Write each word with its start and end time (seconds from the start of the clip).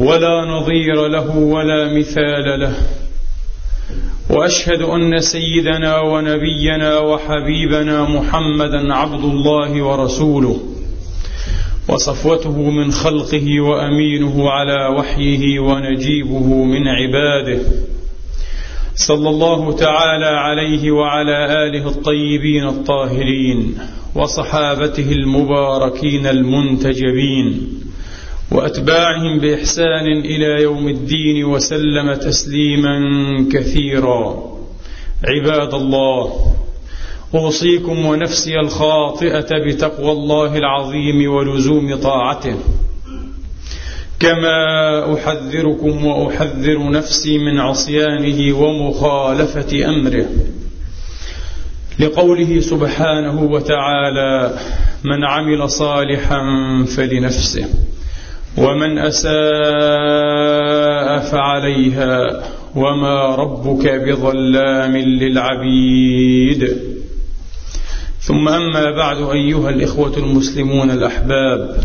ولا 0.00 0.44
نظير 0.44 1.08
له 1.08 1.36
ولا 1.36 1.94
مثال 1.94 2.60
له. 2.60 2.74
وأشهد 4.30 4.82
أن 4.82 5.18
سيدنا 5.18 6.00
ونبينا 6.00 6.98
وحبيبنا 6.98 8.04
محمدا 8.08 8.94
عبد 8.94 9.24
الله 9.24 9.82
ورسوله. 9.82 10.60
وصفوته 11.88 12.70
من 12.70 12.92
خلقه 12.92 13.60
وأمينه 13.60 14.50
على 14.50 14.86
وحيه 14.98 15.60
ونجيبه 15.60 16.64
من 16.64 16.88
عباده. 16.88 17.58
صلى 18.94 19.28
الله 19.28 19.72
تعالى 19.72 20.26
عليه 20.26 20.90
وعلى 20.90 21.66
آله 21.66 21.88
الطيبين 21.88 22.68
الطاهرين 22.68 23.78
وصحابته 24.14 25.12
المباركين 25.12 26.26
المنتجبين. 26.26 27.81
وأتباعهم 28.52 29.38
بإحسان 29.40 30.06
إلى 30.06 30.62
يوم 30.62 30.88
الدين 30.88 31.44
وسلم 31.44 32.14
تسليما 32.14 32.98
كثيرا. 33.52 34.42
عباد 35.24 35.74
الله 35.74 36.32
أوصيكم 37.34 38.06
ونفسي 38.06 38.60
الخاطئة 38.60 39.48
بتقوى 39.66 40.12
الله 40.12 40.56
العظيم 40.56 41.32
ولزوم 41.32 41.96
طاعته. 41.96 42.56
كما 44.20 44.58
أحذركم 45.14 46.04
وأحذر 46.06 46.90
نفسي 46.90 47.38
من 47.38 47.58
عصيانه 47.58 48.58
ومخالفة 48.58 49.88
أمره. 49.88 50.26
لقوله 51.98 52.60
سبحانه 52.60 53.42
وتعالى 53.42 54.58
من 55.04 55.24
عمل 55.24 55.70
صالحا 55.70 56.40
فلنفسه. 56.96 57.68
ومن 58.58 58.98
أساء 58.98 59.32
فعليها 61.32 62.42
وما 62.76 63.34
ربك 63.36 63.88
بظلام 63.88 64.96
للعبيد. 64.96 66.76
ثم 68.20 68.48
أما 68.48 68.90
بعد 68.96 69.16
أيها 69.16 69.70
الإخوة 69.70 70.16
المسلمون 70.16 70.90
الأحباب 70.90 71.76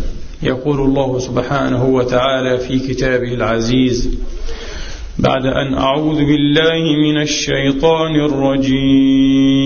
يقول 0.44 0.80
الله 0.80 1.20
سبحانه 1.20 1.86
وتعالى 1.86 2.58
في 2.58 2.80
كتابه 2.80 3.34
العزيز 3.34 4.18
بعد 5.20 5.46
أن 5.46 5.74
أعوذ 5.74 6.16
بالله 6.16 6.98
من 6.98 7.22
الشيطان 7.22 8.16
الرجيم. 8.16 9.58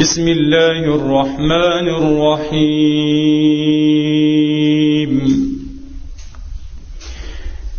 بسم 0.00 0.28
الله 0.28 0.94
الرحمن 0.94 1.88
الرحيم. 1.88 2.66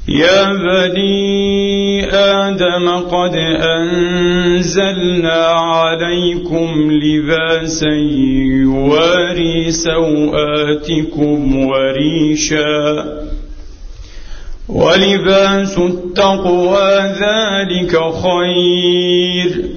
يا 0.07 0.53
بني 0.53 2.05
آدم 2.13 2.89
قد 2.89 3.35
أنزلنا 3.77 5.45
عليكم 5.45 6.91
لباسا 6.91 7.93
يواري 8.61 9.71
سوآتكم 9.71 11.57
وريشا. 11.65 13.05
ولباس 14.69 15.77
التقوى 15.77 17.13
ذلك 17.21 17.99
خير. 18.23 19.76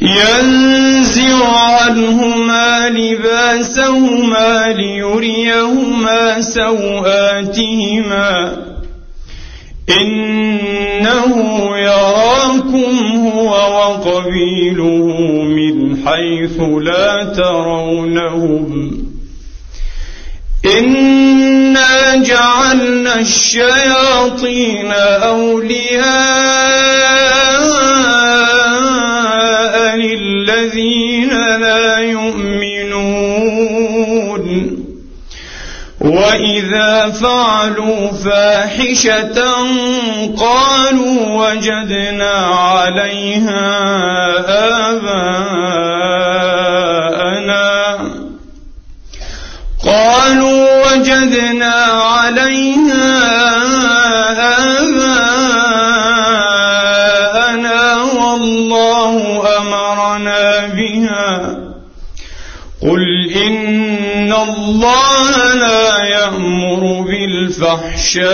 ينزع 0.00 1.58
عنهما 1.58 2.88
لباسهما 2.88 4.72
ليريهما 4.72 6.40
سوآتهما. 6.40 8.28
إنه 10.00 11.36
يراكم 11.78 12.92
هو 13.16 13.50
وقبيله 13.50 15.16
من 15.42 16.06
حيث 16.06 16.60
لا 16.82 17.24
ترونهم. 17.24 19.04
إنا 20.78 22.16
جعلنا 22.16 23.20
الشياطين 23.20 24.92
أولياء. 25.22 26.78
للذين 29.98 31.30
لا 31.60 31.98
يؤمنون. 31.98 33.18
وإذا 36.00 37.10
فعلوا 37.10 38.12
فاحشة 38.12 39.42
قالوا 40.36 41.50
وجدنا 41.50 42.34
عليها 42.46 43.66
آباءنا. 44.90 45.58
قالوا 49.84 50.86
وجدنا 50.86 51.74
عليها 51.74 53.08
آباءنا 53.08 53.57
الله 64.78 65.54
لا 65.54 66.04
يأمر 66.04 67.02
بالفحشاء. 67.02 68.28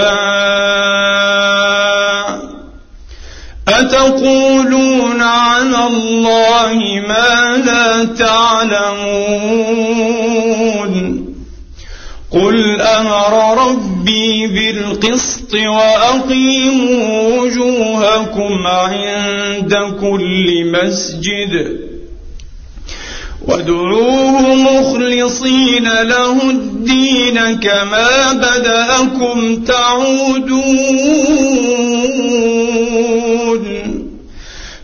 أتقولون 3.69 5.23
على 5.23 5.87
الله 5.87 6.75
ما 7.09 7.57
لا 7.67 8.05
تعلمون. 8.05 9.35
قل 12.31 12.81
أمر 12.81 13.67
ربي 13.69 14.47
بالقسط 14.47 15.55
وأقيموا 15.55 17.41
وجوهكم 17.41 18.67
عند 18.67 19.75
كل 20.01 20.73
مسجد. 20.73 21.94
وادعوه 23.49 24.55
مخلصين 24.55 25.85
له 25.85 26.51
الدين 26.51 27.61
كما 27.61 28.33
بدأكم 28.33 29.65
تعودون. 29.65 30.45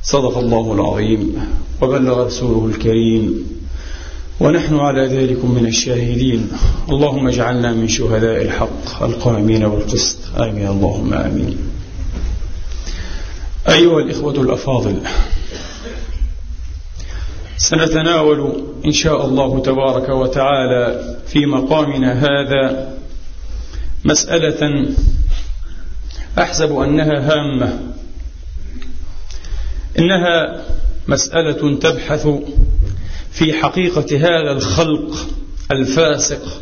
صدق 0.03 0.37
الله 0.37 0.73
العظيم. 0.73 1.21
وبلغ 1.81 2.25
رسوله 2.27 2.65
الكريم. 2.75 3.60
ونحن 4.41 4.75
على 4.75 5.07
ذلك 5.07 5.45
من 5.45 5.65
الشاهدين. 5.67 6.51
اللهم 6.89 7.27
اجعلنا 7.27 7.73
من 7.73 7.87
شهداء 7.87 8.41
الحق 8.41 9.03
القائمين 9.03 9.69
بالقسط. 9.69 10.17
آمين. 10.37 10.67
اللهم 10.67 11.13
آمين. 11.13 11.57
أيها 13.69 13.99
الإخوة 13.99 14.41
الأفاضل 14.41 14.95
سنتناول 17.57 18.63
إن 18.85 18.91
شاء 18.91 19.25
الله 19.25 19.61
تبارك 19.61 20.09
وتعالى 20.09 21.15
في 21.27 21.45
مقامنا 21.45 22.13
هذا 22.13 22.93
مسألة 24.05 24.85
أحسب 26.39 26.71
أنها 26.77 27.33
هامة. 27.33 27.79
إنها 29.99 30.61
مسألة 31.07 31.79
تبحث 31.79 32.27
في 33.31 33.53
حقيقة 33.53 34.17
هذا 34.17 34.51
الخلق 34.51 35.15
الفاسق 35.71 36.61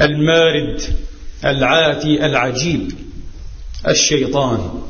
المارد 0.00 0.80
العاتي 1.44 2.26
العجيب 2.26 2.92
الشيطان 3.88 4.82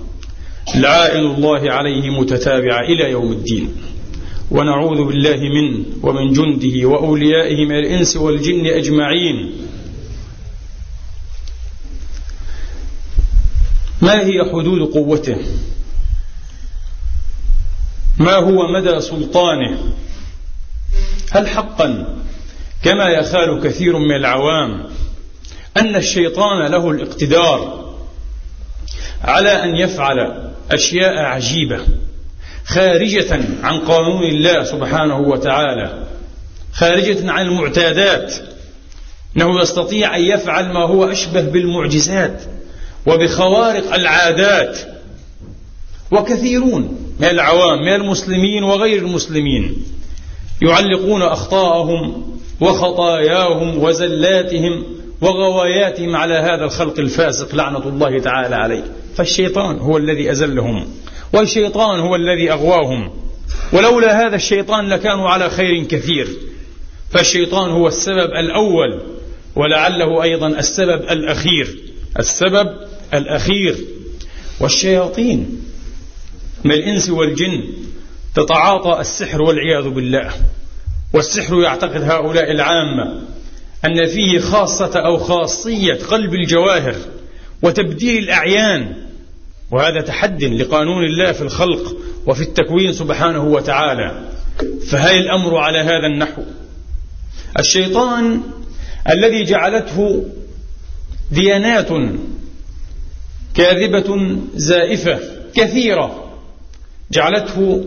لعائن 0.74 1.26
الله 1.26 1.72
عليه 1.72 2.10
متتابعة 2.10 2.80
إلى 2.80 3.10
يوم 3.10 3.32
الدين. 3.32 3.76
ونعوذ 4.50 5.04
بالله 5.04 5.36
منه 5.36 5.84
ومن 6.02 6.32
جنده 6.32 6.88
وأوليائه 6.88 7.66
من 7.66 7.78
الإنس 7.78 8.16
والجن 8.16 8.66
أجمعين. 8.66 9.52
ما 14.02 14.26
هي 14.26 14.44
حدود 14.52 14.92
قوته؟ 14.92 15.36
ما 18.18 18.34
هو 18.34 18.72
مدى 18.72 19.00
سلطانه؟ 19.00 19.78
هل 21.34 21.48
حقا 21.48 22.16
كما 22.82 23.08
يخال 23.08 23.60
كثير 23.64 23.98
من 23.98 24.16
العوام 24.16 24.84
أن 25.76 25.96
الشيطان 25.96 26.70
له 26.70 26.90
الاقتدار 26.90 27.84
على 29.24 29.50
أن 29.50 29.76
يفعل 29.76 30.50
أشياء 30.70 31.16
عجيبة 31.16 31.80
خارجة 32.64 33.40
عن 33.62 33.80
قانون 33.80 34.22
الله 34.24 34.64
سبحانه 34.64 35.18
وتعالى 35.18 36.06
خارجة 36.72 37.32
عن 37.32 37.46
المعتادات. 37.46 38.34
إنه 39.36 39.60
يستطيع 39.60 40.16
أن 40.16 40.22
يفعل 40.22 40.72
ما 40.72 40.80
هو 40.80 41.04
أشبه 41.04 41.40
بالمعجزات 41.40 42.42
وبخوارق 43.06 43.94
العادات. 43.94 44.78
وكثيرون 46.10 47.14
من 47.20 47.28
العوام 47.28 47.82
من 47.82 47.92
المسلمين 47.94 48.64
وغير 48.64 48.98
المسلمين 48.98 49.93
يعلقون 50.62 51.22
أخطاءهم 51.22 52.24
وخطاياهم 52.60 53.82
وزلاتهم 53.82 54.84
وغواياتهم 55.20 56.16
على 56.16 56.34
هذا 56.34 56.64
الخلق 56.64 56.98
الفاسق 56.98 57.54
لعنة 57.54 57.88
الله 57.88 58.18
تعالى 58.18 58.54
عليه. 58.54 58.84
فالشيطان 59.16 59.78
هو 59.78 59.96
الذي 59.96 60.30
أزلهم 60.30 60.86
والشيطان 61.32 62.00
هو 62.00 62.16
الذي 62.16 62.52
أغواهم. 62.52 63.10
ولولا 63.72 64.26
هذا 64.26 64.36
الشيطان 64.36 64.88
لكانوا 64.88 65.28
على 65.28 65.50
خير 65.50 65.84
كثير. 65.84 66.28
فالشيطان 67.10 67.70
هو 67.70 67.88
السبب 67.88 68.30
الأول 68.30 69.02
ولعله 69.56 70.22
أيضا 70.22 70.48
السبب 70.48 71.02
الأخير. 71.02 71.78
السبب 72.18 72.68
الأخير. 73.14 73.76
والشياطين 74.60 75.60
من 76.64 76.72
الإنس 76.72 77.10
والجن 77.10 77.62
تتعاطى 78.34 79.00
السحر 79.00 79.42
والعياذ 79.42 79.88
بالله. 79.88 80.30
والسحر 81.12 81.60
يعتقد 81.60 82.02
هؤلاء 82.02 82.50
العامة 82.50 83.20
أن 83.84 84.06
فيه 84.06 84.38
خاصة 84.38 85.00
أو 85.00 85.18
خاصية 85.18 85.98
قلب 86.10 86.34
الجواهر 86.34 86.96
وتبديل 87.62 88.24
الأعيان 88.24 88.94
وهذا 89.70 90.00
تحد 90.00 90.44
لقانون 90.44 91.04
الله 91.04 91.32
في 91.32 91.42
الخلق 91.42 91.96
وفي 92.26 92.42
التكوين 92.42 92.92
سبحانه 92.92 93.44
وتعالى. 93.44 94.28
فهل 94.90 95.18
الأمر 95.18 95.56
على 95.56 95.78
هذا 95.78 96.06
النحو؟ 96.06 96.42
الشيطان 97.58 98.40
الذي 99.10 99.44
جعلته 99.44 100.24
ديانات 101.30 101.88
كاذبة 103.54 104.38
زائفة 104.54 105.18
كثيرة 105.54 106.24
جعلته 107.12 107.84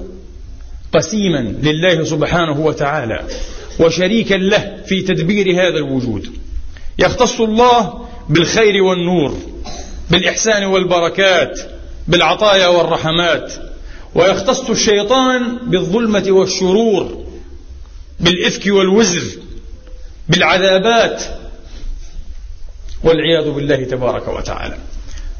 قسيما 0.94 1.40
لله 1.40 2.04
سبحانه 2.04 2.60
وتعالى 2.60 3.24
وشريكا 3.80 4.36
له 4.36 4.78
في 4.86 5.02
تدبير 5.02 5.52
هذا 5.52 5.78
الوجود. 5.78 6.28
يختص 7.00 7.42
الله 7.42 8.08
بالخير 8.30 8.84
والنور 8.84 9.38
بالإحسان 10.12 10.64
والبركات 10.64 11.60
بالعطايا 12.08 12.68
والرحمات. 12.68 13.54
ويختص 14.16 14.70
الشيطان 14.70 15.58
بالظلمة 15.64 16.26
والشرور 16.30 17.26
بالإفك 18.20 18.68
والوزر 18.68 19.24
بالعذابات. 20.30 21.24
والعياذ 23.04 23.52
بالله 23.52 23.84
تبارك 23.84 24.28
وتعالى. 24.28 24.78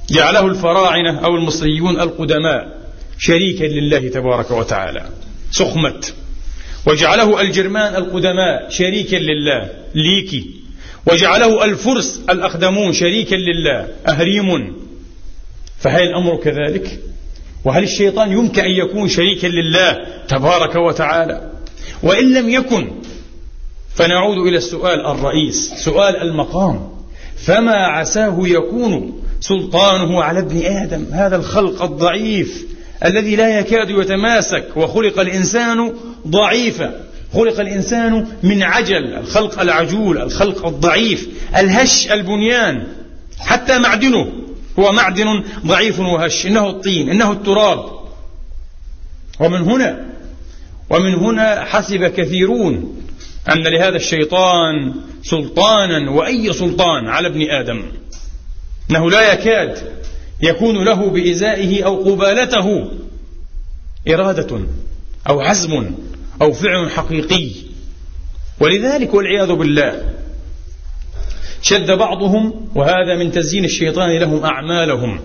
جعله 0.10 0.46
الفراعنة 0.46 1.20
أو 1.26 1.36
المصريون 1.36 2.00
القدماء 2.00 2.78
شريكا 3.18 3.64
لله 3.64 4.10
تبارك 4.10 4.52
وتعالى. 4.52 5.10
سخمت. 5.58 6.14
وجعله 6.88 7.42
الجرمان 7.42 7.96
القدماء 7.96 8.70
شريكا 8.70 9.16
لله 9.16 9.70
ليكي. 9.96 10.46
وجعله 11.12 11.64
الفرس 11.66 12.22
الأقدمون 12.30 12.94
شريكا 12.94 13.36
لله 13.36 13.88
أهريم. 14.08 14.76
فهل 15.80 16.02
الأمر 16.02 16.36
كذلك؟ 16.36 17.00
وهل 17.66 17.84
الشيطان 17.84 18.32
يمكن 18.32 18.62
أن 18.62 18.72
يكون 18.72 19.10
شريكا 19.10 19.48
لله 19.48 19.98
تبارك 20.28 20.76
وتعالى؟ 20.76 21.52
وإن 22.04 22.34
لم 22.34 22.50
يكن 22.50 22.92
فنعود 23.96 24.38
إلى 24.38 24.58
السؤال 24.58 25.06
الرئيس 25.06 25.74
سؤال 25.86 26.22
المقام. 26.22 26.90
فما 27.46 27.76
عساه 27.76 28.38
يكون 28.44 29.24
سلطانه 29.40 30.24
على 30.24 30.40
ابن 30.40 30.66
آدم؟ 30.66 31.06
هذا 31.12 31.36
الخلق 31.36 31.84
الضعيف. 31.84 32.77
الذي 33.06 33.36
لا 33.36 33.60
يكاد 33.60 33.90
يتماسك 33.90 34.66
وخلق 34.76 35.20
الإنسان 35.20 35.94
ضعيفا. 36.28 37.08
خلق 37.34 37.60
الإنسان 37.60 38.28
من 38.44 38.64
عجل 38.64 39.14
الخلق 39.14 39.62
العجول 39.62 40.22
الخلق 40.22 40.66
الضعيف 40.68 41.30
الهش 41.58 42.12
البنيان 42.12 42.88
حتى 43.40 43.80
معدنه. 43.80 44.32
هو 44.80 44.92
معدن 44.92 45.44
ضعيف 45.66 46.00
وهش 46.00 46.46
إنه 46.46 46.70
الطين 46.70 47.10
إنه 47.10 47.32
التراب. 47.32 47.86
ومن 49.40 49.62
هنا 49.62 50.06
ومن 50.90 51.14
هنا 51.14 51.66
حسب 51.66 52.06
كثيرون 52.06 53.02
أن 53.52 53.64
لهذا 53.64 53.96
الشيطان 53.96 54.94
سلطانا 55.24 56.12
وأي 56.12 56.54
سلطان 56.54 57.08
على 57.08 57.28
ابن 57.28 57.42
آدم؟ 57.42 57.84
أنه 58.92 59.12
لا 59.12 59.34
يكاد 59.34 59.78
يكون 60.42 60.86
له 60.86 61.10
بإزائه 61.10 61.86
أو 61.86 62.04
قبالته 62.12 62.92
إرادة 64.10 64.60
أو 65.30 65.42
عزم 65.42 65.92
أو 66.42 66.52
فعل 66.52 66.92
حقيقي. 66.92 67.50
ولذلك 68.60 69.14
والعياذ 69.14 69.52
بالله 69.52 70.14
شد 71.62 71.92
بعضهم 71.92 72.70
وهذا 72.76 73.16
من 73.18 73.32
تزيين 73.32 73.66
الشيطان 73.66 74.18
لهم 74.18 74.44
أعمالهم. 74.44 75.20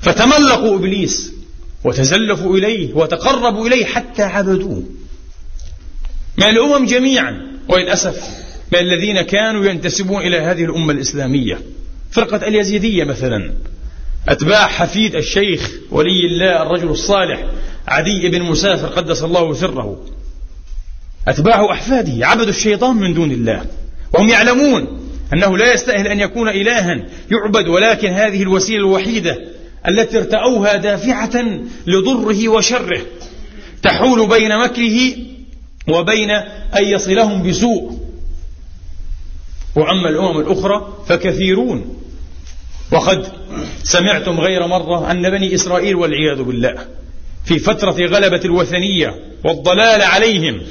فتملقوا 0.00 0.76
إبليس 0.76 1.32
وتزلفوا 1.84 2.56
إليه 2.56 2.94
وتقربوا 2.94 3.66
إليه 3.66 3.84
حتى 3.84 4.22
عبدوه. 4.22 4.82
من 6.38 6.44
الأمم 6.44 6.86
جميعا 6.86 7.52
وللأسف 7.68 8.42
من 8.72 8.78
الذين 8.78 9.22
كانوا 9.22 9.64
ينتسبون 9.66 10.22
إلى 10.22 10.40
هذه 10.40 10.64
الأمة 10.64 10.92
الإسلامية. 10.92 11.60
فرقة 12.10 12.48
اليزيدية 12.48 13.04
مثلا 13.04 13.52
أتباع 14.28 14.66
حفيد 14.66 15.16
الشيخ 15.16 15.70
ولي 15.90 16.26
الله 16.26 16.62
الرجل 16.62 16.88
الصالح 16.88 17.44
عدي 17.88 18.28
بن 18.28 18.42
مسافر 18.42 18.86
قدس 18.86 19.22
الله 19.22 19.54
سره. 19.54 20.04
أتباع 21.28 21.72
أحفاده 21.72 22.26
عبدوا 22.26 22.48
الشيطان 22.48 22.96
من 22.96 23.14
دون 23.14 23.30
الله. 23.30 23.66
وهم 24.12 24.28
يعلمون 24.28 25.10
أنه 25.32 25.58
لا 25.58 25.74
يستأهل 25.74 26.06
أن 26.06 26.20
يكون 26.20 26.48
إلها 26.48 27.04
يعبد 27.30 27.68
ولكن 27.68 28.08
هذه 28.08 28.42
الوسيلة 28.42 28.78
الوحيدة 28.78 29.38
التي 29.88 30.18
ارتأوها 30.18 30.76
دافعة 30.76 31.60
لضره 31.86 32.48
وشره. 32.48 33.00
تحول 33.82 34.28
بين 34.28 34.58
مكره 34.58 35.16
وبين 35.88 36.30
أن 36.76 36.84
يصلهم 36.84 37.48
بسوء. 37.48 37.98
وأما 39.76 40.08
الأمم 40.08 40.40
الأخرى 40.40 40.92
فكثيرون. 41.08 42.01
وقد 42.92 43.26
سمعتم 43.82 44.40
غير 44.40 44.66
مرة 44.66 45.10
أن 45.10 45.30
بني 45.30 45.54
إسرائيل 45.54 45.96
والعياذ 45.96 46.42
بالله 46.42 46.74
في 47.44 47.58
فترة 47.58 48.06
غلبة 48.06 48.40
الوثنية 48.44 49.14
والضلال 49.44 50.02
عليهم 50.02 50.62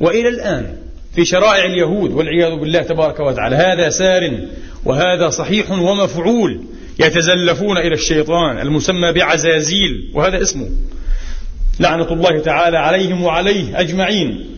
وإلى 0.00 0.28
الآن 0.28 0.76
في 1.14 1.24
شرائع 1.24 1.64
اليهود 1.64 2.12
والعياذ 2.12 2.56
بالله 2.60 2.82
تبارك 2.82 3.20
وتعالى 3.20 3.56
هذا 3.56 3.88
سار 3.88 4.40
وهذا 4.84 5.30
صحيح 5.30 5.70
ومفعول 5.70 6.60
يتزلفون 7.00 7.78
إلى 7.78 7.94
الشيطان 7.94 8.58
المسمى 8.58 9.12
بعزازيل 9.12 10.10
وهذا 10.14 10.42
اسمه 10.42 10.68
لعنة 11.80 12.12
الله 12.12 12.40
تعالى 12.40 12.78
عليهم 12.78 13.22
وعليه 13.22 13.80
أجمعين 13.80 14.55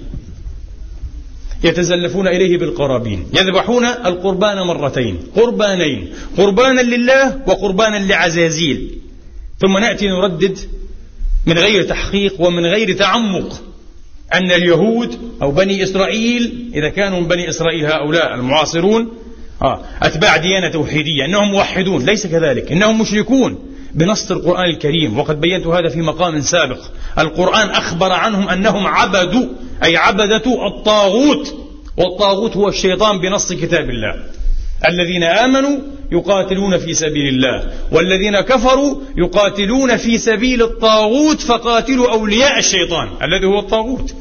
يتزلفون 1.64 2.28
إليه 2.28 2.58
بالقرابين. 2.58 3.26
يذبحون 3.34 3.84
القربان 3.84 4.66
مرتين. 4.66 5.18
قربانين. 5.36 6.08
قربانا 6.36 6.80
لله 6.80 7.40
وقربانا 7.46 7.96
لعزازيل. 7.96 8.90
ثم 9.60 9.78
نأتي 9.78 10.06
نردد 10.06 10.58
من 11.46 11.58
غير 11.58 11.82
تحقيق 11.82 12.40
ومن 12.40 12.66
غير 12.66 12.92
تعمق 12.92 13.62
أن 14.34 14.50
اليهود 14.50 15.18
أو 15.42 15.50
بني 15.50 15.82
إسرائيل 15.82 16.70
إذا 16.74 16.88
كانوا 16.88 17.20
من 17.20 17.28
بني 17.28 17.48
إسرائيل 17.48 17.86
هؤلاء 17.86 18.34
المعاصرون 18.34 19.08
آه 19.62 19.84
أتباع 20.02 20.36
ديانة 20.36 20.72
توحيدية 20.72 21.24
أنهم 21.24 21.50
موحدون 21.50 22.04
ليس 22.04 22.26
كذلك 22.26 22.72
إنهم 22.72 23.00
مشركون. 23.00 23.58
بنص 23.94 24.30
القرآن 24.30 24.70
الكريم 24.70 25.18
وقد 25.18 25.40
بينت 25.40 25.66
هذا 25.66 25.88
في 25.88 26.02
مقام 26.02 26.40
سابق. 26.40 26.78
القرآن 27.18 27.70
أخبر 27.70 28.12
عنهم 28.12 28.48
أنهم 28.48 28.86
عبدوا 28.86 29.46
أي 29.84 29.96
عبدة 29.96 30.66
الطاغوت. 30.66 31.54
والطاغوت 31.96 32.56
هو 32.56 32.68
الشيطان 32.68 33.18
بنص 33.18 33.52
كتاب 33.52 33.90
الله. 33.90 34.14
الذين 34.88 35.22
آمنوا 35.22 35.78
يقاتلون 36.12 36.78
في 36.78 36.94
سبيل 36.94 37.28
الله 37.28 37.70
والذين 37.92 38.40
كفروا 38.40 39.00
يقاتلون 39.16 39.96
في 39.96 40.18
سبيل 40.18 40.62
الطاغوت 40.62 41.40
فقاتلوا 41.40 42.10
أولياء 42.10 42.58
الشيطان. 42.58 43.08
الذي 43.22 43.46
هو 43.46 43.58
الطاغوت. 43.58 44.14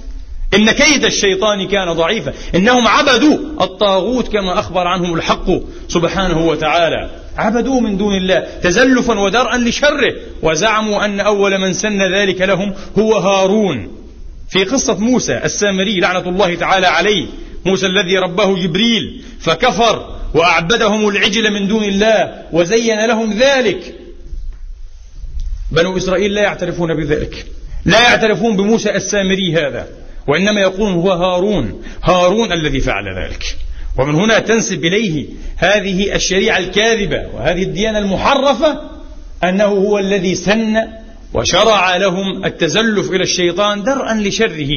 إن 0.53 0.71
كيد 0.71 1.05
الشيطان 1.05 1.67
كان 1.67 1.93
ضعيفا. 1.93 2.33
إنهم 2.55 2.87
عبدوا 2.87 3.37
الطاغوت 3.61 4.27
كما 4.27 4.59
أخبر 4.59 4.87
عنهم 4.87 5.13
الحق 5.15 5.51
سبحانه 5.87 6.47
وتعالى. 6.47 7.09
عبدوه 7.37 7.79
من 7.79 7.97
دون 7.97 8.15
الله 8.15 8.47
تزلفا 8.63 9.19
ودرءا 9.19 9.57
لشره. 9.57 10.13
وزعموا 10.41 11.05
أن 11.05 11.19
أول 11.19 11.57
من 11.57 11.73
سن 11.73 12.15
ذلك 12.15 12.41
لهم 12.41 12.73
هو 12.99 13.17
هارون. 13.17 13.97
في 14.49 14.63
قصة 14.63 14.97
موسى 14.99 15.37
السامري 15.43 15.99
لعنة 15.99 16.29
الله 16.29 16.55
تعالى 16.55 16.87
عليه. 16.87 17.25
موسى 17.65 17.85
الذي 17.85 18.17
رباه 18.17 18.55
جبريل. 18.55 19.23
فكفر 19.39 20.15
وأعبدهم 20.33 21.09
العجل 21.09 21.53
من 21.53 21.67
دون 21.67 21.83
الله 21.83 22.43
وزين 22.51 23.07
لهم 23.07 23.33
ذلك. 23.33 23.95
بنو 25.71 25.97
إسرائيل 25.97 26.33
لا 26.33 26.41
يعترفون 26.41 26.93
بذلك. 26.93 27.45
لا 27.85 28.01
يعترفون 28.01 28.57
بموسى 28.57 28.95
السامري 28.95 29.53
هذا. 29.53 29.87
وإنما 30.27 30.61
يقولون 30.61 30.93
هو 30.93 31.11
هارون. 31.11 31.83
هارون 32.03 32.51
الذي 32.51 32.79
فعل 32.79 33.05
ذلك. 33.17 33.57
ومن 33.99 34.15
هنا 34.15 34.39
تنسب 34.39 34.85
إليه 34.85 35.25
هذه 35.57 36.15
الشريعة 36.15 36.57
الكاذبة 36.57 37.25
وهذه 37.33 37.63
الديانة 37.63 37.99
المحرفة 37.99 38.81
أنه 39.43 39.65
هو 39.65 39.99
الذي 39.99 40.35
سن 40.35 40.75
وشرع 41.33 41.97
لهم 41.97 42.45
التزلف 42.45 43.11
إلى 43.11 43.23
الشيطان 43.23 43.83
درءا 43.83 44.13
لشره 44.13 44.69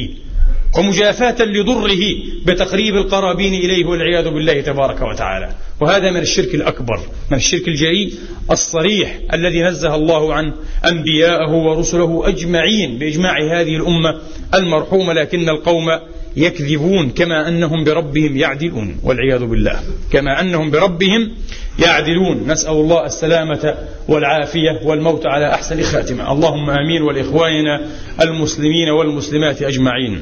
ومجافاة 0.77 1.45
لضره 1.45 1.99
بتقريب 2.45 2.95
القرابين 2.95 3.53
إليه 3.53 3.85
والعياذ 3.85 4.29
بالله 4.29 4.61
تبارك 4.61 5.01
وتعالى. 5.01 5.49
وهذا 5.81 6.11
من 6.11 6.19
الشرك 6.21 6.55
الأكبر 6.55 6.99
من 7.31 7.37
الشرك 7.37 7.67
الجريء 7.67 8.13
الصريح 8.51 9.17
الذي 9.33 9.61
نزه 9.61 9.95
الله 9.95 10.33
عن 10.33 10.53
أنبياءه 10.85 11.51
ورسله 11.51 12.27
أجمعين 12.27 12.97
بإجماع 12.99 13.33
هذه 13.51 13.75
الأمة 13.75 14.21
المرحومة 14.53 15.13
لكن 15.13 15.49
القوم 15.49 15.85
يكذبون 16.35 17.09
كما 17.09 17.47
أنهم 17.47 17.83
بربهم 17.83 18.37
يعدلون 18.37 18.97
والعياذ 19.03 19.45
بالله. 19.45 19.79
كما 20.11 20.41
أنهم 20.41 20.71
بربهم 20.71 21.31
يعدلون. 21.79 22.47
نسأل 22.47 22.71
الله 22.71 23.05
السلامة 23.05 23.75
والعافية 24.07 24.79
والموت 24.83 25.25
على 25.25 25.53
أحسن 25.53 25.81
خاتمة. 25.81 26.31
اللهم 26.31 26.69
آمين. 26.69 27.01
والإخواننا 27.01 27.81
المسلمين 28.21 28.89
والمسلمات 28.89 29.61
أجمعين. 29.61 30.21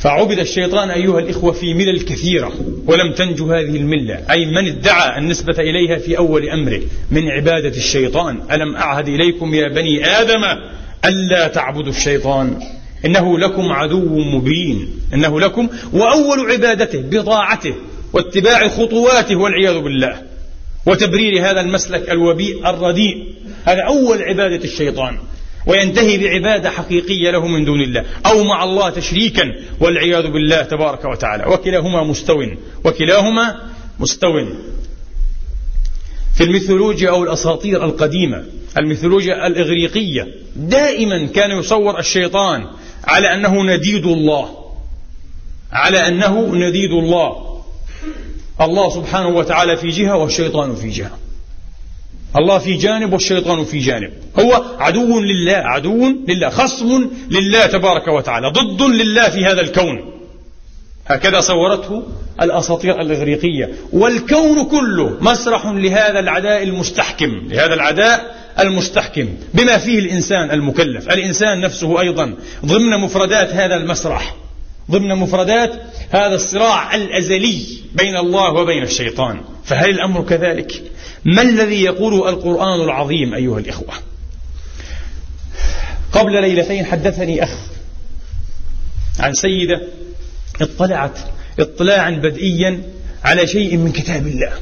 فعبد 0.00 0.38
الشيطان 0.38 0.90
أيها 0.90 1.18
الإخوة 1.18 1.52
في 1.52 1.74
ملل 1.74 2.00
كثيرة 2.00 2.52
ولم 2.86 3.12
تنجو 3.12 3.52
هذه 3.52 3.76
الملة. 3.76 4.20
أي 4.30 4.46
من 4.46 4.66
ادعى 4.66 5.18
النسبة 5.18 5.54
إليها 5.58 5.98
في 5.98 6.18
أول 6.18 6.48
أمره 6.48 6.80
من 7.10 7.28
عبادة 7.28 7.76
الشيطان. 7.76 8.40
ألم 8.52 8.76
أعهد 8.76 9.08
إليكم 9.08 9.54
يا 9.54 9.68
بني 9.68 10.06
آدم 10.06 10.44
ألا 11.04 11.48
تعبدوا 11.48 11.92
الشيطان؟ 11.92 12.60
إنه 13.04 13.38
لكم 13.38 13.72
عدو 13.72 14.18
مبين. 14.18 14.88
إنه 15.14 15.40
لكم 15.40 15.68
وأول 15.92 16.50
عبادته 16.50 17.00
بضاعته 17.00 17.74
واتباع 18.12 18.68
خطواته 18.68 19.36
والعياذ 19.36 19.78
بالله. 19.78 20.22
وتبرير 20.86 21.50
هذا 21.50 21.60
المسلك 21.60 22.10
الوبيء 22.10 22.70
الرديء. 22.70 23.34
هذا 23.64 23.82
أول 23.82 24.22
عبادة 24.22 24.64
الشيطان. 24.64 25.18
وينتهي 25.66 26.18
بعبادة 26.18 26.70
حقيقية 26.70 27.30
له 27.30 27.46
من 27.46 27.64
دون 27.64 27.80
الله. 27.80 28.04
أو 28.26 28.44
مع 28.44 28.64
الله 28.64 28.90
تشريكا. 28.90 29.52
والعياذ 29.80 30.26
بالله 30.26 30.62
تبارك 30.62 31.04
وتعالى. 31.04 31.44
وكلاهما 31.46 32.02
مستو. 32.02 32.42
وكلاهما 32.84 33.56
مستو. 34.00 34.44
في 36.36 36.44
الميثولوجيا 36.44 37.10
أو 37.10 37.24
الأساطير 37.24 37.84
القديمة 37.84 38.44
الميثولوجيا 38.78 39.46
الإغريقية 39.46 40.28
دائما 40.56 41.26
كان 41.26 41.50
يصور 41.50 41.98
الشيطان 41.98 42.66
على 43.06 43.34
أنه 43.34 43.62
نديد 43.62 44.06
الله. 44.06 44.48
على 45.72 46.08
أنه 46.08 46.54
نديد 46.54 46.92
الله. 46.92 47.56
الله 48.60 48.90
سبحانه 48.90 49.28
وتعالى 49.28 49.76
في 49.76 49.88
جهة 49.88 50.16
والشيطان 50.16 50.74
في 50.74 50.90
جهة. 50.90 51.18
الله 52.38 52.58
في 52.58 52.74
جانب 52.74 53.12
والشيطان 53.12 53.64
في 53.64 53.78
جانب. 53.78 54.10
هو 54.40 54.64
عدو 54.78 55.20
لله 55.20 55.56
عدو 55.56 56.14
لله 56.28 56.48
خصم 56.48 57.10
لله 57.30 57.66
تبارك 57.66 58.08
وتعالى 58.08 58.48
ضد 58.48 58.82
لله 58.82 59.28
في 59.28 59.44
هذا 59.44 59.60
الكون. 59.60 60.12
هكذا 61.06 61.40
صورته 61.40 62.02
الأساطير 62.42 63.00
الإغريقية. 63.00 63.74
والكون 63.92 64.64
كله 64.64 65.16
مسرح 65.20 65.66
لهذا 65.66 66.18
العداء 66.18 66.62
المستحكم 66.62 67.48
لهذا 67.48 67.74
العداء 67.74 68.36
المستحكم 68.60 69.28
بما 69.54 69.78
فيه 69.78 69.98
الإنسان 69.98 70.50
المكلف. 70.50 71.08
الإنسان 71.08 71.60
نفسه 71.60 72.00
أيضا 72.00 72.34
ضمن 72.64 73.00
مفردات 73.00 73.48
هذا 73.50 73.74
المسرح 73.76 74.36
ضمن 74.90 75.14
مفردات 75.14 75.72
هذا 76.10 76.34
الصراع 76.34 76.94
الأزلي 76.94 77.62
بين 77.94 78.16
الله 78.16 78.52
وبين 78.52 78.82
الشيطان. 78.82 79.40
فهل 79.64 79.90
الأمر 79.90 80.22
كذلك؟ 80.22 80.82
ما 81.24 81.42
الذي 81.42 81.82
يقوله 81.82 82.28
القرآن 82.28 82.80
العظيم 82.80 83.34
أيها 83.34 83.58
الإخوة؟ 83.58 83.94
قبل 86.12 86.40
ليلتين 86.42 86.86
حدثني 86.86 87.44
أخ 87.44 87.50
عن 89.18 89.34
سيدة 89.34 89.82
اطلعت 90.60 91.18
اطلاعا 91.58 92.10
بدئيا 92.10 92.82
على 93.24 93.46
شيء 93.46 93.76
من 93.76 93.92
كتاب 93.92 94.26
الله 94.26 94.52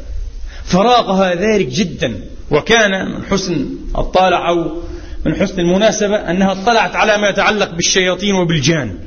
فراقها 0.65 1.35
ذلك 1.35 1.67
جدا. 1.67 2.21
وكان 2.51 3.11
من 3.11 3.25
حسن 3.31 3.67
الطالع 3.99 4.49
أو 4.49 4.83
من 5.27 5.35
حسن 5.35 5.61
المناسبة 5.61 6.17
أنها 6.17 6.53
اطلعت 6.53 6.97
على 6.97 7.19
ما 7.19 7.29
يتعلق 7.29 7.71
بالشياطين 7.71 8.35
وبالجان. 8.35 8.99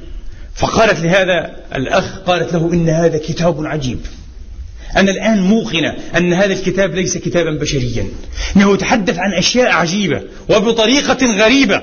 فقالت 0.55 0.99
لهذا 0.99 1.55
الأخ 1.75 2.19
قالت 2.19 2.53
له 2.53 2.73
إن 2.73 2.89
هذا 2.89 3.17
كتاب 3.17 3.65
عجيب. 3.65 3.99
أنا 4.97 5.11
الآن 5.11 5.41
موقنة 5.41 5.95
أن 6.17 6.33
هذا 6.33 6.53
الكتاب 6.53 6.95
ليس 6.95 7.17
كتابا 7.17 7.51
بشريا. 7.51 8.07
إنه 8.55 8.73
يتحدث 8.73 9.17
عن 9.17 9.33
أشياء 9.33 9.71
عجيبة 9.71 10.21
وبطريقة 10.49 11.25
غريبة. 11.25 11.81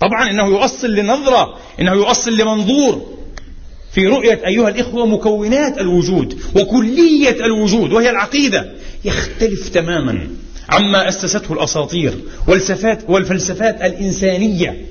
طبعا 0.00 0.30
إنه 0.30 0.46
يؤصل 0.46 0.94
لنظرة 0.94 1.58
إنه 1.80 1.92
يؤصل 1.92 2.36
لمنظور. 2.36 3.18
في 3.92 4.06
رؤية 4.06 4.40
أيها 4.46 4.68
الإخوة 4.68 5.06
مكونات 5.06 5.78
الوجود 5.78 6.40
وكلية 6.56 7.44
الوجود 7.44 7.92
وهي 7.92 8.10
العقيدة 8.10 8.72
يختلف 9.04 9.68
تماما. 9.68 10.28
عما 10.68 11.08
أسسته 11.08 11.52
الأساطير 11.52 12.14
والفلسفات, 12.46 13.04
والفلسفات 13.08 13.82
الإنسانية 13.82 14.86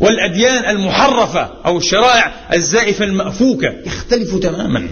والأديان 0.00 0.76
المحرفة 0.76 1.50
أو 1.66 1.78
الشرائع 1.78 2.32
الزائفة 2.52 3.04
المأفوكة 3.04 3.74
يختلف 3.86 4.34
تماما. 4.36 4.88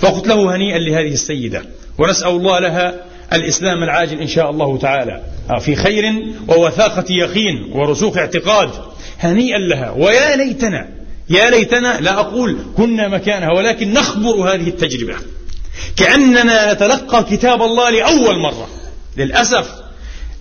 فقلت 0.00 0.26
له 0.26 0.56
هنيئا 0.56 0.78
لهذه 0.78 1.12
السيدة 1.12 1.62
ونسأل 1.98 2.28
الله 2.28 2.58
لها 2.58 2.94
الإسلام 3.32 3.82
العاجل 3.82 4.20
إن 4.20 4.26
شاء 4.26 4.50
الله 4.50 4.78
تعالى. 4.78 5.22
في 5.60 5.76
خير 5.76 6.14
ووثاقة 6.48 7.04
يقين 7.10 7.70
ورسوخ 7.72 8.16
اعتقاد. 8.16 8.70
هنيئا 9.20 9.58
لها. 9.58 9.90
ويا 9.90 10.36
ليتنا 10.36 10.88
يا 11.30 11.50
ليتنا 11.50 12.00
لا 12.00 12.20
أقول 12.20 12.58
كنا 12.76 13.08
مكانها 13.08 13.52
ولكن 13.52 13.92
نخبر 13.92 14.54
هذه 14.54 14.68
التجربة. 14.68 15.14
كأننا 15.96 16.72
نتلقى 16.72 17.24
كتاب 17.24 17.62
الله 17.62 17.90
لأول 17.90 18.38
مرة. 18.38 18.68
للأسف 19.18 19.66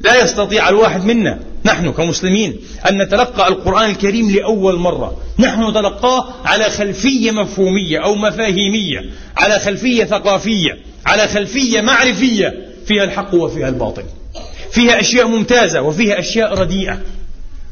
لا 0.02 0.24
يستطيع 0.24 0.70
الواحد 0.70 1.06
منا 1.06 1.40
نحن 1.66 1.92
كمسلمين 1.92 2.56
أن 2.90 3.02
نتلقى 3.02 3.48
القرآن 3.48 3.90
الكريم 3.90 4.32
لأول 4.32 4.76
مرة. 4.76 5.18
نحن 5.40 5.70
نتلقاه 5.70 6.28
على 6.46 6.70
خلفية 6.70 7.32
مفهومية 7.32 8.04
أو 8.04 8.16
مفاهيمية 8.16 9.06
على 9.38 9.60
خلفية 9.60 10.04
ثقافية 10.04 10.78
على 11.06 11.28
خلفية 11.28 11.82
معرفية. 11.82 12.68
فيها 12.88 13.04
الحق 13.04 13.34
وفيها 13.34 13.70
الباطل. 13.70 14.04
فيها 14.72 15.00
أشياء 15.00 15.28
ممتازة 15.28 15.82
وفيها 15.82 16.20
أشياء 16.20 16.54
رديئة. 16.54 17.02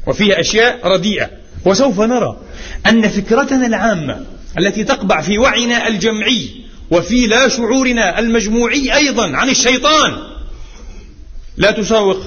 وفيها 0.08 0.40
أشياء 0.40 0.88
رديئة. 0.88 1.30
وسوف 1.66 2.02
نرى 2.02 2.38
أن 2.90 3.10
فكرتنا 3.10 3.68
العامة 3.68 4.26
التي 4.60 4.84
تقبع 4.84 5.22
في 5.22 5.38
وعينا 5.38 5.88
الجمعي 5.88 6.50
وفي 6.92 7.28
لا 7.28 7.48
شعورنا 7.48 8.20
المجموعي 8.20 8.96
أيضا 8.96 9.38
عن 9.38 9.50
الشيطان 9.50 10.14
لا 11.58 11.72
تساوق 11.72 12.18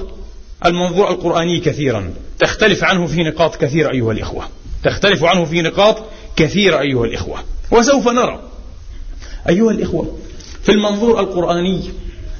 المنظور 0.65 1.09
القرآني 1.09 1.59
كثيرا. 1.59 2.13
تختلف 2.39 2.83
عنه 2.83 3.07
في 3.07 3.23
نقاط 3.23 3.55
كثيرة 3.55 3.91
أيها 3.91 4.11
الإخوة. 4.11 4.47
تختلف 4.83 5.23
عنه 5.23 5.45
في 5.45 5.61
نقاط 5.61 6.03
كثيرة 6.35 6.79
أيها 6.79 7.05
الإخوة. 7.05 7.43
وسوف 7.71 8.07
نرى. 8.07 8.39
أيها 9.49 9.71
الإخوة 9.71 10.17
في 10.63 10.71
المنظور 10.71 11.19
القرآني 11.19 11.89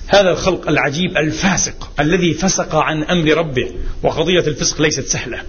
هذا 0.08 0.32
الخلق 0.32 0.70
العجيب 0.70 1.18
الفاسق 1.18 1.90
الذي 2.00 2.34
فسق 2.34 2.76
عن 2.76 3.04
أمر 3.04 3.34
ربه 3.34 3.72
وقضية 4.04 4.40
الفسق 4.48 4.82
ليست 4.82 5.08
سهلة. 5.08 5.42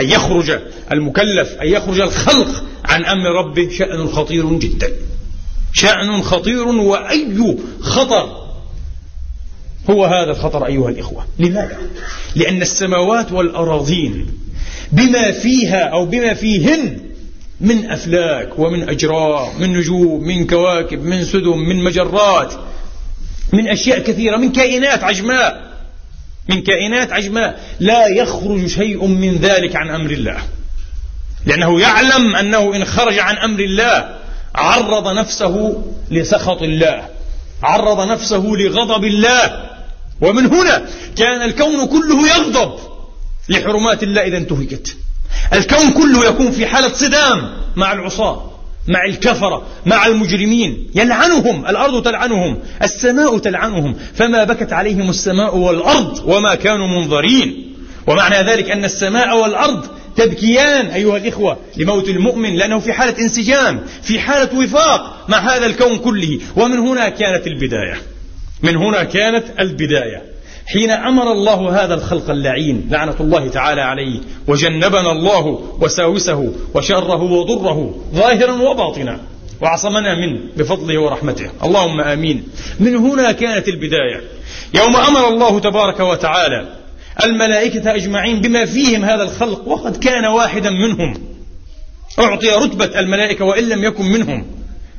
أن 0.00 0.10
يخرج 0.10 0.58
المكلف 0.92 1.52
أن 1.62 1.68
يخرج 1.68 2.00
الخلق 2.00 2.64
عن 2.84 3.04
أمر 3.04 3.30
ربه 3.30 3.68
شأن 3.70 4.08
خطير 4.08 4.52
جدا. 4.52 4.90
شأن 5.72 6.22
خطير 6.22 6.68
وأي 6.68 7.56
خطر 7.80 8.45
هو 9.90 10.04
هذا 10.04 10.30
الخطر 10.30 10.66
أيها 10.66 10.88
الإخوة. 10.88 11.26
لماذا؟ 11.38 11.78
لأن 12.34 12.62
السماوات 12.62 13.32
والأراضين 13.32 14.26
بما 14.92 15.32
فيها 15.32 15.82
أو 15.84 16.06
بما 16.06 16.34
فيهن 16.34 17.00
من 17.60 17.90
أفلاك 17.90 18.58
ومن 18.58 18.88
أجرام 18.88 19.60
من 19.60 19.78
نجوم 19.78 20.22
من 20.22 20.46
كواكب 20.46 21.04
من 21.04 21.24
سدم 21.24 21.58
من 21.58 21.84
مجرات 21.84 22.52
من 23.52 23.68
أشياء 23.68 23.98
كثيرة 23.98 24.36
من 24.36 24.52
كائنات 24.52 25.04
عجماء. 25.04 25.66
من 26.48 26.62
كائنات 26.62 27.12
عجماء. 27.12 27.60
لا 27.80 28.06
يخرج 28.06 28.66
شيء 28.66 29.06
من 29.06 29.36
ذلك 29.36 29.76
عن 29.76 29.90
أمر 29.90 30.10
الله. 30.10 30.38
لأنه 31.46 31.80
يعلم 31.80 32.36
أنه 32.36 32.76
إن 32.76 32.84
خرج 32.84 33.18
عن 33.18 33.36
أمر 33.36 33.60
الله 33.60 34.16
عرض 34.54 35.08
نفسه 35.18 35.82
لسخط 36.10 36.62
الله 36.62 37.02
عرض 37.62 38.08
نفسه 38.08 38.44
لغضب 38.46 39.04
الله 39.04 39.65
ومن 40.20 40.46
هنا 40.46 40.86
كان 41.16 41.42
الكون 41.42 41.86
كله 41.86 42.28
يغضب 42.28 42.78
لحرمات 43.48 44.02
الله 44.02 44.22
إذا 44.22 44.36
انتهكت. 44.36 44.96
الكون 45.52 45.90
كله 45.90 46.26
يكون 46.26 46.50
في 46.50 46.66
حالة 46.66 46.92
صدام 46.94 47.50
مع 47.76 47.92
العصاة 47.92 48.50
مع 48.88 49.04
الكفرة 49.04 49.66
مع 49.86 50.06
المجرمين. 50.06 50.90
يلعنهم 50.94 51.66
الأرض 51.66 52.04
تلعنهم 52.04 52.58
السماء 52.82 53.38
تلعنهم. 53.38 53.96
فما 54.14 54.44
بكت 54.44 54.72
عليهم 54.72 55.10
السماء 55.10 55.56
والأرض 55.56 56.22
وما 56.24 56.54
كانوا 56.54 56.86
منظرين. 56.86 57.74
ومعنى 58.06 58.50
ذلك 58.50 58.70
أن 58.70 58.84
السماء 58.84 59.38
والأرض 59.42 59.86
تبكيان 60.16 60.86
أيها 60.86 61.16
الإخوة 61.16 61.58
لموت 61.76 62.08
المؤمن 62.08 62.56
لأنه 62.56 62.78
في 62.78 62.92
حالة 62.92 63.18
انسجام 63.18 63.80
في 64.02 64.20
حالة 64.20 64.58
وفاق 64.58 65.24
مع 65.28 65.38
هذا 65.38 65.66
الكون 65.66 65.98
كله. 65.98 66.40
ومن 66.56 66.78
هنا 66.78 67.08
كانت 67.08 67.46
البداية. 67.46 68.15
من 68.62 68.76
هنا 68.76 69.04
كانت 69.04 69.44
البداية. 69.60 70.22
حين 70.66 70.90
أمر 70.90 71.32
الله 71.32 71.84
هذا 71.84 71.94
الخلق 71.94 72.30
اللعين 72.30 72.88
لعنة 72.90 73.16
الله 73.20 73.48
تعالى 73.48 73.80
عليه 73.80 74.20
وجنبنا 74.46 75.12
الله 75.12 75.46
وساوسه 75.80 76.52
وشره 76.74 77.22
وضره 77.22 77.94
ظاهرا 78.14 78.52
وباطنا 78.52 79.20
وعصمنا 79.60 80.14
منه 80.14 80.40
بفضله 80.56 81.00
ورحمته. 81.00 81.50
اللهم 81.64 82.00
آمين. 82.00 82.48
من 82.80 82.96
هنا 82.96 83.32
كانت 83.32 83.68
البداية. 83.68 84.20
يوم 84.74 84.96
أمر 84.96 85.28
الله 85.28 85.60
تبارك 85.60 86.00
وتعالى 86.00 86.68
الملائكة 87.24 87.94
أجمعين 87.94 88.40
بما 88.40 88.66
فيهم 88.66 89.04
هذا 89.04 89.22
الخلق 89.22 89.68
وقد 89.68 89.96
كان 89.96 90.24
واحدا 90.24 90.70
منهم. 90.70 91.14
أعطي 92.18 92.50
رتبة 92.50 93.00
الملائكة 93.00 93.44
وإن 93.44 93.68
لم 93.68 93.84
يكن 93.84 94.04
منهم. 94.04 94.55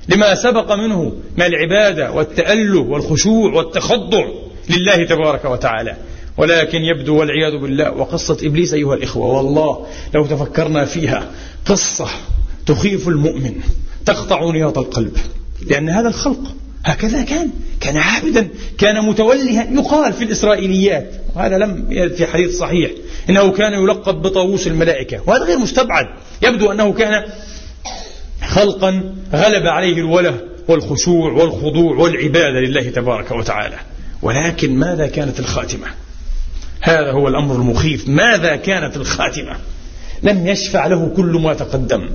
لما 0.09 0.35
سبق 0.35 0.71
منه 0.71 1.13
من 1.37 1.45
العبادة 1.45 2.11
والتأله 2.11 2.79
والخشوع 2.79 3.53
والتخضع 3.53 4.25
لله 4.69 5.03
تبارك 5.03 5.45
وتعالى. 5.45 5.95
ولكن 6.37 6.77
يبدو 6.81 7.15
والعياذ 7.15 7.57
بالله 7.57 7.91
وقصة 7.91 8.37
إبليس 8.43 8.73
أيها 8.73 8.95
الإخوة 8.95 9.27
والله 9.27 9.85
لو 10.15 10.25
تفكرنا 10.25 10.85
فيها 10.85 11.31
قصة 11.65 12.07
تخيف 12.65 13.07
المؤمن 13.07 13.55
تقطع 14.05 14.51
نياط 14.51 14.77
القلب. 14.77 15.17
لأن 15.69 15.89
هذا 15.89 16.07
الخلق 16.07 16.41
هكذا 16.85 17.21
كان 17.21 17.49
كان 17.81 17.97
عابدا 17.97 18.47
كان 18.77 19.05
متولها 19.05 19.67
يقال 19.71 20.13
في 20.13 20.23
الإسرائيليات. 20.23 21.11
وهذا 21.35 21.57
لم 21.57 21.85
يرد 21.89 22.13
في 22.13 22.25
حديث 22.25 22.57
صحيح. 22.57 22.91
إنه 23.29 23.51
كان 23.51 23.73
يلقب 23.73 24.21
بطاووس 24.21 24.67
الملائكة 24.67 25.21
وهذا 25.25 25.43
غير 25.43 25.57
مستبعد. 25.57 26.05
يبدو 26.41 26.71
أنه 26.71 26.93
كان 26.93 27.23
خلقا 28.57 29.03
غلب 29.33 29.67
عليه 29.67 29.93
الوله 29.93 30.39
والخشوع 30.67 31.31
والخضوع 31.31 31.95
والعبادة 31.95 32.59
لله 32.59 32.89
تبارك 32.89 33.31
وتعالى. 33.31 33.75
ولكن 34.21 34.75
ماذا 34.75 35.07
كانت 35.07 35.39
الخاتمة؟ 35.39 35.87
هذا 36.81 37.11
هو 37.11 37.27
الأمر 37.27 37.55
المخيف. 37.55 38.07
ماذا 38.07 38.55
كانت 38.55 38.97
الخاتمة؟ 38.97 39.55
لم 40.23 40.47
يشفع 40.47 40.87
له 40.87 41.13
كل 41.15 41.39
ما 41.43 41.53
تقدم. 41.53 42.09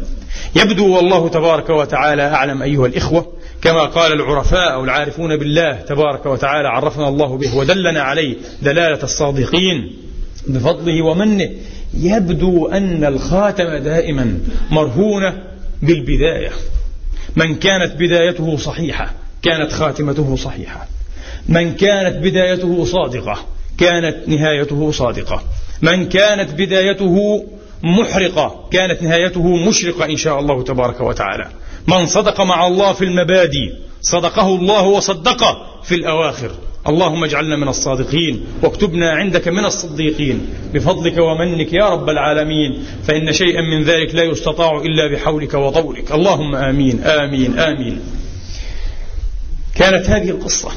يبدو 0.57 0.97
والله 0.97 1.29
تبارك 1.29 1.71
وتعالى 1.71 2.23
أعلم 2.23 2.63
أيها 2.63 2.87
الإخوة 2.87 3.33
كما 3.63 3.85
قال 3.85 4.13
العرفاء 4.13 4.73
أو 4.73 4.85
العارفون 4.85 5.37
بالله 5.37 5.73
تبارك 5.73 6.27
وتعالى 6.27 6.69
عرفنا 6.69 7.09
الله 7.09 7.39
به 7.39 7.57
ودلنا 7.57 8.03
عليه 8.03 8.37
دلالة 8.63 9.03
الصادقين 9.03 9.93
بفضله 10.49 11.05
ومنه. 11.05 11.51
يبدو 11.99 12.67
أن 12.67 13.05
الخاتم 13.05 13.77
دائما 13.77 14.39
مرهونة 14.71 15.52
بالبداية. 15.83 16.51
من 17.37 17.55
كانت 17.55 17.93
بدايته 17.95 18.57
صحيحة 18.57 19.13
كانت 19.43 19.73
خاتمته 19.73 20.37
صحيحة. 20.37 20.89
من 21.49 21.75
كانت 21.75 22.17
بدايته 22.17 22.85
صادقة 22.85 23.47
كانت 23.79 24.29
نهايته 24.29 24.91
صادقة. 24.91 25.43
من 25.83 26.09
كانت 26.09 26.51
بدايته 26.51 27.45
محرقة 27.83 28.69
كانت 28.73 29.03
نهايته 29.03 29.57
مشرقة 29.57 30.05
إن 30.05 30.17
شاء 30.17 30.41
الله 30.41 30.63
تبارك 30.63 31.01
وتعالى. 31.01 31.49
من 31.87 32.07
صدق 32.07 32.41
مع 32.41 32.67
الله 32.67 32.93
في 32.93 33.05
المبادئ 33.05 33.73
صدقه 34.03 34.47
الله 34.47 34.83
وصدقه 34.83 35.67
في 35.83 35.95
الأواخر. 35.95 36.51
اللهم 36.89 37.25
اجعلنا 37.25 37.57
من 37.57 37.69
الصادقين 37.69 38.45
واكتبنا 38.63 39.11
عندك 39.11 39.49
من 39.49 39.65
الصديقين. 39.65 40.47
بفضلك 40.75 41.19
ومنك 41.19 41.73
يا 41.73 41.89
رب 41.89 42.09
العالمين. 42.09 42.85
فإن 43.05 43.33
شيئا 43.33 43.61
من 43.61 43.83
ذلك 43.85 44.15
لا 44.15 44.23
يستطاع 44.23 44.77
إلا 44.77 45.13
بحولك 45.13 45.55
وطولك 45.55 46.13
اللهم 46.13 46.55
آمين 46.55 47.05
آمين 47.05 47.59
آمين. 47.59 48.01
كانت 49.75 50.11
هذه 50.11 50.31
القصة. 50.31 50.71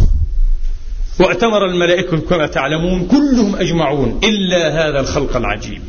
وأتمر 1.20 1.66
الملائكة 1.66 2.18
كما 2.18 2.48
تعلمون 2.48 3.08
كلهم 3.08 3.56
أجمعون. 3.56 4.20
إلا 4.24 4.88
هذا 4.88 5.00
الخلق 5.00 5.38
العجيب. 5.38 5.82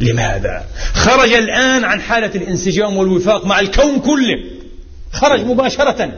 لماذا؟ 0.00 0.66
خرج 0.94 1.32
الآن 1.32 1.84
عن 1.84 2.00
حالة 2.00 2.34
الانسجام 2.34 2.96
والوفاق 2.96 3.46
مع 3.46 3.60
الكون 3.60 3.98
كله. 4.00 4.38
خرج 5.12 5.40
مباشرة. 5.40 6.12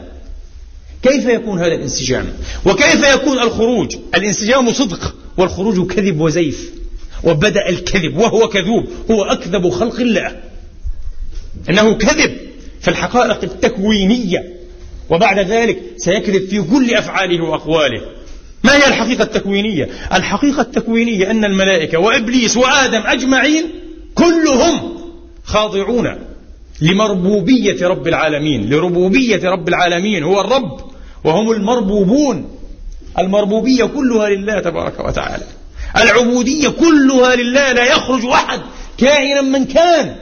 كيف 1.03 1.25
يكون 1.25 1.59
هذا 1.59 1.75
الانسجام؟ 1.75 2.33
وكيف 2.65 3.13
يكون 3.13 3.39
الخروج؟ 3.39 3.95
الانسجام 4.15 4.73
صدق 4.73 5.15
والخروج 5.37 5.91
كذب 5.91 6.21
وزيف. 6.21 6.71
وبدأ 7.23 7.69
الكذب 7.69 8.17
وهو 8.17 8.49
كذوب 8.49 8.85
هو 9.11 9.23
أكذب 9.23 9.69
خلق 9.69 9.99
الله. 9.99 10.41
إنه 11.69 11.93
كذب 11.93 12.37
في 12.81 12.87
الحقائق 12.87 13.43
التكوينية. 13.43 14.55
وبعد 15.09 15.39
ذلك 15.39 15.81
سيكذب 15.97 16.49
في 16.49 16.61
كل 16.61 16.93
أفعاله 16.93 17.43
وأقواله. 17.43 18.01
ما 18.63 18.75
هي 18.75 18.87
الحقيقة 18.87 19.23
التكوينية؟ 19.23 19.89
الحقيقة 20.13 20.61
التكوينية 20.61 21.31
أن 21.31 21.45
الملائكة 21.45 21.97
وإبليس 21.97 22.57
وآدم 22.57 23.01
أجمعين 23.05 23.65
كلهم 24.15 24.97
خاضعون. 25.43 26.24
لمربوبية 26.81 27.87
رب 27.87 28.07
العالمين 28.07 28.69
لربوبية 28.69 29.49
رب 29.49 29.67
العالمين 29.67 30.23
هو 30.23 30.41
الرب 30.41 30.79
وهم 31.23 31.51
المربوبون. 31.51 32.57
المربوبية 33.19 33.85
كلها 33.85 34.29
لله 34.29 34.59
تبارك 34.59 34.99
وتعالى. 34.99 35.43
العبودية 35.97 36.69
كلها 36.69 37.35
لله 37.35 37.71
لا 37.71 37.83
يخرج 37.83 38.25
أحد 38.25 38.59
كائنا 38.97 39.41
من 39.41 39.65
كان. 39.65 40.15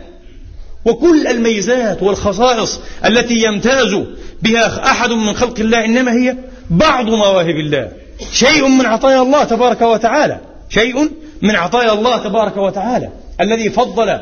وكل 0.85 1.27
الميزات 1.27 2.03
والخصائص 2.03 2.79
التي 3.05 3.43
يمتاز 3.43 3.95
بها 4.41 4.91
أحد 4.91 5.09
من 5.09 5.33
خلق 5.33 5.59
الله 5.59 5.85
إنما 5.85 6.11
هي 6.11 6.37
بعض 6.69 7.05
مواهب 7.05 7.55
الله. 7.55 7.91
شيء 8.31 8.67
من 8.67 8.85
عطايا 8.85 9.21
الله 9.21 9.43
تبارك 9.43 9.81
وتعالى. 9.81 10.39
شيء 10.69 11.09
من 11.41 11.55
عطايا 11.55 11.93
الله 11.93 12.17
تبارك 12.17 12.57
وتعالى. 12.57 13.09
الذي 13.41 13.69
فضل 13.69 14.19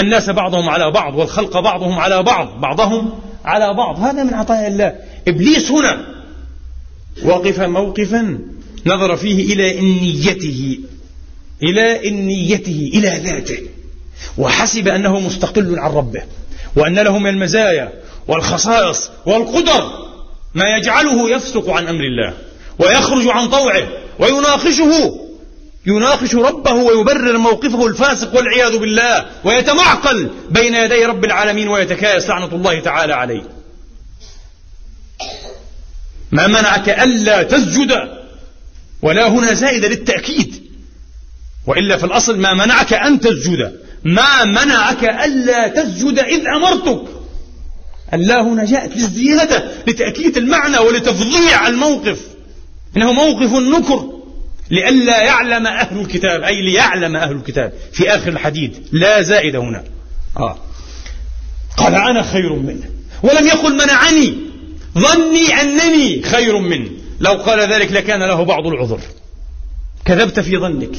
الناس 0.00 0.30
بعضهم 0.30 0.68
على 0.68 0.90
بعض 0.90 1.14
والخلق 1.14 1.60
بعضهم 1.60 1.98
على 1.98 2.22
بعض 2.22 2.60
بعضهم 2.60 3.12
على 3.44 3.74
بعض. 3.74 4.00
هذا 4.00 4.22
من 4.24 4.34
عطايا 4.34 4.68
الله. 4.68 4.94
إبليس 5.28 5.70
هنا. 5.70 6.06
وقف 7.24 7.60
موقفا 7.60 8.38
نظر 8.86 9.16
فيه 9.16 9.54
إلى 9.54 9.78
إنيته 9.78 10.78
إلى 11.62 12.08
إنيته 12.08 12.90
إلى 12.94 13.20
ذاته. 13.24 13.58
وحسب 14.38 14.88
أنه 14.88 15.20
مستقل 15.20 15.78
عن 15.78 15.90
ربه 15.90 16.22
وأن 16.76 16.98
له 16.98 17.18
من 17.18 17.30
المزايا 17.30 17.92
والخصائص 18.28 19.10
والقدر 19.26 19.90
ما 20.54 20.76
يجعله 20.76 21.30
يفسق 21.30 21.70
عن 21.70 21.88
أمر 21.88 22.04
الله 22.04 22.34
ويخرج 22.78 23.28
عن 23.28 23.48
طوعه 23.48 23.88
ويناقشه. 24.18 25.21
يناقش 25.86 26.34
ربه 26.34 26.72
ويبرر 26.72 27.38
موقفه 27.38 27.86
الفاسق 27.86 28.36
والعياذ 28.36 28.78
بالله 28.78 29.26
ويتمعقل 29.44 30.30
بين 30.50 30.74
يدي 30.74 31.04
رب 31.04 31.24
العالمين 31.24 31.68
ويتكايس 31.68 32.28
لعنة 32.28 32.54
الله 32.54 32.80
تعالى 32.80 33.14
عليه. 33.14 33.42
ما 36.32 36.46
منعك 36.46 36.88
ألا 36.88 37.42
تسجد 37.42 37.92
ولا 39.02 39.28
هنا 39.28 39.54
زائدة 39.54 39.88
للتأكيد. 39.88 40.62
وإلا 41.66 41.96
في 41.96 42.04
الأصل 42.04 42.38
ما 42.38 42.54
منعك 42.54 42.92
أن 42.92 43.20
تسجد. 43.20 43.80
ما 44.04 44.44
منعك 44.44 45.04
ألا 45.04 45.68
تسجد 45.68 46.18
إذ 46.18 46.46
أمرتك. 46.56 47.02
ألا 48.14 48.42
هنا 48.42 48.64
جاءت 48.64 48.96
للزيادة 48.96 49.64
لتأكيد 49.86 50.36
المعنى 50.36 50.78
ولتفظيع 50.78 51.68
الموقف. 51.68 52.18
إنه 52.96 53.12
موقف 53.12 53.52
نكر. 53.52 54.11
لئلا 54.72 55.22
يعلم 55.22 55.66
أهل 55.66 56.00
الكتاب 56.00 56.42
أي 56.42 56.62
ليعلم 56.62 57.16
أهل 57.16 57.32
الكتاب 57.32 57.72
في 57.92 58.14
آخر 58.14 58.28
الحديد 58.28 58.86
لا 58.92 59.22
زائد 59.22 59.56
هنا. 59.56 59.84
آه. 60.36 60.56
قال 61.76 61.94
أنا 61.94 62.22
خير 62.22 62.52
منه. 62.52 62.90
ولم 63.22 63.46
يقل 63.46 63.74
منعني. 63.74 64.34
ظني 64.98 65.60
أنني 65.60 66.22
خير 66.22 66.58
منه. 66.58 66.90
لو 67.20 67.32
قال 67.32 67.72
ذلك 67.72 67.92
لكان 67.92 68.20
له 68.22 68.42
بعض 68.42 68.66
العذر. 68.66 69.00
كذبت 70.04 70.40
في 70.40 70.58
ظنك. 70.58 70.96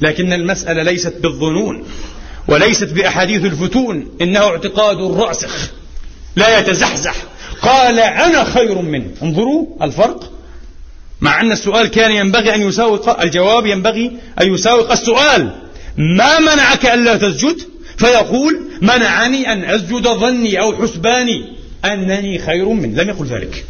لكن 0.00 0.32
المسألة 0.32 0.82
ليست 0.82 1.14
بالظنون 1.22 1.84
وليست 2.48 2.92
بأحاديث 2.92 3.44
الفتون. 3.44 4.08
إنه 4.20 4.40
اعتقاد 4.40 5.00
راسخ 5.00 5.70
لا 6.36 6.58
يتزحزح. 6.58 7.14
قال 7.62 7.98
أنا 7.98 8.44
خير 8.44 8.82
منه. 8.82 9.10
انظروا 9.22 9.66
الفرق. 9.82 10.30
مع 11.24 11.40
أن 11.40 11.52
السؤال 11.52 11.86
كان 11.86 12.10
ينبغي 12.10 12.54
أن 12.54 12.68
يساوق 12.68 13.20
الجواب 13.20 13.66
ينبغي 13.66 14.12
أن 14.40 14.54
يساوق 14.54 14.92
السؤال. 14.92 15.50
ما 15.96 16.38
منعك 16.38 16.86
ألا 16.86 17.16
تسجد؟ 17.16 17.56
فيقول 17.96 18.60
منعني 18.80 19.52
أن 19.52 19.64
أسجد 19.64 20.08
ظني 20.08 20.60
أو 20.60 20.82
حسباني 20.82 21.56
أنني 21.84 22.38
خير 22.38 22.68
منه. 22.68 23.02
لم 23.02 23.08
يقل 23.08 23.26
ذلك. 23.26 23.64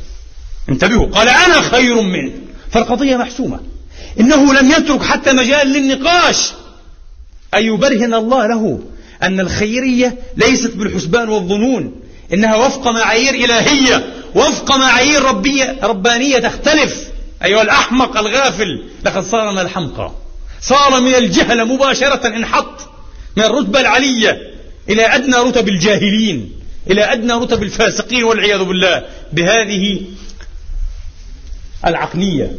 انتبهوا. 0.68 1.06
قال 1.06 1.28
أنا 1.28 1.60
خير 1.60 2.02
منه. 2.02 2.32
فالقضية 2.70 3.16
محسومة. 3.16 3.60
إنه 4.20 4.54
لم 4.54 4.70
يترك 4.70 5.02
حتى 5.02 5.32
مجال 5.32 5.68
للنقاش. 5.68 6.52
أن 7.54 7.64
يبرهن 7.64 8.14
الله 8.14 8.46
له 8.46 8.80
أن 9.22 9.40
الخيرية 9.40 10.18
ليست 10.36 10.76
بالحسبان 10.76 11.28
والظنون. 11.28 11.94
إنها 12.32 12.56
وفق 12.56 12.88
معايير 12.88 13.34
إلهية 13.34 14.06
وفق 14.34 14.76
معايير 14.76 15.22
ربية 15.22 15.76
ربانية 15.82 16.38
تختلف. 16.38 17.13
أيها 17.44 17.62
الأحمق 17.62 18.16
الغافل 18.16 18.82
لقد 19.04 19.24
صار 19.24 19.52
من 19.52 19.58
الحمقى. 19.58 20.12
صار 20.60 21.00
من 21.00 21.14
الجهل 21.14 21.68
مباشرة 21.68 22.26
انحط 22.26 22.80
من 23.36 23.42
الرتبة 23.42 23.80
العلية 23.80 24.54
إلى 24.88 25.02
أدنى 25.02 25.36
رتب 25.36 25.68
الجاهلين 25.68 26.52
إلى 26.90 27.12
أدنى 27.12 27.32
رتب 27.32 27.62
الفاسقين 27.62 28.24
والعياذ 28.24 28.64
بالله. 28.64 29.04
بهذه 29.32 30.00
العقلية 31.86 32.52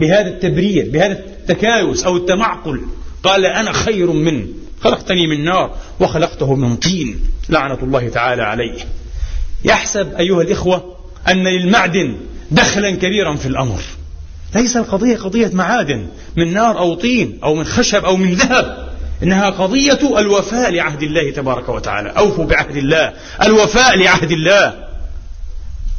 بهذا 0.00 0.28
التبرير 0.28 0.90
بهذا 0.90 1.12
التكايس 1.12 2.04
أو 2.04 2.16
التمعقل 2.16 2.80
قال 3.22 3.46
أنا 3.46 3.72
خير 3.72 4.10
منه 4.12 4.46
خلقتني 4.80 5.26
من 5.26 5.44
نار 5.44 5.76
وخلقته 6.00 6.54
من 6.54 6.76
طين 6.76 7.20
لعنة 7.48 7.78
الله 7.82 8.08
تعالى 8.08 8.42
عليه. 8.42 8.86
يحسب 9.64 10.14
أيها 10.14 10.42
الإخوة 10.42 10.96
أن 11.28 11.44
للمعدن 11.48 12.16
دخلا 12.50 12.90
كبيرا 12.90 13.36
في 13.36 13.46
الأمر. 13.46 13.80
ليس 14.54 14.76
القضية 14.76 15.16
قضية 15.16 15.50
معادن 15.52 16.06
من 16.36 16.52
نار 16.52 16.78
أو 16.78 16.94
طين 16.94 17.38
أو 17.44 17.54
من 17.54 17.64
خشب 17.64 18.04
أو 18.04 18.16
من 18.16 18.34
ذهب. 18.34 18.86
إنها 19.22 19.50
قضية 19.50 20.18
الوفاء 20.18 20.70
لعهد 20.70 21.02
الله 21.02 21.30
تبارك 21.30 21.68
وتعالى. 21.68 22.10
أوفوا 22.10 22.44
بعهد 22.44 22.76
الله. 22.76 23.12
الوفاء 23.42 23.96
لعهد 23.96 24.30
الله. 24.30 24.74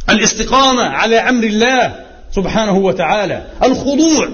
الاستقامة 0.10 0.84
على 0.84 1.18
أمر 1.18 1.44
الله 1.44 1.96
سبحانه 2.36 2.78
وتعالى. 2.78 3.48
الخضوع 3.64 4.30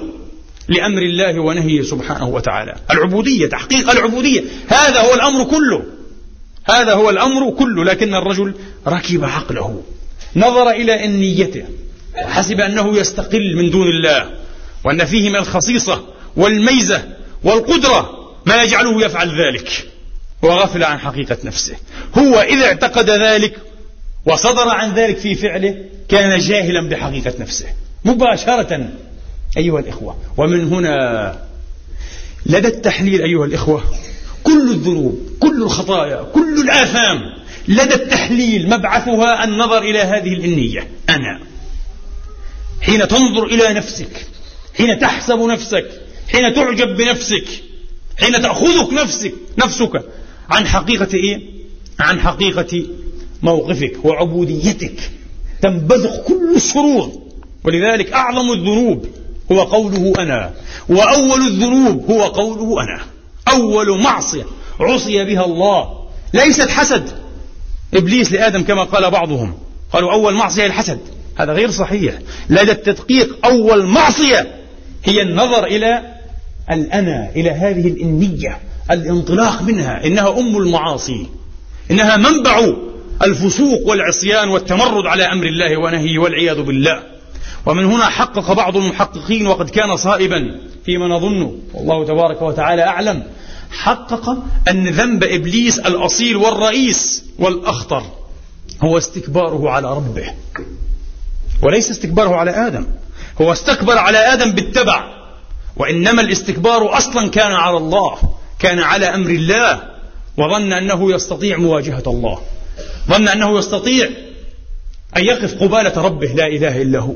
لأمر 0.67 1.01
الله 1.01 1.39
ونهيه 1.39 1.81
سبحانه 1.81 2.27
وتعالى. 2.27 2.75
العبودية 2.91 3.47
تحقيق 3.47 3.91
العبودية. 3.91 4.43
هذا 4.67 4.99
هو 4.99 5.13
الأمر 5.13 5.43
كله. 5.43 5.83
هذا 6.65 6.93
هو 6.93 7.09
الأمر 7.09 7.51
كله. 7.51 7.83
لكن 7.83 8.15
الرجل 8.15 8.53
ركب 8.87 9.23
عقله. 9.23 9.83
نظر 10.35 10.69
إلى 10.69 11.07
نيته 11.07 11.63
وحسب 12.17 12.59
أنه 12.59 12.97
يستقل 12.97 13.55
من 13.55 13.69
دون 13.69 13.87
الله 13.87 14.29
وأن 14.83 15.05
فيه 15.05 15.29
من 15.29 15.35
الخصيصة 15.35 16.03
والميزة 16.35 17.03
والقدرة 17.43 18.09
ما 18.45 18.63
يجعله 18.63 19.05
يفعل 19.05 19.29
ذلك. 19.29 19.87
وغفل 20.41 20.83
عن 20.83 20.99
حقيقة 20.99 21.37
نفسه. 21.43 21.75
هو 22.17 22.41
إذا 22.41 22.65
اعتقد 22.65 23.09
ذلك 23.09 23.57
وصدر 24.25 24.69
عن 24.69 24.93
ذلك 24.93 25.17
في 25.17 25.35
فعله 25.35 25.75
كان 26.09 26.39
جاهلا 26.39 26.89
بحقيقة 26.89 27.33
نفسه. 27.39 27.65
مباشرة 28.05 28.89
أيها 29.57 29.79
الإخوة 29.79 30.17
ومن 30.37 30.73
هنا 30.73 31.37
لدى 32.45 32.67
التحليل 32.67 33.21
أيها 33.21 33.45
الإخوة 33.45 33.83
كل 34.43 34.71
الذنوب 34.71 35.29
كل 35.39 35.63
الخطايا 35.63 36.23
كل 36.33 36.61
الآثام 36.61 37.19
لدى 37.67 37.95
التحليل 37.95 38.69
مبعثها 38.69 39.43
النظر 39.43 39.77
إلى 39.77 39.99
هذه 39.99 40.33
النية 40.33 40.87
أنا. 41.09 41.39
حين 42.85 43.07
تنظر 43.07 43.45
إلى 43.45 43.73
نفسك 43.73 44.27
حين 44.77 44.99
تحسب 44.99 45.39
نفسك 45.39 46.01
حين 46.31 46.53
تعجب 46.53 46.97
بنفسك 46.97 47.45
حين 48.17 48.41
تأخذك 48.41 48.93
نفسك 48.93 49.33
نفسك 49.57 50.03
عن 50.49 50.67
حقيقة 50.67 51.13
إيه؟ 51.13 51.41
عن 51.99 52.19
حقيقة 52.19 52.83
موقفك 53.43 54.05
وعبوديتك. 54.05 55.11
تنبذخ 55.61 56.17
كل 56.27 56.55
الشرور. 56.55 57.11
ولذلك 57.63 58.13
أعظم 58.13 58.51
الذنوب 58.51 59.07
هو 59.51 59.61
قوله 59.61 60.13
أنا 60.19 60.53
وأول 60.89 61.47
الذنوب 61.47 62.11
هو 62.11 62.23
قوله 62.23 62.83
أنا. 62.83 63.05
أول 63.47 64.01
معصية 64.01 64.45
عصي 64.79 65.23
بها 65.23 65.45
الله. 65.45 66.07
ليست 66.33 66.69
حسد. 66.69 67.09
إبليس 67.93 68.31
لآدم 68.31 68.63
كما 68.63 68.83
قال 68.83 69.11
بعضهم 69.11 69.53
قالوا 69.93 70.13
أول 70.13 70.33
معصية 70.33 70.65
الحسد. 70.65 70.99
هذا 71.35 71.53
غير 71.53 71.71
صحيح. 71.71 72.19
لدى 72.49 72.71
التدقيق 72.71 73.45
أول 73.45 73.85
معصية 73.85 74.55
هي 75.03 75.21
النظر 75.21 75.63
إلى 75.65 76.01
الأنا 76.71 77.29
إلى 77.35 77.49
هذه 77.49 77.87
الإنية 77.87 78.57
الانطلاق 78.91 79.61
منها. 79.61 80.05
إنها 80.05 80.39
أم 80.39 80.57
المعاصي. 80.57 81.27
إنها 81.91 82.17
منبع 82.17 82.73
الفسوق 83.23 83.87
والعصيان 83.87 84.49
والتمرد 84.49 85.05
على 85.05 85.23
أمر 85.23 85.45
الله 85.45 85.77
ونهيه 85.77 86.19
والعياذ 86.19 86.61
بالله. 86.61 86.99
ومن 87.65 87.85
هنا 87.85 88.05
حقق 88.05 88.53
بعض 88.53 88.77
المحققين 88.77 89.47
وقد 89.47 89.69
كان 89.69 89.97
صائبا 89.97 90.59
فيما 90.85 91.07
نظن 91.07 91.59
والله 91.73 92.05
تبارك 92.05 92.41
وتعالى 92.41 92.83
أعلم 92.83 93.23
حقق 93.71 94.29
أن 94.67 94.87
ذنب 94.87 95.23
إبليس 95.23 95.79
الأصيل 95.79 96.35
والرئيس 96.35 97.23
والأخطر 97.39 98.03
هو 98.83 98.97
استكباره 98.97 99.69
على 99.69 99.95
ربه. 99.95 100.33
وليس 101.63 101.91
استكباره 101.91 102.35
على 102.35 102.51
آدم. 102.67 102.85
هو 103.41 103.51
استكبر 103.51 103.97
على 103.97 104.17
آدم 104.17 104.51
بالتبع. 104.51 105.13
وإنما 105.75 106.21
الاستكبار 106.21 106.97
أصلا 106.97 107.29
كان 107.29 107.51
على 107.51 107.77
الله 107.77 108.17
كان 108.59 108.79
على 108.79 109.05
أمر 109.05 109.29
الله. 109.29 109.83
وظن 110.37 110.73
أنه 110.73 111.13
يستطيع 111.13 111.57
مواجهة 111.57 112.03
الله. 112.07 112.41
ظن 113.09 113.27
أنه 113.27 113.59
يستطيع 113.59 114.09
أن 115.17 115.23
يقف 115.23 115.63
قبالة 115.63 116.01
ربه 116.01 116.27
لا 116.27 116.47
إله 116.47 116.81
إلا 116.81 116.99
هو. 116.99 117.13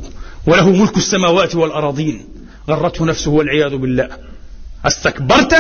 وله 0.47 0.69
ملك 0.69 0.97
السماوات 0.97 1.55
والأراضين. 1.55 2.25
غرته 2.69 3.05
نفسه 3.05 3.31
والعياذ 3.31 3.77
بالله. 3.77 4.09
أستكبرت 4.85 5.53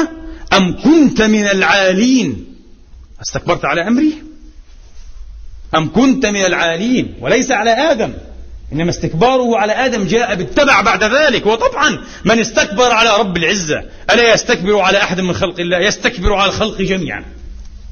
أم 0.53 0.81
كنت 0.83 1.21
من 1.21 1.47
العالين؟ 1.47 2.45
أستكبرت 3.21 3.65
على 3.65 3.87
أمري؟ 3.87 4.13
أم 5.75 5.93
كنت 5.93 6.25
من 6.25 6.45
العالين؟ 6.45 7.13
وليس 7.21 7.51
على 7.51 7.71
آدم. 7.71 8.13
إنما 8.73 8.89
استكباره 8.89 9.57
على 9.57 9.73
آدم 9.73 10.07
جاء 10.07 10.35
بالتبع 10.35 10.81
بعد 10.81 11.03
ذلك 11.03 11.45
وطبعا 11.45 12.01
من 12.25 12.39
استكبر 12.39 12.91
على 12.91 13.17
رب 13.19 13.37
العزة 13.37 13.83
ألا 14.13 14.33
يستكبر 14.33 14.79
على 14.79 14.97
أحد 14.97 15.21
من 15.21 15.33
خلق 15.33 15.59
الله؟ 15.59 15.79
يستكبر 15.79 16.33
على 16.33 16.49
الخلق 16.49 16.81
جميعا 16.81 17.23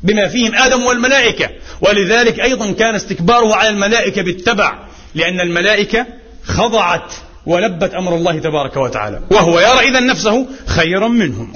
بما 0.04 0.28
فيهم 0.28 0.56
آدم 0.56 0.84
والملائكة. 0.84 1.50
ولذلك 1.82 2.40
أيضا 2.40 2.72
كان 2.72 2.96
استكباره 2.96 3.56
على 3.56 3.70
الملائكة 3.70 4.22
بالتبع 4.22 4.88
لأن 5.16 5.40
الملائكة 5.40 6.06
خضعت 6.46 7.14
ولبت 7.46 7.94
أمر 7.94 8.16
الله 8.16 8.40
تبارك 8.40 8.78
وتعالى. 8.78 9.22
وهو 9.32 9.60
يرى 9.60 9.90
إذا 9.90 10.00
نفسه 10.00 10.48
خيرا 10.66 11.08
منهم. 11.08 11.54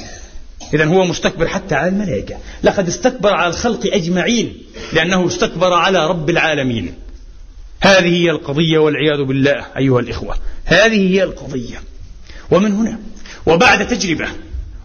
إذا 0.74 0.86
هو 0.86 1.06
مستكبر 1.06 1.48
حتى 1.48 1.76
على 1.76 1.90
الملائكة. 1.90 2.38
لقد 2.64 2.88
استكبر 2.88 3.34
على 3.34 3.48
الخلق 3.48 3.94
أجمعين 3.94 4.58
لأنه 4.94 5.28
استكبر 5.28 5.74
على 5.74 6.08
رب 6.08 6.30
العالمين. 6.30 6.94
هذه 7.82 8.24
هي 8.24 8.32
القضية 8.32 8.78
والعياذ 8.78 9.24
بالله 9.24 9.66
أيها 9.78 10.00
الإخوة. 10.00 10.36
هذه 10.66 11.14
هي 11.16 11.24
القضية. 11.24 11.82
ومن 12.52 12.72
هنا 12.72 13.00
وبعد 13.46 13.88
تجربة 13.88 14.28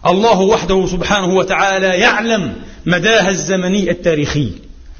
الله 0.05 0.39
وحده 0.39 0.87
سبحانه 0.87 1.35
وتعالى 1.35 1.87
يعلم 1.87 2.53
مداها 2.85 3.29
الزمني 3.29 3.91
التاريخي. 3.91 4.51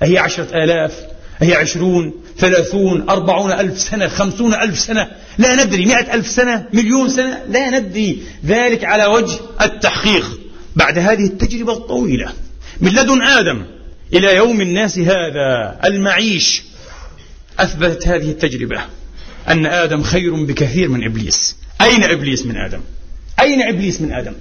أهي 0.03 0.17
عشرة 0.17 0.63
آلاف 0.63 0.93
أهي 1.41 1.55
عشرون 1.55 2.13
ثلاثون 2.37 3.09
أربعون 3.09 3.51
ألف 3.51 3.79
سنة 3.79 4.07
خمسون 4.07 4.53
ألف 4.53 4.79
سنة. 4.79 5.11
لا 5.37 5.65
ندري 5.65 5.85
مئة 5.85 6.13
ألف 6.13 6.27
سنة 6.27 6.65
مليون 6.73 7.09
سنة 7.09 7.43
لا 7.49 7.79
ندري. 7.79 8.23
ذلك 8.45 8.85
على 8.85 9.05
وجه 9.05 9.39
التحقيق 9.61 10.39
بعد 10.75 10.97
هذه 10.97 11.25
التجربة 11.25 11.73
الطويلة. 11.73 12.33
من 12.81 12.91
لدن 12.91 13.21
آدم 13.21 13.65
إلى 14.13 14.35
يوم 14.35 14.61
الناس 14.61 14.99
هذا 14.99 15.79
المعيش 15.85 16.63
أثبتت 17.59 18.07
هذه 18.07 18.29
التجربة 18.29 18.81
أن 19.47 19.65
آدم 19.65 20.03
خير 20.03 20.43
بكثير 20.43 20.89
من 20.89 21.03
إبليس. 21.03 21.55
أين 21.81 22.03
إبليس 22.03 22.45
من 22.45 22.57
آدم؟ 22.57 22.81
أين 23.39 23.61
إبليس 23.61 24.01
من 24.01 24.13
آدم؟ 24.13 24.33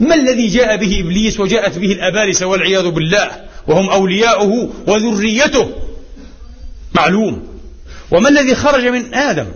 ما 0.00 0.14
الذي 0.14 0.48
جاء 0.48 0.76
به 0.76 1.00
إبليس 1.00 1.40
وجاءت 1.40 1.78
به 1.78 1.92
الأبالسة 1.92 2.46
والعياذ 2.46 2.90
بالله؟ 2.90 3.30
وهم 3.66 3.90
أولياؤه 3.90 4.72
وذريته. 4.86 5.72
معلوم. 6.94 7.46
وما 8.10 8.28
الذي 8.28 8.54
خرج 8.54 8.86
من 8.86 9.14
آدم؟ 9.14 9.46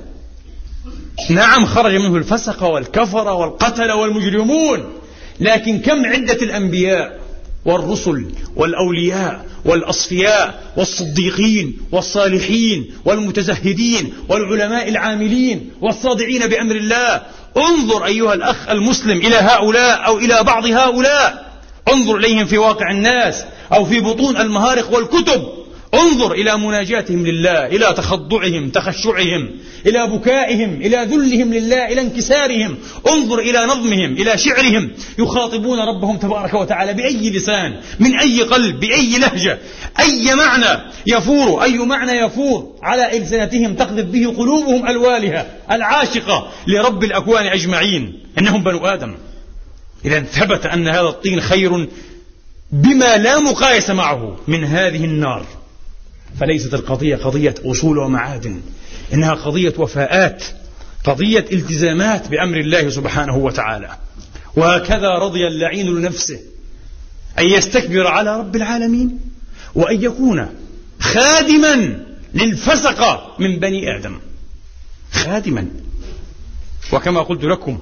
نعم 1.31 1.67
خرج 1.67 1.95
منه 1.95 2.17
الفسق 2.17 2.63
والكفر 2.63 3.29
والقتل 3.29 3.91
والمجرمون. 3.91 4.93
لكن 5.41 5.79
كم 5.79 6.07
عدة 6.07 6.39
الأنبياء؟ 6.43 7.20
والرسل 7.65 8.27
والأولياء 8.57 9.47
والأصفياء 9.65 10.63
والصديقين 10.77 11.79
والصالحين 11.93 12.91
والمتزهدين 13.05 14.13
والعلماء 14.29 14.89
العاملين 14.89 15.71
والصادعين 15.81 16.47
بأمر 16.47 16.77
الله. 16.77 17.23
انظر 17.57 18.05
أيها 18.05 18.35
الأخ 18.35 18.69
المسلم 18.69 19.19
إلى 19.19 19.37
هؤلاء 19.37 20.07
أو 20.07 20.19
إلى 20.19 20.43
بعض 20.45 20.67
هؤلاء. 20.67 21.51
انظر 21.93 22.17
إليهم 22.17 22.47
في 22.47 22.59
واقع 22.59 22.91
الناس 22.91 23.45
أو 23.73 23.85
في 23.85 24.01
بطون 24.01 24.37
المهارق 24.37 24.95
والكتب. 24.95 25.60
انظر 25.95 26.33
إلى 26.33 26.59
مناجاتهم 26.59 27.27
لله 27.27 27.67
إلى 27.67 27.95
تخضعهم 27.97 28.71
تخشعهم 28.71 29.51
إلى 29.87 30.07
بكائهم 30.07 30.75
إلى 30.75 30.97
ذلهم 30.97 31.55
لله 31.55 31.93
إلى 31.93 32.01
انكسارهم. 32.01 32.79
انظر 33.09 33.39
إلى 33.39 33.65
نظمهم 33.65 34.13
إلى 34.13 34.39
شعرهم. 34.39 34.91
يخاطبون 35.19 35.79
ربهم 35.79 36.17
تبارك 36.17 36.55
وتعالى 36.55 36.95
بأي 36.95 37.31
لسان 37.31 37.81
من 38.01 38.19
أي 38.19 38.43
قلب 38.43 38.81
بأي 38.81 39.19
لهجة. 39.19 39.59
أي 40.01 40.35
معنى 40.35 40.81
يفور 41.07 41.63
أي 41.63 41.79
معنى 41.79 42.13
يفور 42.13 42.75
على 42.83 43.17
ألسنتهم 43.17 43.75
تقذف 43.75 44.05
به 44.05 44.35
قلوبهم 44.39 44.89
الوالهة 44.89 45.47
العاشقة 45.71 46.51
لرب 46.67 47.05
الأكوان 47.05 47.47
أجمعين. 47.47 48.21
إنهم 48.39 48.63
بنو 48.63 48.87
آدم. 48.87 49.15
إذا 50.05 50.21
ثبت 50.21 50.67
أن 50.67 50.89
هذا 50.89 51.09
الطين 51.09 51.41
خير 51.41 51.89
بما 52.73 53.17
لا 53.17 53.39
مقايسة 53.39 53.95
معه 53.95 54.37
من 54.49 54.65
هذه 54.65 55.05
النار. 55.05 55.60
فليست 56.41 56.75
القضية 56.75 57.17
قضية 57.17 57.55
أصول 57.65 57.99
ومعادن 57.99 58.61
إنها 59.15 59.35
قضية 59.35 59.75
وفاءات 59.79 60.45
قضية 61.05 61.45
التزامات 61.53 62.29
بأمر 62.29 62.57
الله 62.59 62.91
سبحانه 62.91 63.37
وتعالى. 63.37 63.97
وهكذا 64.57 65.09
رضي 65.09 65.47
اللعين 65.47 65.95
لنفسه 65.95 66.41
أن 67.39 67.47
يستكبر 67.47 68.07
على 68.07 68.39
رب 68.39 68.57
العالمين 68.57 69.19
وأن 69.75 70.03
يكون 70.03 70.49
خادما 71.01 72.05
للفسقة 72.35 73.37
من 73.39 73.59
بني 73.59 73.97
آدم. 73.97 74.21
خادما. 75.13 75.69
وكما 76.93 77.23
قلت 77.23 77.45
لكم 77.45 77.79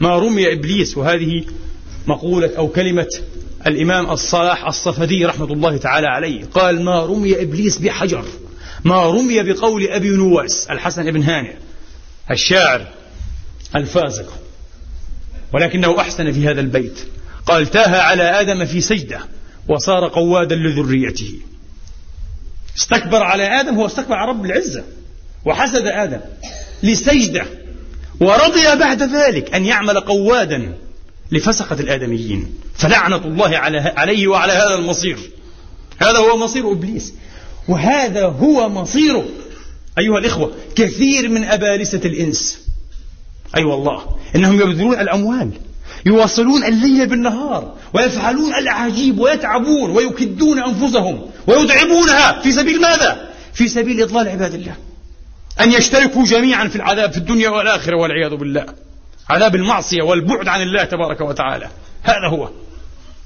ما 0.00 0.18
رمي 0.18 0.52
إبليس 0.52 0.96
وهذه 0.96 1.44
مقولة 2.06 2.56
أو 2.56 2.68
كلمة 2.68 3.08
الإمام 3.66 4.10
الصلاح 4.10 4.66
الصفدي 4.66 5.26
رحمة 5.26 5.52
الله 5.52 5.76
تعالى 5.76 6.06
عليه 6.06 6.44
قال 6.44 6.84
ما 6.84 7.06
رمي 7.06 7.42
إبليس 7.42 7.78
بحجر 7.78 8.24
ما 8.84 9.06
رمي 9.06 9.42
بقول 9.42 9.88
أبي 9.88 10.08
نواس 10.08 10.66
الحسن 10.70 11.10
بن 11.10 11.22
هانئ 11.22 11.54
الشاعر 12.30 12.86
الفازق 13.76 14.38
ولكنه 15.52 16.00
أحسن 16.00 16.32
في 16.32 16.48
هذا 16.48 16.60
البيت. 16.60 16.98
قال 17.46 17.66
تاه 17.66 18.00
على 18.00 18.22
آدم 18.22 18.64
في 18.64 18.80
سجدة 18.80 19.20
وصار 19.68 20.08
قوادا 20.08 20.56
لذريته. 20.56 21.40
استكبر 22.76 23.22
على 23.22 23.60
آدم 23.60 23.74
هو 23.74 23.86
استكبر 23.86 24.14
على 24.14 24.30
رب 24.30 24.44
العزة 24.44 24.84
وحسد 25.44 25.86
آدم 25.86 26.20
لسجدة 26.82 27.46
ورضي 28.20 28.76
بعد 28.80 29.02
ذلك 29.02 29.54
أن 29.54 29.66
يعمل 29.66 30.00
قوادا 30.00 30.78
لفسقة 31.30 31.80
الآدميين. 31.80 32.54
فلعنة 32.74 33.16
الله 33.16 33.58
عليه 33.96 34.26
وعلى 34.26 34.52
هذا 34.52 34.74
المصير. 34.74 35.18
هذا 35.98 36.18
هو 36.18 36.36
مصير 36.36 36.72
إبليس. 36.72 37.14
وهذا 37.68 38.24
هو 38.26 38.68
مصيره. 38.68 39.24
أيها 39.98 40.18
الإخوة 40.18 40.52
كثير 40.76 41.28
من 41.28 41.44
أبالسة 41.44 42.00
الإنس. 42.04 42.58
أي 43.56 43.60
أيوة 43.60 43.74
والله 43.74 44.16
إنهم 44.36 44.60
يبذلون 44.60 45.00
الأموال. 45.00 45.50
يواصلون 46.06 46.64
الليل 46.64 47.06
بالنهار. 47.06 47.74
ويفعلون 47.94 48.54
الأعاجيب 48.54 49.18
ويتعبون 49.18 49.90
ويكدون 49.90 50.58
أنفسهم. 50.58 51.30
ويتعبونها 51.46 52.40
في 52.40 52.52
سبيل 52.52 52.80
ماذا؟ 52.80 53.28
في 53.54 53.68
سبيل 53.68 54.02
إضلال 54.02 54.28
عباد 54.28 54.54
الله. 54.54 54.76
أن 55.60 55.72
يشتركوا 55.72 56.24
جميعا 56.24 56.68
في 56.68 56.76
العذاب 56.76 57.12
في 57.12 57.18
الدنيا 57.18 57.48
والآخرة 57.48 57.96
والعياذ 57.96 58.36
بالله. 58.36 58.66
عذاب 59.30 59.54
المعصية 59.54 60.02
والبعد 60.02 60.48
عن 60.48 60.62
الله 60.62 60.84
تبارك 60.84 61.20
وتعالى. 61.20 61.68
هذا 62.02 62.28
هو. 62.28 62.48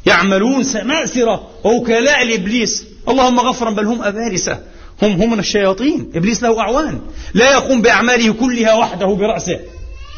يعملون 0.06 0.64
سماسرة 0.64 1.50
ووكلاء 1.64 2.24
لإبليس. 2.24 2.84
اللهم 3.08 3.40
غفرا 3.40 3.70
بل 3.70 3.86
هم 3.86 4.02
أبارسة. 4.02 4.58
هم 5.02 5.22
هم 5.22 5.30
من 5.32 5.38
الشياطين. 5.38 6.10
إبليس 6.14 6.42
له 6.42 6.60
أعوان. 6.60 7.00
لا 7.34 7.52
يقوم 7.52 7.82
بأعماله 7.82 8.32
كلها 8.32 8.74
وحده 8.74 9.06
برأسه. 9.06 9.60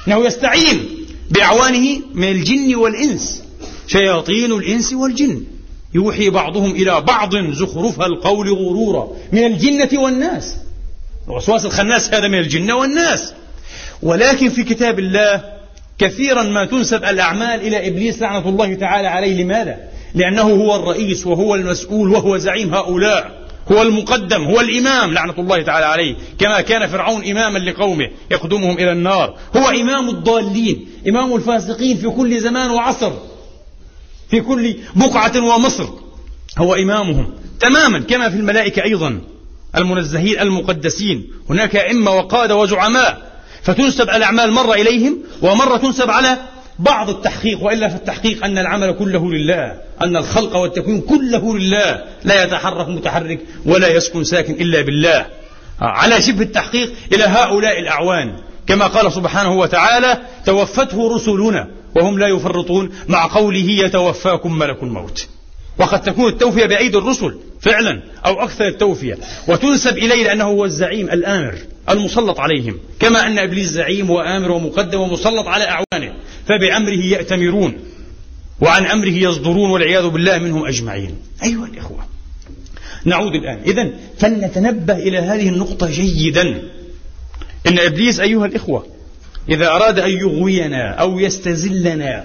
إنه 0.08 0.26
يستعين 0.26 0.88
بأعوانه 1.30 2.00
من 2.14 2.28
الجن 2.28 2.74
والإنس. 2.74 3.42
شياطين 3.86 4.52
الإنس 4.52 4.92
والجن. 4.92 5.42
يوحي 5.94 6.30
بعضهم 6.30 6.70
إلى 6.70 7.00
بعض 7.00 7.36
زخرف 7.36 8.00
القول 8.00 8.52
غرورا. 8.52 9.08
من 9.32 9.44
الجنة 9.44 10.00
والناس. 10.00 10.56
الوسواس 11.28 11.64
الخناس 11.64 12.14
هذا 12.14 12.28
من 12.28 12.38
الجن 12.38 12.70
والناس. 12.70 13.32
ولكن 14.02 14.48
في 14.48 14.64
كتاب 14.64 14.98
الله 14.98 15.57
كثيرا 15.98 16.42
ما 16.42 16.64
تنسب 16.64 17.04
الأعمال 17.04 17.60
إلى 17.60 17.88
إبليس 17.88 18.22
لعنة 18.22 18.48
الله 18.48 18.74
تعالى 18.74 19.08
عليه. 19.08 19.42
لماذا؟ 19.42 19.76
لأنه 20.14 20.42
هو 20.42 20.76
الرئيس 20.76 21.26
وهو 21.26 21.54
المسؤول 21.54 22.08
وهو 22.08 22.36
زعيم 22.36 22.74
هؤلاء. 22.74 23.38
هو 23.72 23.82
المقدم 23.82 24.44
هو 24.44 24.60
الإمام 24.60 25.14
لعنة 25.14 25.34
الله 25.38 25.62
تعالى 25.62 25.86
عليه. 25.86 26.14
كما 26.38 26.60
كان 26.60 26.86
فرعون 26.86 27.24
إماما 27.24 27.58
لقومه 27.58 28.08
يقدمهم 28.30 28.78
إلى 28.78 28.92
النار. 28.92 29.38
هو 29.56 29.68
إمام 29.68 30.08
الضالين 30.08 30.88
إمام 31.08 31.34
الفاسقين 31.34 31.96
في 31.96 32.08
كل 32.08 32.40
زمان 32.40 32.70
وعصر 32.70 33.12
في 34.30 34.40
كل 34.40 34.76
بقعة 34.96 35.54
ومصر. 35.54 35.88
هو 36.58 36.74
إمامهم 36.74 37.32
تماما 37.60 37.98
كما 37.98 38.30
في 38.30 38.36
الملائكة 38.36 38.82
أيضا 38.82 39.20
المنزهين 39.76 40.40
المقدسين. 40.40 41.30
هناك 41.50 41.76
أئمة 41.76 42.10
وقادة 42.10 42.56
وزعماء. 42.56 43.27
فتنسب 43.62 44.10
الأعمال 44.10 44.52
مرة 44.52 44.74
إليهم 44.74 45.18
ومرة 45.42 45.76
تنسب 45.76 46.10
على 46.10 46.38
بعض 46.78 47.10
التحقيق 47.10 47.62
وإلا 47.62 47.88
فالتحقيق 47.88 48.44
أن 48.44 48.58
العمل 48.58 48.92
كله 48.92 49.32
لله 49.32 49.80
أن 50.02 50.16
الخلق 50.16 50.56
والتكوين 50.56 51.00
كله 51.00 51.58
لله 51.58 52.04
لا 52.24 52.44
يتحرك 52.44 52.88
متحرك 52.88 53.40
ولا 53.66 53.88
يسكن 53.88 54.24
ساكن 54.24 54.52
إلا 54.52 54.80
بالله. 54.80 55.26
على 55.80 56.22
شبه 56.22 56.42
التحقيق 56.42 56.92
إلى 57.12 57.24
هؤلاء 57.24 57.78
الأعوان. 57.80 58.36
كما 58.66 58.86
قال 58.86 59.12
سبحانه 59.12 59.52
وتعالى 59.52 60.18
توفته 60.46 61.14
رسلنا 61.16 61.68
وهم 61.96 62.18
لا 62.18 62.28
يفرطون 62.28 62.90
مع 63.08 63.26
قوله 63.26 63.70
يتوفاكم 63.70 64.58
ملك 64.58 64.82
الموت. 64.82 65.28
وقد 65.78 66.02
تكون 66.02 66.32
التوفية 66.32 66.66
بأيدي 66.66 66.98
الرسل 66.98 67.38
فعلا 67.60 68.02
أو 68.26 68.42
أكثر 68.42 68.68
التوفية. 68.68 69.18
وتنسب 69.48 69.98
إليه 69.98 70.24
لأنه 70.24 70.44
هو 70.44 70.64
الزعيم 70.64 71.06
الآمر 71.06 71.54
المسلط 71.90 72.40
عليهم 72.40 72.78
كما 73.00 73.26
أن 73.26 73.38
إبليس 73.38 73.68
زعيم 73.68 74.10
وآمر 74.10 74.50
ومقدم 74.50 75.00
ومسلط 75.00 75.46
على 75.46 75.64
أعوانه 75.64 76.14
فبأمره 76.46 77.04
يأتمرون 77.04 77.78
وعن 78.60 78.86
أمره 78.86 79.08
يصدرون 79.08 79.70
والعياذ 79.70 80.08
بالله 80.08 80.38
منهم 80.38 80.66
أجمعين. 80.66 81.16
أيها 81.44 81.66
الإخوة 81.66 82.06
نعود 83.04 83.34
الآن. 83.34 83.60
إذا 83.66 83.90
فلنتنبه 84.18 84.96
إلى 84.96 85.18
هذه 85.18 85.48
النقطة 85.48 85.90
جيدا. 85.90 86.62
إن 87.66 87.78
إبليس 87.78 88.20
أيها 88.20 88.46
الإخوة 88.46 88.86
إذا 89.48 89.66
أراد 89.66 89.98
أن 89.98 90.10
يغوينا 90.10 90.90
أو 90.90 91.18
يستزلنا 91.18 92.24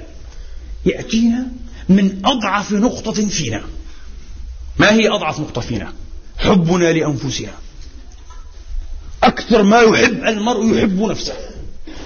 يأتينا 0.85 1.47
من 1.89 2.25
أضعف 2.25 2.71
نقطة 2.71 3.27
فينا. 3.29 3.63
ما 4.79 4.91
هي 4.93 5.09
أضعف 5.09 5.39
نقطة 5.39 5.61
فينا؟ 5.61 5.93
حبنا 6.37 6.91
لأنفسنا. 6.93 7.53
أكثر 9.23 9.63
ما 9.63 9.81
يحب 9.81 10.23
المرء 10.23 10.77
يحب 10.77 11.01
نفسه. 11.01 11.33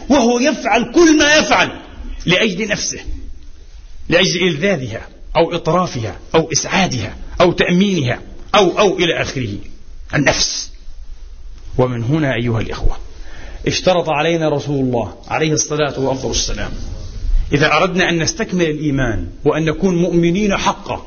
وهو 0.09 0.39
يفعل 0.39 0.91
كل 0.93 1.17
ما 1.17 1.35
يفعل 1.35 1.79
لأجل 2.25 2.67
نفسه 2.67 2.99
لأجل 4.09 4.47
إلذاذها 4.47 5.07
أو 5.35 5.55
إطرافها 5.55 6.19
أو 6.35 6.51
إسعادها 6.51 7.15
أو 7.41 7.51
تأمينها 7.51 8.21
أو 8.55 8.79
أو 8.79 8.97
إلى 8.99 9.21
آخره. 9.21 9.57
النفس. 10.15 10.69
ومن 11.77 12.03
هنا 12.03 12.33
أيها 12.35 12.61
الإخوة 12.61 12.97
اشترط 13.67 14.09
علينا 14.09 14.49
رسول 14.49 14.85
الله 14.85 15.15
عليه 15.27 15.51
الصلاة 15.51 15.99
وأفضل 15.99 16.31
السلام 16.31 16.71
إذا 17.53 17.73
أردنا 17.73 18.09
أن 18.09 18.19
نستكمل 18.19 18.65
الإيمان 18.65 19.27
وأن 19.45 19.65
نكون 19.65 19.95
مؤمنين 19.95 20.57
حقا 20.57 21.05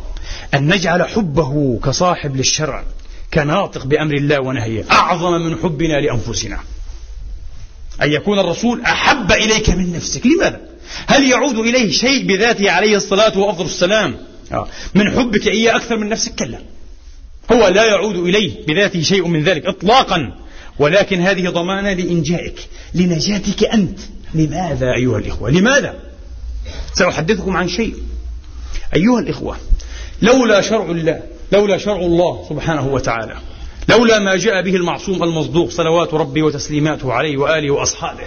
أن 0.55 0.75
نجعل 0.75 1.03
حبه 1.03 1.81
كصاحب 1.85 2.37
للشرع 2.37 2.85
كناطق 3.35 3.87
بأمر 3.87 4.15
الله 4.15 4.41
ونهيه 4.41 4.85
أعظم 4.91 5.33
من 5.33 5.57
حبنا 5.57 6.01
لأنفسنا. 6.01 6.59
أن 8.03 8.13
يكون 8.13 8.39
الرسول 8.39 8.81
أحب 8.81 9.33
إليك 9.33 9.71
من 9.71 9.93
نفسك. 9.93 10.27
لماذا؟ 10.27 10.61
هل 11.07 11.31
يعود 11.31 11.59
إليه 11.59 11.91
شيء 11.91 12.27
بذاته 12.27 12.71
عليه 12.71 12.97
الصلاة 12.97 13.39
وأفضل 13.39 13.65
السلام؟ 13.65 14.17
آه. 14.53 14.69
من 14.95 15.11
حبك 15.11 15.47
إياه 15.47 15.77
أكثر 15.77 15.97
من 15.97 16.09
نفسك؟ 16.09 16.35
كلا. 16.35 16.59
هو 17.53 17.69
لا 17.69 17.85
يعود 17.85 18.17
إليه 18.17 18.67
بذاته 18.67 19.03
شيء 19.03 19.29
من 19.29 19.43
ذلك 19.43 19.67
إطلاقا. 19.67 20.37
ولكن 20.79 21.21
هذه 21.21 21.49
ضمانة 21.49 21.93
لإنجائك 21.93 22.69
لنجاتك 22.95 23.65
أنت. 23.65 23.99
لماذا 24.35 24.95
أيها 24.95 25.19
الإخوة؟ 25.19 25.51
لماذا؟ 25.51 26.10
سأحدثكم 26.95 27.57
عن 27.57 27.69
شيء. 27.69 27.95
أيها 28.95 29.21
الإخوة 29.21 29.57
لولا 30.23 30.61
شرع 30.61 30.91
الله 30.91 31.23
لولا 31.53 31.79
شرع 31.79 31.97
الله 31.97 32.47
سبحانه 32.49 32.87
وتعالى 32.89 33.37
لولا 33.89 34.19
ما 34.19 34.37
جاء 34.37 34.63
به 34.63 34.77
المعصوم 34.77 35.23
المصدوق 35.23 35.71
صلوات 35.71 36.15
ربي 36.15 36.43
وتسليماته 36.43 37.13
عليه 37.13 37.37
وآله 37.37 37.71
وأصحابه 37.71 38.25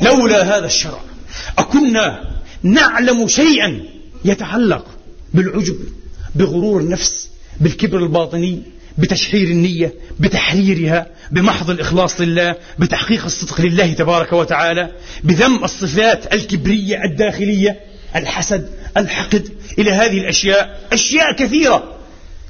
لولا 0.00 0.58
هذا 0.58 0.66
الشرع 0.66 1.00
أكنا 1.58 2.20
نعلم 2.62 3.28
شيئا 3.28 3.80
يتعلق 4.24 4.84
بالعجب 5.34 5.76
بغرور 6.34 6.80
النفس 6.80 7.30
بالكبر 7.60 7.98
الباطني 7.98 8.62
بتشحير 8.98 9.48
النية 9.48 9.94
بتحريرها 10.20 11.06
بمحض 11.30 11.70
الإخلاص 11.70 12.20
لله 12.20 12.54
بتحقيق 12.78 13.24
الصدق 13.24 13.60
لله 13.60 13.92
تبارك 13.92 14.32
وتعالى 14.32 14.90
بذم 15.24 15.64
الصفات 15.64 16.34
الكبرية 16.34 17.04
الداخلية 17.04 17.76
الحسد 18.16 18.68
الحقد 18.96 19.48
إلى 19.78 19.92
هذه 19.92 20.18
الأشياء 20.18 20.80
أشياء 20.92 21.32
كثيرة 21.32 21.94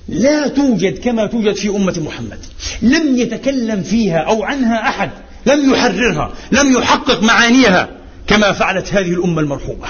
لا 0.08 0.48
توجد 0.48 0.98
كما 0.98 1.26
توجد 1.26 1.56
في 1.56 1.68
أمة 1.68 1.94
محمد. 1.98 2.38
لم 2.82 3.18
يتكلم 3.18 3.82
فيها 3.82 4.18
أو 4.18 4.44
عنها 4.44 4.88
أحد 4.88 5.10
لم 5.46 5.72
يحررها 5.72 6.32
لم 6.52 6.76
يحقق 6.76 7.22
معانيها 7.22 7.88
كما 8.26 8.52
فعلت 8.52 8.94
هذه 8.94 9.10
الأمة 9.10 9.40
المرحومة. 9.40 9.88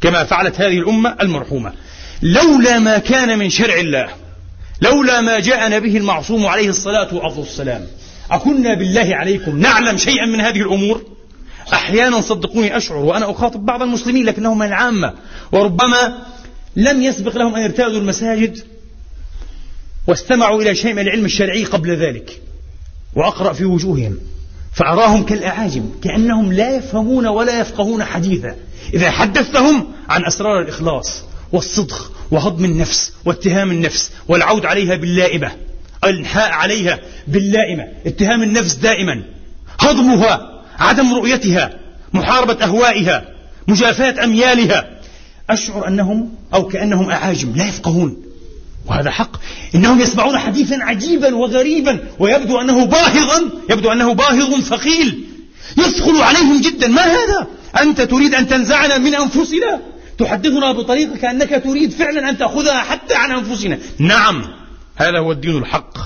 كما 0.00 0.24
فعلت 0.24 0.60
هذه 0.60 0.78
الأمة 0.78 1.16
المرحومة. 1.20 1.72
لولا 2.22 2.78
ما 2.78 2.98
كان 2.98 3.38
من 3.38 3.50
شرع 3.50 3.74
الله 3.74 4.08
لولا 4.82 5.20
ما 5.20 5.40
جاءنا 5.40 5.78
به 5.78 5.96
المعصوم 5.96 6.46
عليه 6.46 6.68
الصلاة 6.68 7.14
والسلام. 7.14 7.86
أكنا 8.30 8.74
بالله 8.74 9.16
عليكم 9.16 9.58
نعلم 9.58 9.96
شيئا 9.96 10.26
من 10.26 10.40
هذه 10.40 10.60
الأمور؟ 10.60 11.02
أحيانا 11.72 12.20
صدقوني 12.20 12.76
أشعر 12.76 12.96
وأنا 12.96 13.30
أخاطب 13.30 13.66
بعض 13.66 13.82
المسلمين 13.82 14.26
لكنهم 14.26 14.58
من 14.58 14.66
العامة 14.66 15.14
وربما 15.52 16.18
لم 16.76 17.02
يسبق 17.02 17.36
لهم 17.36 17.54
أن 17.54 17.62
يرتادوا 17.62 18.00
المساجد 18.00 18.58
واستمعوا 20.06 20.62
إلى 20.62 20.74
شيء 20.74 20.92
من 20.92 21.02
العلم 21.02 21.24
الشرعي 21.24 21.64
قبل 21.64 21.96
ذلك 21.96 22.40
وأقرأ 23.14 23.52
في 23.52 23.64
وجوههم 23.64 24.18
فأراهم 24.74 25.24
كالأعاجم 25.24 25.90
كأنهم 26.02 26.52
لا 26.52 26.76
يفهمون 26.76 27.26
ولا 27.26 27.60
يفقهون 27.60 28.04
حديثا. 28.04 28.56
إذا 28.94 29.10
حدثتهم 29.10 29.86
عن 30.08 30.24
أسرار 30.24 30.60
الإخلاص 30.60 31.22
والصدق 31.52 32.12
وهضم 32.30 32.64
النفس 32.64 33.12
واتهام 33.24 33.70
النفس 33.70 34.10
والعود 34.28 34.66
عليها 34.66 34.96
باللائمة 34.96 35.52
الانحاء 36.04 36.50
عليها 36.50 36.98
باللائمة 37.28 37.88
اتهام 38.06 38.42
النفس 38.42 38.74
دائما 38.74 39.22
هضمها 39.80 40.62
عدم 40.78 41.14
رؤيتها 41.14 41.78
محاربة 42.12 42.64
أهوائها 42.64 43.24
مجافاة 43.68 44.24
أميالها. 44.24 44.96
أشعر 45.50 45.88
أنهم 45.88 46.34
أو 46.54 46.68
كأنهم 46.68 47.10
أعاجم 47.10 47.52
لا 47.56 47.68
يفقهون. 47.68 48.16
وهذا 48.86 49.10
حق. 49.10 49.36
إنهم 49.74 50.00
يسمعون 50.00 50.38
حديثا 50.38 50.74
عجيبا 50.80 51.34
وغريبا 51.34 51.98
ويبدو 52.18 52.60
أنه 52.60 52.84
باهظا 52.84 53.50
يبدو 53.70 53.92
أنه 53.92 54.12
باهظ 54.12 54.60
ثقيل. 54.60 55.24
يثقل 55.78 56.22
عليهم 56.22 56.60
جدا. 56.60 56.88
ما 56.88 57.02
هذا؟ 57.02 57.46
أنت 57.80 58.00
تريد 58.00 58.34
أن 58.34 58.48
تنزعنا 58.48 58.98
من 58.98 59.14
أنفسنا؟ 59.14 59.80
تحدثنا 60.18 60.72
بطريقة 60.72 61.16
كأنك 61.16 61.62
تريد 61.64 61.92
فعلا 61.92 62.28
أن 62.28 62.38
تأخذها 62.38 62.80
حتى 62.80 63.14
عن 63.14 63.30
أنفسنا. 63.30 63.78
نعم 63.98 64.44
هذا 64.96 65.18
هو 65.18 65.32
الدين 65.32 65.56
الحق. 65.56 65.98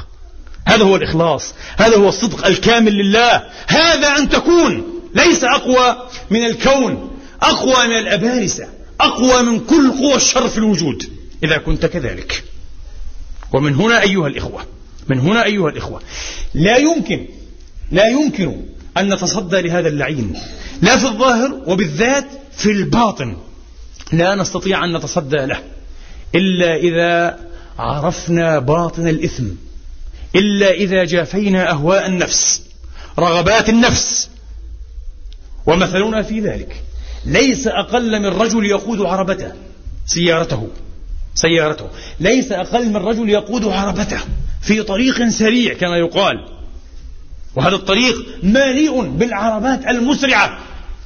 هذا 0.66 0.84
هو 0.84 0.96
الإخلاص. 0.96 1.54
هذا 1.76 1.96
هو 1.96 2.08
الصدق 2.08 2.46
الكامل 2.46 2.92
لله. 2.92 3.42
هذا 3.66 4.08
أن 4.18 4.28
تكون 4.28 4.84
ليس 5.14 5.44
أقوى 5.44 6.08
من 6.30 6.44
الكون 6.44 7.10
أقوى 7.42 7.86
من 7.86 7.98
الأبارسة 7.98 8.68
أقوى 9.00 9.42
من 9.42 9.60
كل 9.60 9.90
قوى 9.90 10.14
الشر 10.14 10.48
في 10.48 10.58
الوجود 10.58 11.04
إذا 11.44 11.58
كنت 11.58 11.86
كذلك. 11.86 12.44
ومن 13.52 13.74
هنا 13.74 14.02
أيها 14.02 14.26
الإخوة 14.26 14.66
من 15.08 15.18
هنا 15.18 15.44
أيها 15.44 15.68
الإخوة 15.68 16.02
لا 16.54 16.76
يمكن 16.76 17.26
لا 17.92 18.08
يمكن 18.08 18.62
أن 18.96 19.14
نتصدى 19.14 19.60
لهذا 19.60 19.88
اللعين 19.88 20.36
لا 20.82 20.96
في 20.96 21.04
الظاهر 21.04 21.62
وبالذات 21.66 22.26
في 22.56 22.70
الباطن. 22.70 23.36
لا 24.12 24.34
نستطيع 24.34 24.84
أن 24.84 24.96
نتصدى 24.96 25.36
له. 25.36 25.62
إلا 26.34 26.76
إذا 26.76 27.38
عرفنا 27.78 28.58
باطن 28.58 29.08
الإثم. 29.08 29.44
إلا 30.36 30.70
إذا 30.70 31.04
جافينا 31.04 31.70
أهواء 31.70 32.06
النفس 32.06 32.62
رغبات 33.18 33.68
النفس. 33.68 34.28
ومثلنا 35.66 36.22
في 36.22 36.40
ذلك. 36.40 36.82
ليس 37.24 37.66
أقل 37.66 38.20
من 38.20 38.26
رجل 38.26 38.64
يقود 38.64 39.00
عربته. 39.00 39.52
سيارته. 40.06 40.68
سيارته. 41.34 41.88
ليس 42.20 42.52
أقل 42.52 42.88
من 42.88 42.96
رجل 42.96 43.28
يقود 43.28 43.64
عربته. 43.64 44.20
في 44.62 44.82
طريق 44.82 45.28
سريع 45.28 45.74
كما 45.74 45.96
يقال. 45.96 46.36
وهذا 47.56 47.74
الطريق 47.74 48.14
مليء 48.42 49.02
بالعربات 49.02 49.86
المسرعة. 49.86 50.58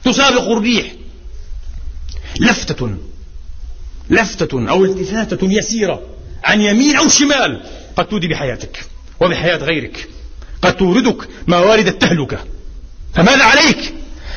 تسابق 0.05 0.51
الريح. 0.51 0.93
لفتة 2.40 2.97
لفتة 4.11 4.70
أو 4.70 4.85
التفاتة 4.85 5.53
يسيرة 5.53 6.03
عن 6.44 6.61
يمين 6.61 6.97
أو 6.97 7.09
شمال 7.09 7.62
قد 7.97 8.09
تودي 8.09 8.29
بحياتك 8.29 8.85
وبحياة 9.20 9.57
غيرك. 9.57 10.09
قد 10.62 10.76
توردك 10.76 11.28
موارد 11.49 11.87
التهلكة. 11.87 12.45
فماذا 13.14 13.45
عليك؟ 13.45 13.95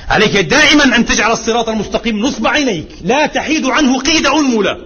عليك 0.10 0.38
دائما 0.38 0.96
أن 0.96 1.06
تجعل 1.06 1.32
الصراط 1.32 1.70
المستقيم 1.70 2.20
نصب 2.20 2.48
عينيك. 2.48 2.88
لا 3.02 3.26
تحيد 3.26 3.66
عنه 3.66 4.00
قيد 4.00 4.28
أنملة. 4.28 4.78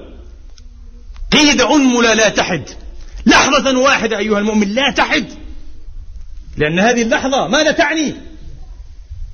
قيد 1.31 1.61
أنملة 1.61 2.13
لا 2.13 2.29
تحد. 2.29 2.63
لحظة 3.25 3.79
واحدة 3.79 4.17
أيها 4.17 4.39
المؤمن 4.39 4.67
لا 4.67 4.91
تحد. 4.91 5.25
لأن 6.57 6.79
هذه 6.79 7.01
اللحظة 7.01 7.47
ماذا 7.47 7.71
تعني؟ 7.71 8.13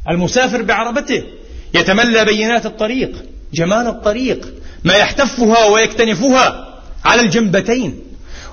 المسافر 0.09 0.61
بعربته 0.61 1.23
يتملى 1.73 2.25
بينات 2.25 2.65
الطريق. 2.65 3.25
جمال 3.53 3.87
الطريق 3.87 4.53
ما 4.83 4.93
يحتفها 4.93 5.65
ويكتنفها 5.65 6.79
على 7.05 7.21
الجنبتين. 7.21 7.99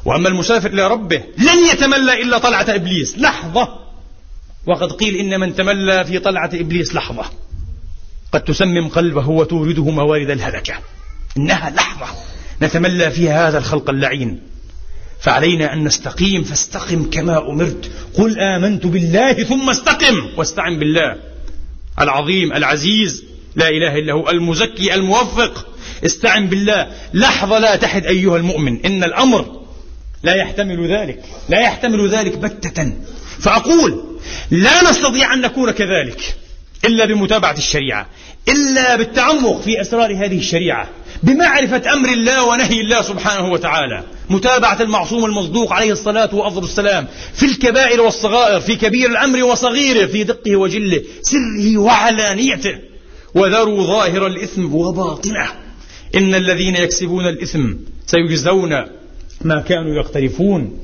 وأما 0.04 0.28
المسافر 0.28 0.70
إلى 0.70 0.88
ربه 0.88 1.22
لن 1.38 1.66
يتملى 1.72 2.22
إلا 2.22 2.38
طلعة 2.38 2.66
إبليس. 2.68 3.18
لحظة. 3.18 3.68
وقد 4.66 4.92
قيل 4.92 5.16
إن 5.16 5.40
من 5.40 5.54
تملى 5.54 6.04
في 6.04 6.18
طلعة 6.18 6.50
إبليس 6.54 6.94
لحظة. 6.94 7.24
قد 8.32 8.44
تسمم 8.44 8.88
قلبه 8.88 9.28
وتورده 9.28 9.84
موارد 9.84 10.30
الهلكة. 10.30 10.74
إنها 11.36 11.70
لحظة. 11.70 12.06
نتملى 12.62 13.10
فيها 13.10 13.48
هذا 13.48 13.58
الخلق 13.58 13.90
اللعين. 13.90 14.40
فعلينا 15.20 15.72
أن 15.72 15.84
نستقيم 15.84 16.42
فاستقم 16.42 17.10
كما 17.10 17.50
أمرت. 17.50 17.90
قل 18.14 18.40
آمنت 18.40 18.86
بالله 18.86 19.32
ثم 19.32 19.70
استقم. 19.70 20.28
واستعن 20.36 20.78
بالله 20.78 21.16
العظيم 22.00 22.52
العزيز 22.52 23.24
لا 23.56 23.68
إله 23.68 23.98
إلا 23.98 24.12
هو. 24.12 24.30
المزكي 24.30 24.94
الموفق. 24.94 25.66
استعن 26.06 26.46
بالله. 26.46 26.86
لحظة 27.14 27.58
لا 27.58 27.76
تحد 27.76 28.06
أيها 28.06 28.36
المؤمن 28.36 28.86
إن 28.86 29.04
الأمر 29.04 29.60
لا 30.22 30.34
يحتمل 30.34 30.92
ذلك. 30.92 31.22
لا 31.48 31.60
يحتمل 31.60 32.08
ذلك 32.08 32.38
بتة. 32.38 32.92
فأقول 33.40 34.04
لا 34.50 34.90
نستطيع 34.90 35.34
أن 35.34 35.40
نكون 35.40 35.70
كذلك 35.70 36.36
إلا 36.84 37.04
بمتابعة 37.04 37.54
الشريعة 37.58 38.06
إلا 38.48 38.96
بالتعمق 38.96 39.60
في 39.60 39.80
أسرار 39.80 40.12
هذه 40.12 40.38
الشريعة 40.38 40.88
بمعرفة 41.22 41.92
أمر 41.92 42.08
الله 42.08 42.44
ونهي 42.44 42.80
الله 42.80 43.02
سبحانه 43.02 43.52
وتعالى 43.52 44.02
متابعة 44.30 44.82
المعصوم 44.82 45.24
المصدوق 45.24 45.72
عليه 45.72 45.92
الصلاة 45.92 46.34
وأفضل 46.34 46.64
السلام 46.64 47.06
في 47.34 47.46
الكبائر 47.46 48.00
والصغائر 48.00 48.60
في 48.60 48.76
كبير 48.76 49.10
الأمر 49.10 49.44
وصغيره 49.44 50.06
في 50.06 50.24
دقه 50.24 50.56
وجله 50.56 51.02
سره 51.22 51.78
وعلانيته. 51.78 52.78
وذروا 53.34 53.86
ظاهر 53.86 54.26
الإثم 54.26 54.74
وباطنه. 54.74 55.48
إن 56.14 56.34
الذين 56.34 56.76
يكسبون 56.76 57.28
الإثم 57.28 57.72
سيجزون 58.06 58.70
ما 59.44 59.60
كانوا 59.60 59.94
يقترفون. 59.94 60.78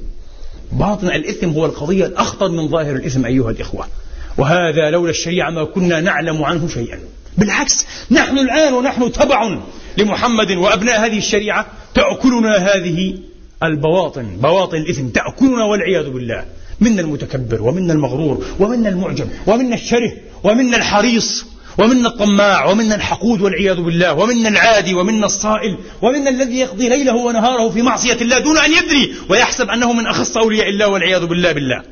باطن 0.73 1.07
الإثم 1.07 1.49
هو 1.49 1.67
القضية 1.67 2.07
الأخطر 2.07 2.49
من 2.49 2.69
ظاهر 2.69 2.97
الإثم 2.97 3.25
أيها 3.25 3.51
الإخوة. 3.51 3.87
وهذا 4.39 4.91
لولا 4.91 5.11
الشريعة 5.11 5.51
ما 5.51 5.65
كنا 5.65 6.01
نعلم 6.01 6.45
عنه 6.45 6.69
شيئا. 6.69 6.99
بالعكس 7.39 7.87
نحن 8.11 8.39
الآن 8.39 8.75
ونحن 8.75 9.13
تبع 9.13 9.59
لمحمد 9.99 10.51
وأبناء 10.51 11.07
هذه 11.07 11.19
الشريعة 11.19 11.67
تأكلنا 11.95 12.57
هذه 12.57 13.19
البواطن 13.63 14.37
بواطن 14.37 14.77
الإثم 14.77 15.09
تأكلنا 15.09 15.65
والعياذ 15.65 16.11
بالله. 16.11 16.45
منا 16.81 17.01
المتكبر 17.01 17.63
ومنا 17.63 17.93
المغرور 17.93 18.45
ومنا 18.61 18.89
المعجب 18.89 19.29
ومنا 19.47 19.75
الشره 19.75 20.13
ومنا 20.45 20.77
الحريص. 20.77 21.45
ومنا 21.79 22.09
الطماع 22.09 22.65
ومنا 22.65 22.95
الحقود 22.95 23.41
والعياذ 23.41 23.81
بالله 23.81 24.13
ومنا 24.13 24.49
العادي 24.49 24.95
ومنا 24.95 25.27
الصائل 25.27 25.79
ومنا 26.03 26.31
الذي 26.31 26.59
يقضي 26.59 26.89
ليله 26.89 27.17
ونهاره 27.17 27.71
في 27.71 27.83
معصية 27.83 28.21
الله 28.21 28.39
دون 28.39 28.59
أن 28.59 28.73
يدري 28.73 29.15
ويحسب 29.29 29.71
أنه 29.71 29.93
من 29.93 30.07
أخص 30.07 30.37
أولياء 30.37 30.69
الله 30.69 30.89
والعياذ 30.89 31.27
بالله 31.27 31.53
بالله. 31.53 31.83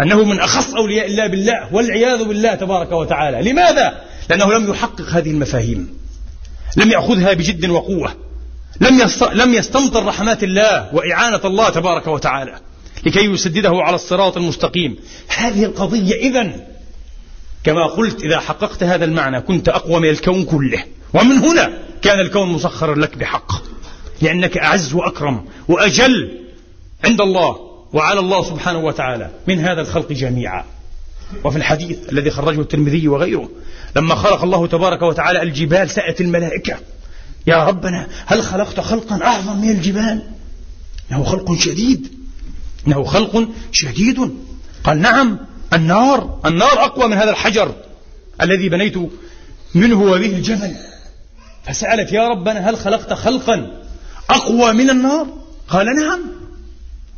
أنه 0.00 0.24
من 0.24 0.40
أخص 0.40 0.74
أولياء 0.74 1.06
الله 1.06 1.26
بالله 1.26 1.74
والعياذ 1.74 2.24
بالله 2.24 2.54
تبارك 2.54 2.92
وتعالى. 2.92 3.50
لماذا؟ 3.50 4.00
لأنه 4.30 4.52
لم 4.52 4.70
يحقق 4.70 5.08
هذه 5.10 5.30
المفاهيم. 5.30 5.98
لم 6.76 6.90
يأخذها 6.90 7.32
بجد 7.32 7.66
وقوة. 7.66 8.12
لم 8.80 9.08
لم 9.32 9.54
يستمطر 9.54 10.06
رحمات 10.06 10.44
الله 10.44 10.94
وإعانة 10.94 11.40
الله 11.44 11.68
تبارك 11.68 12.06
وتعالى. 12.06 12.60
لكي 13.06 13.24
يسدده 13.24 13.72
على 13.74 13.94
الصراط 13.94 14.36
المستقيم. 14.36 14.96
هذه 15.28 15.64
القضية 15.64 16.14
إذا 16.14 16.71
كما 17.64 17.86
قلت 17.86 18.22
إذا 18.24 18.40
حققت 18.40 18.82
هذا 18.82 19.04
المعنى 19.04 19.40
كنت 19.40 19.68
أقوى 19.68 20.00
من 20.00 20.08
الكون 20.08 20.44
كله. 20.44 20.84
ومن 21.14 21.38
هنا 21.38 21.78
كان 22.02 22.20
الكون 22.20 22.52
مسخرا 22.52 22.94
لك 22.94 23.16
بحق. 23.16 23.52
لأنك 24.22 24.58
أعز 24.58 24.94
وأكرم 24.94 25.44
وأجل 25.68 26.38
عند 27.04 27.20
الله 27.20 27.56
وعلى 27.92 28.20
الله 28.20 28.44
سبحانه 28.44 28.78
وتعالى. 28.78 29.30
من 29.46 29.58
هذا 29.58 29.80
الخلق 29.80 30.12
جميعا. 30.12 30.64
وفي 31.44 31.56
الحديث 31.56 31.98
الذي 32.12 32.30
خرجه 32.30 32.60
الترمذي 32.60 33.08
وغيره 33.08 33.48
لما 33.96 34.14
خلق 34.14 34.42
الله 34.42 34.66
تبارك 34.66 35.02
وتعالى 35.02 35.42
الجبال 35.42 35.90
سأت 35.90 36.20
الملائكة. 36.20 36.76
يا 37.46 37.64
ربنا 37.64 38.06
هل 38.26 38.42
خلقت 38.42 38.80
خلقا 38.80 39.22
أعظم 39.22 39.60
من 39.60 39.70
الجبال؟ 39.70 40.22
إنه 41.12 41.24
خلق 41.24 41.54
شديد. 41.54 42.12
إنه 42.86 43.04
خلق 43.04 43.48
شديد. 43.72 44.30
قال 44.84 45.00
نعم. 45.00 45.38
النار. 45.72 46.40
النار 46.46 46.84
أقوى 46.84 47.08
من 47.08 47.16
هذا 47.16 47.30
الحجر 47.30 47.74
الذي 48.40 48.68
بنيت 48.68 48.96
منه 49.74 50.02
وبه 50.02 50.26
الجبل. 50.26 50.76
فسألت 51.64 52.12
يا 52.12 52.28
ربنا 52.28 52.70
هل 52.70 52.76
خلقت 52.76 53.12
خلقا 53.12 53.82
أقوى 54.30 54.72
من 54.72 54.90
النار؟ 54.90 55.26
قال 55.68 55.86
نعم. 55.86 56.20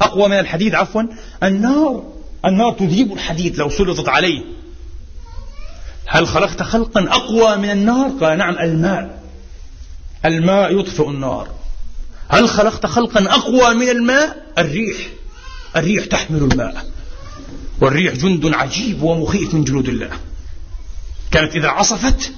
أقوى 0.01 0.29
من 0.29 0.39
الحديد 0.39 0.75
عفوا. 0.75 1.03
النار 1.43 2.05
النار 2.45 2.73
تذيب 2.73 3.13
الحديد 3.13 3.57
لو 3.57 3.71
سلطت 3.71 4.09
عليه. 4.09 4.43
هل 6.07 6.27
خلقت 6.27 6.63
خلقا 6.63 7.01
أقوى 7.01 7.57
من 7.57 7.71
النار؟ 7.71 8.09
قال 8.21 8.39
نعم 8.39 8.59
الماء. 8.59 9.23
الماء 10.25 10.81
يطفئ 10.81 11.09
النار. 11.09 11.49
هل 12.29 12.49
خلقت 12.49 12.87
خلقا 12.87 13.25
أقوى 13.35 13.75
من 13.75 13.89
الماء؟ 13.89 14.37
الريح. 14.59 14.97
الريح 15.77 16.05
تحمل 16.05 16.39
الماء. 16.39 16.85
والريح 17.81 18.15
جند 18.15 18.55
عجيب 18.55 19.03
ومخيف 19.03 19.55
من 19.55 19.65
جنود 19.65 19.89
الله. 19.89 20.11
كانت 21.31 21.57
إذا 21.57 21.69
عصفت 21.69 22.33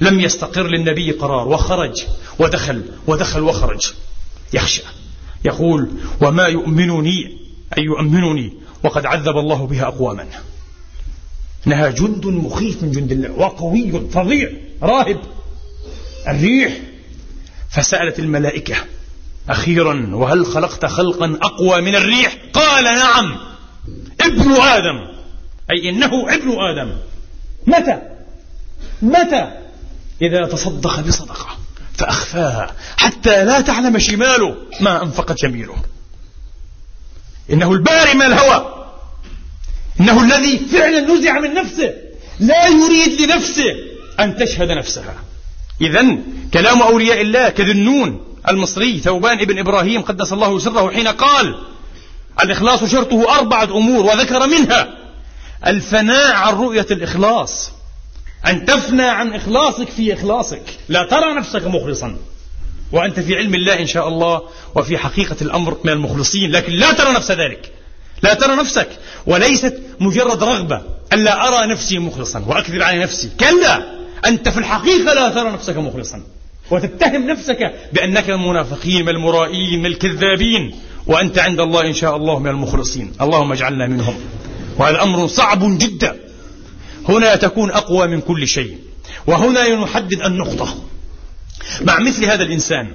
لم 0.00 0.20
يستقر 0.20 0.66
للنبي 0.66 1.10
قرار 1.10 1.48
وخرج 1.48 2.04
ودخل 2.38 2.84
ودخل 3.06 3.40
وخرج. 3.40 3.92
يخشى. 4.52 4.82
يقول 5.44 5.88
وما 6.20 6.46
يؤمنني 6.46 7.38
أي 7.78 7.82
يؤمنني 7.82 8.52
وقد 8.84 9.06
عذب 9.06 9.38
الله 9.38 9.66
بها 9.66 9.86
أقواما. 9.86 10.26
إنها 11.66 11.90
جند 11.90 12.26
مخيف 12.26 12.82
من 12.82 12.90
جند 12.90 13.12
الله 13.12 13.30
وقوي 13.30 14.10
فظيع 14.10 14.50
راهب. 14.82 15.20
الريح 16.28 16.78
فسألت 17.70 18.18
الملائكة 18.18 18.76
أخيرا 19.48 20.10
وهل 20.12 20.46
خلقت 20.46 20.86
خلقا 20.86 21.38
أقوى 21.42 21.80
من 21.80 21.94
الريح؟ 21.94 22.36
قال 22.52 22.84
نعم. 22.84 23.36
ابن 24.26 24.52
آدم. 24.52 25.06
أي 25.70 25.90
إنه 25.90 26.34
ابن 26.34 26.50
آدم. 26.60 26.92
متى؟ 27.66 28.02
متى؟ 29.02 29.50
إذا 30.22 30.46
تصدق 30.46 31.00
بصدقة 31.00 31.46
فأخفاها 31.98 32.74
حتى 32.96 33.44
لا 33.44 33.60
تعلم 33.60 33.98
شماله 33.98 34.56
ما 34.80 35.02
أنفقت 35.02 35.42
يمينه. 35.42 35.76
إنه 37.50 37.72
البارئ 37.72 38.14
من 38.14 38.22
الهوى. 38.22 38.86
إنه 40.00 40.24
الذي 40.24 40.58
فعلا 40.58 41.00
نزع 41.00 41.40
من 41.40 41.54
نفسه. 41.54 41.94
لا 42.40 42.66
يريد 42.68 43.20
لنفسه 43.20 43.76
أن 44.20 44.36
تشهد 44.36 44.70
نفسها. 44.70 45.14
إذا 45.80 46.16
كلام 46.54 46.82
أولياء 46.82 47.20
الله 47.20 47.48
كذنون. 47.48 48.26
المصري 48.48 48.98
ثوبان 48.98 49.40
ابن 49.40 49.58
إبراهيم 49.58 50.02
قدس 50.02 50.32
الله 50.32 50.58
سره 50.58 50.90
حين 50.90 51.08
قال 51.08 51.58
الإخلاص 52.42 52.84
شرطه 52.84 53.38
أربعة 53.38 53.64
أمور 53.64 54.06
وذكر 54.06 54.46
منها 54.46 54.88
الفناء 55.66 56.32
عن 56.32 56.54
رؤية 56.54 56.86
الإخلاص 56.90 57.70
أن 58.46 58.66
تفنى 58.66 59.02
عن 59.02 59.32
إخلاصك 59.32 59.88
في 59.88 60.14
إخلاصك. 60.14 60.62
لا 60.88 61.06
ترى 61.10 61.34
نفسك 61.34 61.66
مخلصا. 61.66 62.16
وأنت 62.92 63.20
في 63.20 63.36
علم 63.36 63.54
الله 63.54 63.80
إن 63.80 63.86
شاء 63.86 64.08
الله 64.08 64.42
وفي 64.74 64.98
حقيقة 64.98 65.36
الأمر 65.42 65.76
من 65.84 65.92
المخلصين. 65.92 66.50
لكن 66.50 66.72
لا 66.72 66.92
ترى 66.92 67.12
نفس 67.12 67.30
ذلك. 67.30 67.72
لا 68.22 68.34
ترى 68.34 68.56
نفسك. 68.56 68.88
وليست 69.26 69.80
مجرد 70.00 70.42
رغبة. 70.42 70.82
ألا 71.12 71.48
أرى 71.48 71.66
نفسي 71.72 71.98
مخلصا 71.98 72.44
وأكذب 72.46 72.82
على 72.82 72.98
نفسي. 72.98 73.30
كلا. 73.40 73.82
أنت 74.26 74.48
في 74.48 74.58
الحقيقة 74.58 75.14
لا 75.14 75.28
ترى 75.28 75.50
نفسك 75.50 75.76
مخلصا. 75.76 76.22
وتتهم 76.70 77.26
نفسك 77.26 77.72
بأنك 77.92 78.28
من 78.28 78.34
المنافقين 78.34 79.02
من 79.02 79.08
المرائين 79.08 79.86
الكذابين. 79.86 80.74
وأنت 81.06 81.38
عند 81.38 81.60
الله 81.60 81.86
إن 81.86 81.94
شاء 81.94 82.16
الله 82.16 82.38
من 82.38 82.50
المخلصين. 82.50 83.12
اللهم 83.20 83.52
اجعلنا 83.52 83.86
منهم. 83.86 84.14
وهذا 84.78 85.02
أمر 85.02 85.26
صعب 85.26 85.78
جدا. 85.78 86.16
هنا 87.08 87.36
تكون 87.36 87.70
أقوى 87.70 88.06
من 88.06 88.20
كل 88.20 88.48
شيء. 88.48 88.78
وهنا 89.26 89.84
نحدد 89.84 90.22
النقطة. 90.22 90.74
مع 91.82 91.98
مثل 91.98 92.24
هذا 92.24 92.42
الإنسان 92.42 92.92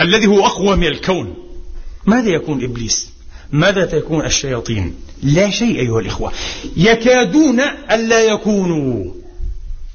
الذي 0.00 0.26
هو 0.26 0.46
أقوى 0.46 0.76
من 0.76 0.86
الكون 0.86 1.34
ماذا 2.06 2.28
يكون 2.28 2.64
إبليس؟ 2.64 3.08
ماذا 3.52 3.86
تكون 3.86 4.24
الشياطين؟ 4.26 4.94
لا 5.22 5.50
شيء 5.50 5.78
أيها 5.80 6.00
الإخوة. 6.00 6.32
يكادون 6.76 7.60
ألا 7.90 8.20
يكونوا. 8.20 9.04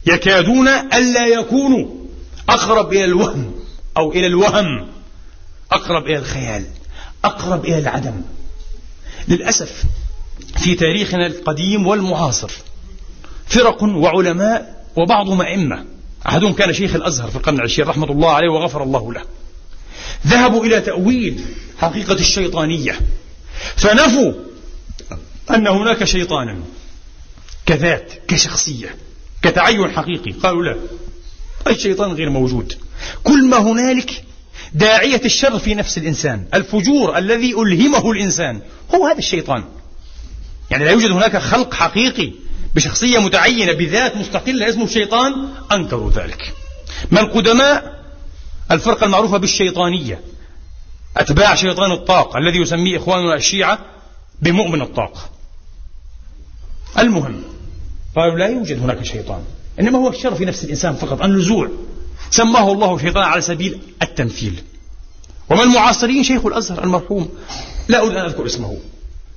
يكادون 0.06 0.68
ألا 0.68 1.28
يكونوا. 1.28 1.88
أقرب 2.50 2.94
إلى 2.94 3.06
الوهم 3.06 3.52
أو 3.98 4.12
إلى 4.12 4.28
الوهم. 4.28 4.88
أقرب 5.72 6.06
إلى 6.06 6.18
الخيال. 6.18 6.64
أقرب 7.28 7.66
إلى 7.66 7.78
العدم. 7.78 8.22
للأسف 9.28 9.84
في 10.58 10.76
تاريخنا 10.76 11.28
القديم 11.28 11.88
والمعاصر 11.88 12.52
فرق 13.48 13.84
وعلماء 13.84 14.86
وبعضهم 14.96 15.42
أئمة. 15.42 15.86
أحدهم 16.28 16.54
كان 16.54 16.74
شيخ 16.74 16.96
الأزهر 16.96 17.30
في 17.30 17.36
القرن 17.36 17.56
العشرين 17.56 17.90
رحمة 17.90 18.12
الله 18.12 18.30
عليه 18.30 18.50
وغفر 18.50 18.84
الله 18.84 19.14
له. 19.14 19.22
ذهبوا 20.28 20.66
إلى 20.66 20.82
تأويل 20.82 21.46
حقيقة 21.78 22.14
الشيطانية. 22.14 23.00
فنفوا 23.76 24.34
أن 25.50 25.68
هناك 25.68 26.04
شيطانا 26.04 26.60
كذات 27.66 28.14
كشخصية 28.28 28.96
كتعين 29.42 29.92
حقيقي. 29.92 30.32
قالوا 30.32 30.64
لا 30.64 30.76
الشيطان 31.68 32.12
غير 32.12 32.30
موجود؟ 32.30 32.74
كل 33.24 33.50
ما 33.50 33.58
هنالك 33.58 34.24
داعية 34.74 35.22
الشر 35.26 35.60
في 35.60 35.76
نفس 35.76 35.98
الإنسان 35.98 36.46
الفجور 36.54 37.18
الذي 37.18 37.54
ألهمه 37.54 38.12
الإنسان 38.12 38.62
هو 38.96 39.08
هذا 39.08 39.18
الشيطان. 39.18 39.64
يعني 40.72 40.86
لا 40.86 40.92
يوجد 40.92 41.12
هناك 41.12 41.38
خلق 41.38 41.74
حقيقي 41.74 42.32
بشخصية 42.76 43.20
متعينة 43.20 43.74
بذات 43.74 44.18
مستقلة 44.18 44.70
اسمه 44.70 44.84
الشيطان 44.84 45.50
أنكروا 45.72 46.12
ذلك. 46.12 46.54
ما 47.12 47.20
القدماء 47.20 48.04
الفرقة 48.72 49.06
المعروفة 49.06 49.38
بالشيطانية 49.38 50.22
أتباع 51.18 51.56
شيطان 51.56 51.92
الطاق 51.92 52.38
الذي 52.38 52.58
يسميه 52.58 52.98
إخواننا 52.98 53.36
الشيعة 53.36 53.80
بمؤمن 54.42 54.82
الطاق. 54.82 55.30
المهم 57.00 57.44
قالوا 58.16 58.40
لا 58.40 58.48
يوجد 58.48 58.80
هناك 58.80 59.04
شيطان 59.04 59.44
إنما 59.80 60.00
هو 60.00 60.10
الشر 60.10 60.36
في 60.36 60.46
نفس 60.46 60.64
الإنسان 60.64 60.96
فقط 60.96 61.22
النزوع. 61.22 61.70
سماه 62.32 62.72
الله 62.72 62.98
شيطان 62.98 63.24
على 63.24 63.42
سبيل 63.42 63.80
التمثيل. 64.02 64.64
ومن 65.50 65.62
المعاصرين؟ 65.62 66.24
شيخ 66.24 66.46
الأزهر 66.46 66.84
المرحوم. 66.84 67.30
لا 67.88 68.02
أريد 68.02 68.18
أن 68.18 68.26
أذكر 68.26 68.46
اسمه. 68.46 68.78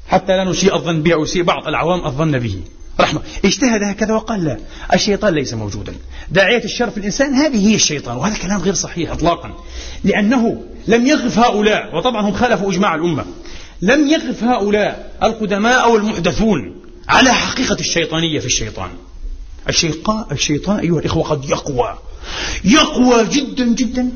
حتى 0.09 0.37
لا 0.37 0.45
نسيء 0.45 0.75
الظن 0.75 1.03
به 1.03 1.15
أو 1.15 1.23
يسيء 1.23 1.43
بعض 1.43 1.69
العوام 1.69 2.07
الظن 2.07 2.39
به. 2.39 2.61
رحمة. 3.01 3.21
اجتهد 3.45 3.83
هكذا 3.83 4.15
وقال 4.15 4.45
لا 4.45 4.59
الشيطان 4.95 5.35
ليس 5.35 5.55
موجودا. 5.55 5.95
داعية 6.31 6.65
الشر 6.65 6.91
في 6.91 6.99
الإنسان 6.99 7.35
هذه 7.35 7.69
هي 7.69 7.75
الشيطان 7.75 8.17
وهذا 8.17 8.39
كلام 8.39 8.61
غير 8.61 8.75
صحيح 8.75 9.11
إطلاقا. 9.11 9.55
لأنه 10.05 10.63
لم 10.87 11.07
يقف 11.07 11.39
هؤلاء 11.39 11.97
وطبعا 11.97 12.29
هم 12.29 12.33
خالفوا 12.33 12.71
إجماع 12.71 12.95
الأمة. 12.95 13.25
لم 13.83 14.09
يقف 14.09 14.45
هؤلاء 14.45 15.19
القدماء 15.23 15.85
أو 15.85 15.97
المحدثون 15.97 16.77
على 17.09 17.33
حقيقة 17.33 17.77
الشيطانية 17.81 18.41
في 18.41 18.47
الشيطان. 18.47 18.91
الشيطان 19.71 20.25
الشيطان 20.33 20.79
أيها 20.79 20.99
الإخوة 20.99 21.23
قد 21.23 21.51
يقوى. 21.51 21.99
يقوى 22.65 23.27
جدا 23.27 23.65
جدا. 23.65 24.11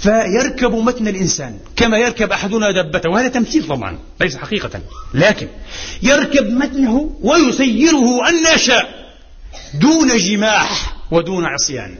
فيركب 0.00 0.74
متن 0.74 1.08
الإنسان 1.08 1.58
كما 1.76 1.98
يركب 1.98 2.32
أحدنا 2.32 2.82
دبته. 2.82 3.10
وهذا 3.10 3.28
تمثيل 3.28 3.66
طبعا 3.66 3.98
ليس 4.20 4.36
حقيقة. 4.36 4.80
لكن 5.14 5.48
يركب 6.02 6.50
متنه 6.50 7.16
ويسيره 7.20 8.28
أن 8.28 8.58
شاء 8.58 9.12
دون 9.74 10.16
جماح 10.16 10.96
ودون 11.10 11.44
عصيان. 11.44 11.98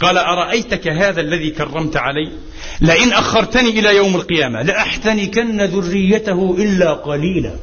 قال 0.00 0.18
أرأيتك 0.18 0.88
هذا 0.88 1.20
الذي 1.20 1.50
كرمت 1.50 1.96
علي؟ 1.96 2.32
لئن 2.80 3.12
أخرتني 3.12 3.68
إلى 3.68 3.96
يوم 3.96 4.16
القيامة 4.16 4.62
لأحتنكن 4.62 5.60
ذريته 5.60 6.56
إلا 6.58 6.92
قليلا. 6.92 7.56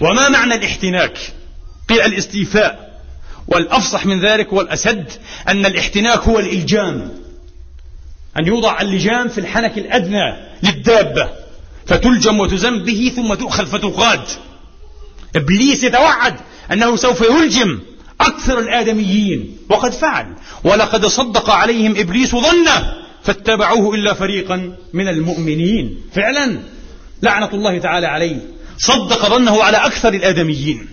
وما 0.00 0.28
معنى 0.28 0.54
الاحتناك؟ 0.54 1.18
قيل 1.88 2.00
الاستيفاء. 2.00 2.89
والأفصح 3.50 4.06
من 4.06 4.20
ذلك 4.20 4.52
والأسد 4.52 5.04
أن 5.48 5.66
الاحتناك 5.66 6.18
هو 6.18 6.38
الإلجام. 6.38 7.10
أن 8.38 8.46
يوضع 8.46 8.80
اللجام 8.80 9.28
في 9.28 9.38
الحنك 9.38 9.78
الأدنى 9.78 10.36
للدابة 10.62 11.28
فتلجم 11.86 12.40
وتزم 12.40 12.84
به 12.84 13.12
ثم 13.16 13.34
تؤخذ 13.34 13.66
فتقاد. 13.66 14.20
إبليس 15.36 15.84
يتوعد 15.84 16.34
أنه 16.72 16.96
سوف 16.96 17.20
يلجم 17.20 17.78
أكثر 18.20 18.58
الآدميين 18.58 19.56
وقد 19.68 19.92
فعل. 19.92 20.26
ولقد 20.64 21.06
صدق 21.06 21.50
عليهم 21.50 21.94
إبليس 21.96 22.36
ظنه 22.36 22.92
فاتبعوه 23.22 23.94
إلا 23.94 24.14
فريقا 24.14 24.76
من 24.92 25.08
المؤمنين. 25.08 26.00
فعلا 26.14 26.58
لعنة 27.22 27.50
الله 27.54 27.78
تعالى 27.78 28.06
عليه. 28.06 28.38
صدق 28.78 29.28
ظنه 29.28 29.62
على 29.62 29.76
أكثر 29.76 30.14
الآدميين. 30.14 30.88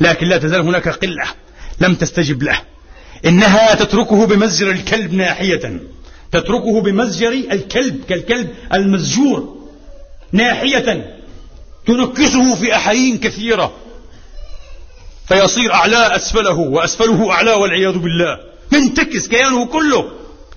لكن 0.00 0.26
لا 0.26 0.38
تزال 0.38 0.60
هناك 0.60 0.88
قلة. 0.88 1.24
لم 1.80 1.94
تستجب 1.94 2.42
له. 2.42 2.60
إنها 3.26 3.74
تتركه 3.74 4.26
بمزجر 4.26 4.70
الكلب 4.70 5.12
ناحية. 5.14 5.80
تتركه 6.32 6.80
بمزجر 6.80 7.32
الكلب 7.32 8.04
كالكلب 8.08 8.48
المزجور 8.74 9.58
ناحية. 10.32 11.18
تنكسه 11.86 12.54
في 12.54 12.74
أحايين 12.76 13.18
كثيرة. 13.18 13.72
فيصير 15.28 15.74
أعلى 15.74 16.16
أسفله 16.16 16.58
وأسفله 16.58 17.30
أعلى 17.30 17.52
والعياذ 17.52 17.98
بالله. 17.98 18.38
ينتكس 18.72 19.28
كيانه 19.28 19.66
كله 19.66 20.04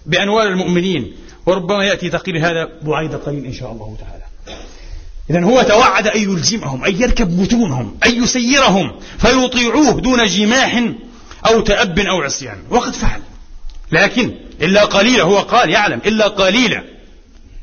بأنوار 0.05 0.47
المؤمنين. 0.47 1.15
وربما 1.45 1.85
يأتي 1.85 2.09
تقرير 2.09 2.47
هذا 2.47 2.69
بعيد 2.81 3.15
قليل 3.15 3.45
إن 3.45 3.53
شاء 3.53 3.71
الله 3.71 3.97
تعالى. 3.99 4.21
إذا 5.29 5.43
هو 5.43 5.61
توعد 5.61 6.07
أن 6.07 6.21
يلزمهم 6.21 6.83
أن 6.85 7.01
يركب 7.01 7.43
بطونهم 7.43 7.97
أن 8.05 8.23
يسيرهم 8.23 8.91
فيطيعوه 9.17 10.01
دون 10.01 10.27
جماح 10.27 10.83
أو 11.47 11.59
تأب 11.61 11.99
أو 11.99 12.21
عصيان. 12.21 12.57
وقد 12.69 12.93
فعل. 12.93 13.21
لكن 13.91 14.35
إلا 14.61 14.85
قليلا 14.85 15.23
هو 15.23 15.37
قال 15.37 15.69
يعلم 15.69 16.01
إلا 16.05 16.27
قليلا. 16.27 16.83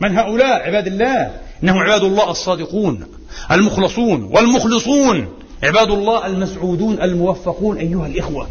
من 0.01 0.19
هؤلاء؟ 0.19 0.67
عباد 0.67 0.87
الله. 0.87 1.41
إنهم 1.63 1.79
عباد 1.79 2.03
الله 2.03 2.31
الصادقون 2.31 3.07
المخلصون 3.51 4.23
والمخلصون. 4.23 5.39
عباد 5.63 5.91
الله 5.91 6.27
المسعودون 6.27 7.03
الموفقون. 7.03 7.79
أيها 7.79 8.07
الإخوة 8.07 8.49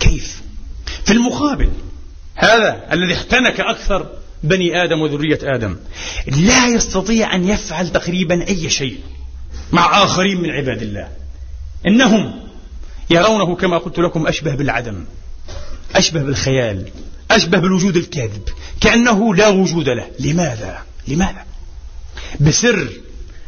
كيف؟ 0.00 0.42
في 1.04 1.12
المقابل 1.12 1.70
هذا 2.34 2.86
الذي 2.92 3.14
احتنك 3.14 3.60
أكثر 3.60 4.06
بني 4.42 4.84
آدم 4.84 5.00
وذرية 5.00 5.38
آدم 5.42 5.76
لا 6.26 6.66
يستطيع 6.66 7.34
أن 7.34 7.48
يفعل 7.48 7.88
تقريبا 7.88 8.48
أي 8.48 8.70
شيء 8.70 8.98
مع 9.72 10.02
آخرين 10.02 10.40
من 10.40 10.50
عباد 10.50 10.82
الله. 10.82 11.08
إنهم 11.86 12.40
يرونه 13.10 13.56
كما 13.56 13.78
قلت 13.78 13.98
لكم 13.98 14.26
أشبه 14.26 14.54
بالعدم 14.54 15.04
أشبه 15.96 16.22
بالخيال 16.22 16.90
أشبه 17.30 17.58
بالوجود 17.58 17.96
الكاذب 17.96 18.48
كأنه 18.80 19.34
لا 19.34 19.48
وجود 19.48 19.88
له 19.88 20.06
لماذا؟ 20.20 20.78
لماذا؟ 21.08 21.44
بسر 22.40 22.88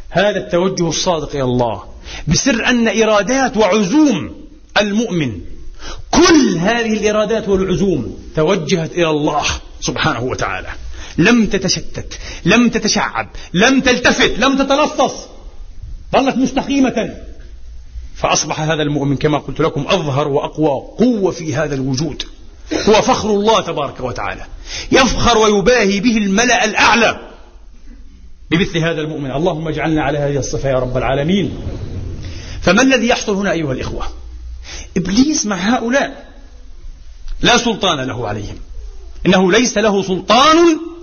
هذا 0.09 0.37
التوجه 0.37 0.87
الصادق 0.87 1.29
إلى 1.29 1.43
الله 1.43 1.83
بسر 2.27 2.65
أن 2.65 3.01
إرادات 3.01 3.57
وعزوم 3.57 4.35
المؤمن 4.81 5.41
كل 6.11 6.57
هذه 6.57 6.93
الإرادات 6.93 7.49
والعزوم 7.49 8.17
توجهت 8.35 8.91
إلى 8.91 9.09
الله 9.09 9.43
سبحانه 9.81 10.23
وتعالى 10.23 10.69
لم 11.17 11.45
تتشتت 11.45 12.19
لم 12.45 12.69
تتشعب 12.69 13.29
لم 13.53 13.81
تلتفت 13.81 14.39
لم 14.39 14.57
تتلصص 14.57 15.13
ظلت 16.13 16.37
مستقيمة 16.37 17.15
فأصبح 18.15 18.59
هذا 18.59 18.83
المؤمن 18.83 19.17
كما 19.17 19.37
قلت 19.37 19.59
لكم 19.59 19.85
أظهر 19.87 20.27
وأقوى 20.27 20.69
قوة 20.97 21.31
في 21.31 21.55
هذا 21.55 21.75
الوجود. 21.75 22.23
هو 22.73 22.93
فخر 22.93 23.29
الله 23.29 23.61
تبارك 23.61 23.99
وتعالى. 23.99 24.45
يفخر 24.91 25.37
ويباهي 25.37 25.99
به 25.99 26.17
الملأ 26.17 26.65
الأعلى. 26.65 27.19
بمثل 28.51 28.77
هذا 28.77 29.01
المؤمن. 29.01 29.31
اللهم 29.31 29.67
اجعلنا 29.67 30.03
على 30.03 30.17
هذه 30.17 30.37
الصفة 30.37 30.69
يا 30.69 30.79
رب 30.79 30.97
العالمين. 30.97 31.57
فما 32.61 32.81
الذي 32.81 33.07
يحصل 33.07 33.35
هنا 33.35 33.51
أيها 33.51 33.73
الإخوة؟ 33.73 34.03
إبليس 34.97 35.45
مع 35.45 35.55
هؤلاء. 35.55 36.33
لا 37.41 37.57
سلطان 37.57 38.07
له 38.07 38.27
عليهم. 38.27 38.57
إنه 39.25 39.51
ليس 39.51 39.77
له 39.77 40.03
سلطان 40.03 40.57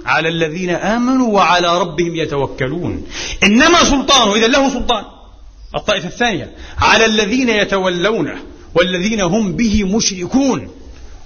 على 0.07 0.29
الذين 0.29 0.71
آمنوا 0.71 1.35
وعلى 1.35 1.81
ربهم 1.81 2.17
يتوكلون. 2.17 3.07
إنما 3.45 3.85
سلطانه. 3.85 4.35
إذا 4.35 4.47
له 4.47 4.71
سلطان. 4.71 5.05
الطائفة 5.75 6.09
الثانية. 6.09 6.53
على 6.79 7.05
الذين 7.05 7.49
يتولونه 7.49 8.35
والذين 8.75 9.21
هم 9.21 9.53
به 9.53 9.85
مشركون. 9.85 10.71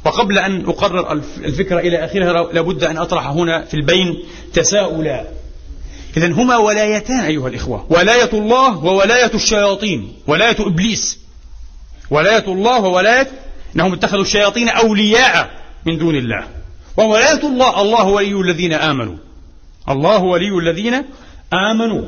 وقبل 0.05 0.38
أن 0.38 0.66
أقرر 0.66 1.12
الفكرة 1.45 1.78
إلى 1.78 2.05
آخرها 2.05 2.53
لابد 2.53 2.84
أن 2.84 2.97
أطرح 2.97 3.26
هنا 3.26 3.64
في 3.64 3.74
البين 3.74 4.22
تساؤلا. 4.53 5.24
إذا 6.16 6.32
هما 6.32 6.57
ولايتان 6.57 7.20
أيها 7.20 7.49
الإخوة. 7.49 7.86
ولاية 7.90 8.30
الله 8.32 8.84
وولاية 8.84 9.30
الشياطين. 9.34 10.12
ولاية 10.26 10.57
إبليس. 10.61 11.18
ولاية 12.11 12.45
الله 12.49 12.80
وولاية 12.80 13.30
أنهم 13.76 13.92
اتخذوا 13.92 14.22
الشياطين 14.22 14.68
أولياء 14.68 15.51
من 15.86 15.99
دون 15.99 16.14
الله. 16.14 16.49
وولاية 16.97 17.47
الله 17.47 17.80
الله 17.80 18.05
ولي 18.05 18.40
الذين 18.40 18.72
آمنوا. 18.72 19.16
الله 19.88 20.22
ولي 20.22 20.59
الذين 20.59 21.05
آمنوا. 21.53 22.05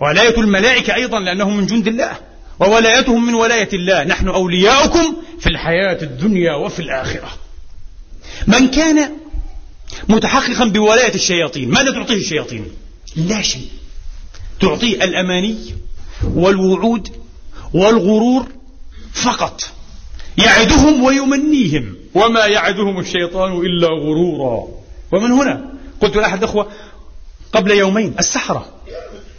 ولاية 0.00 0.40
الملائكة 0.40 0.94
أيضا 0.94 1.20
لأنهم 1.20 1.56
من 1.56 1.66
جند 1.66 1.88
الله 1.88 2.12
وولايتهم 2.60 3.26
من 3.26 3.34
ولاية 3.34 3.68
الله. 3.72 4.04
نحن 4.04 4.28
أولياؤكم 4.28 5.16
في 5.40 5.46
الحياة 5.46 6.02
الدنيا 6.02 6.54
وفي 6.54 6.80
الآخرة. 6.80 7.28
من 8.46 8.68
كان 8.68 9.10
متحققا 10.08 10.64
بولاية 10.64 11.14
الشياطين 11.14 11.70
ماذا 11.70 11.92
تعطيه 11.92 12.14
الشياطين؟ 12.14 12.64
لا 13.16 13.42
شيء. 13.42 13.68
تعطيه 14.60 15.04
الأماني 15.04 15.56
والوعود 16.34 17.08
والغرور 17.74 18.46
فقط. 19.12 19.62
يعدهم 20.38 21.02
ويمنيهم. 21.04 21.94
وما 22.14 22.46
يعدهم 22.46 23.00
الشيطان 23.00 23.52
إلا 23.52 23.88
غرورا. 23.88 24.68
ومن 25.12 25.32
هنا؟ 25.32 25.70
قلت 26.00 26.16
لأحد 26.16 26.38
الأخوة 26.38 26.66
قبل 27.52 27.70
يومين 27.70 28.14
السحرة. 28.18 28.68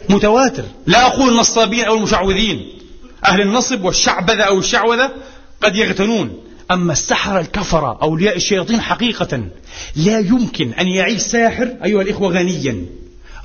متواتر. 0.08 0.64
لا 0.86 1.06
أقول 1.06 1.28
النصابين 1.28 1.84
أو 1.84 1.96
المشعوذين 1.96 2.66
أهل 3.24 3.40
النصب 3.40 3.84
والشعبذة 3.84 4.42
أو 4.42 4.58
الشعوذة 4.58 5.12
قد 5.62 5.76
يغتنون. 5.76 6.38
أما 6.70 6.92
السحرة 6.92 7.40
الكفرة 7.40 7.98
أولياء 8.02 8.36
الشياطين 8.36 8.80
حقيقة 8.80 9.44
لا 9.96 10.18
يمكن 10.18 10.72
أن 10.72 10.88
يعيش 10.88 11.20
ساحر 11.20 11.68
أيها 11.84 12.02
الإخوة 12.02 12.32
غنيا. 12.32 12.86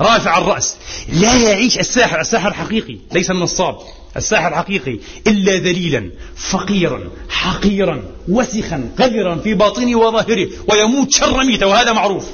رافع 0.01 0.37
الرأس. 0.37 0.75
لا 1.13 1.35
يعيش 1.35 1.79
الساحر 1.79 2.21
الساحر 2.21 2.53
حقيقي 2.53 2.97
ليس 3.11 3.31
النصاب 3.31 3.77
الساحر 4.17 4.55
حقيقي 4.55 4.99
إلا 5.27 5.55
ذليلا 5.55 6.11
فقيرا 6.35 6.99
حقيرا 7.29 8.03
وسخا 8.27 8.89
قذرا 8.99 9.35
في 9.35 9.53
باطنه 9.53 9.99
وظاهره 9.99 10.47
ويموت 10.67 11.13
شر 11.13 11.43
ميتة 11.43 11.67
وهذا 11.67 11.93
معروف. 11.93 12.25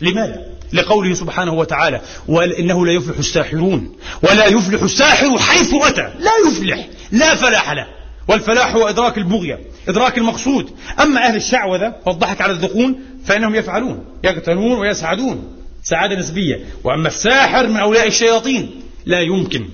لماذا؟ 0.00 0.57
لقوله 0.72 1.14
سبحانه 1.14 1.54
وتعالى 1.54 2.00
وإنه 2.28 2.86
لا 2.86 2.92
يفلح 2.92 3.18
الساحرون 3.18 3.96
ولا 4.22 4.46
يفلح 4.46 4.82
الساحر 4.82 5.38
حيث 5.38 5.74
أتى. 5.74 6.14
لا 6.18 6.32
يفلح 6.48 6.88
لا 7.12 7.34
فلاح 7.34 7.70
له. 7.70 7.86
والفلاح 8.28 8.74
هو 8.74 8.88
إدراك 8.88 9.18
البغية 9.18 9.60
إدراك 9.88 10.18
المقصود. 10.18 10.70
أما 11.00 11.26
أهل 11.26 11.36
الشعوذة 11.36 11.94
والضحك 12.06 12.40
على 12.40 12.52
الذقون 12.52 13.00
فإنهم 13.24 13.54
يفعلون 13.54 14.04
يقتلون 14.24 14.78
ويسعدون. 14.78 15.56
سعادة 15.82 16.14
نسبية. 16.20 16.60
وأما 16.84 17.08
الساحر 17.08 17.66
من 17.66 17.76
أولياء 17.76 18.06
الشياطين 18.06 18.82
لا 19.06 19.20
يمكن. 19.20 19.68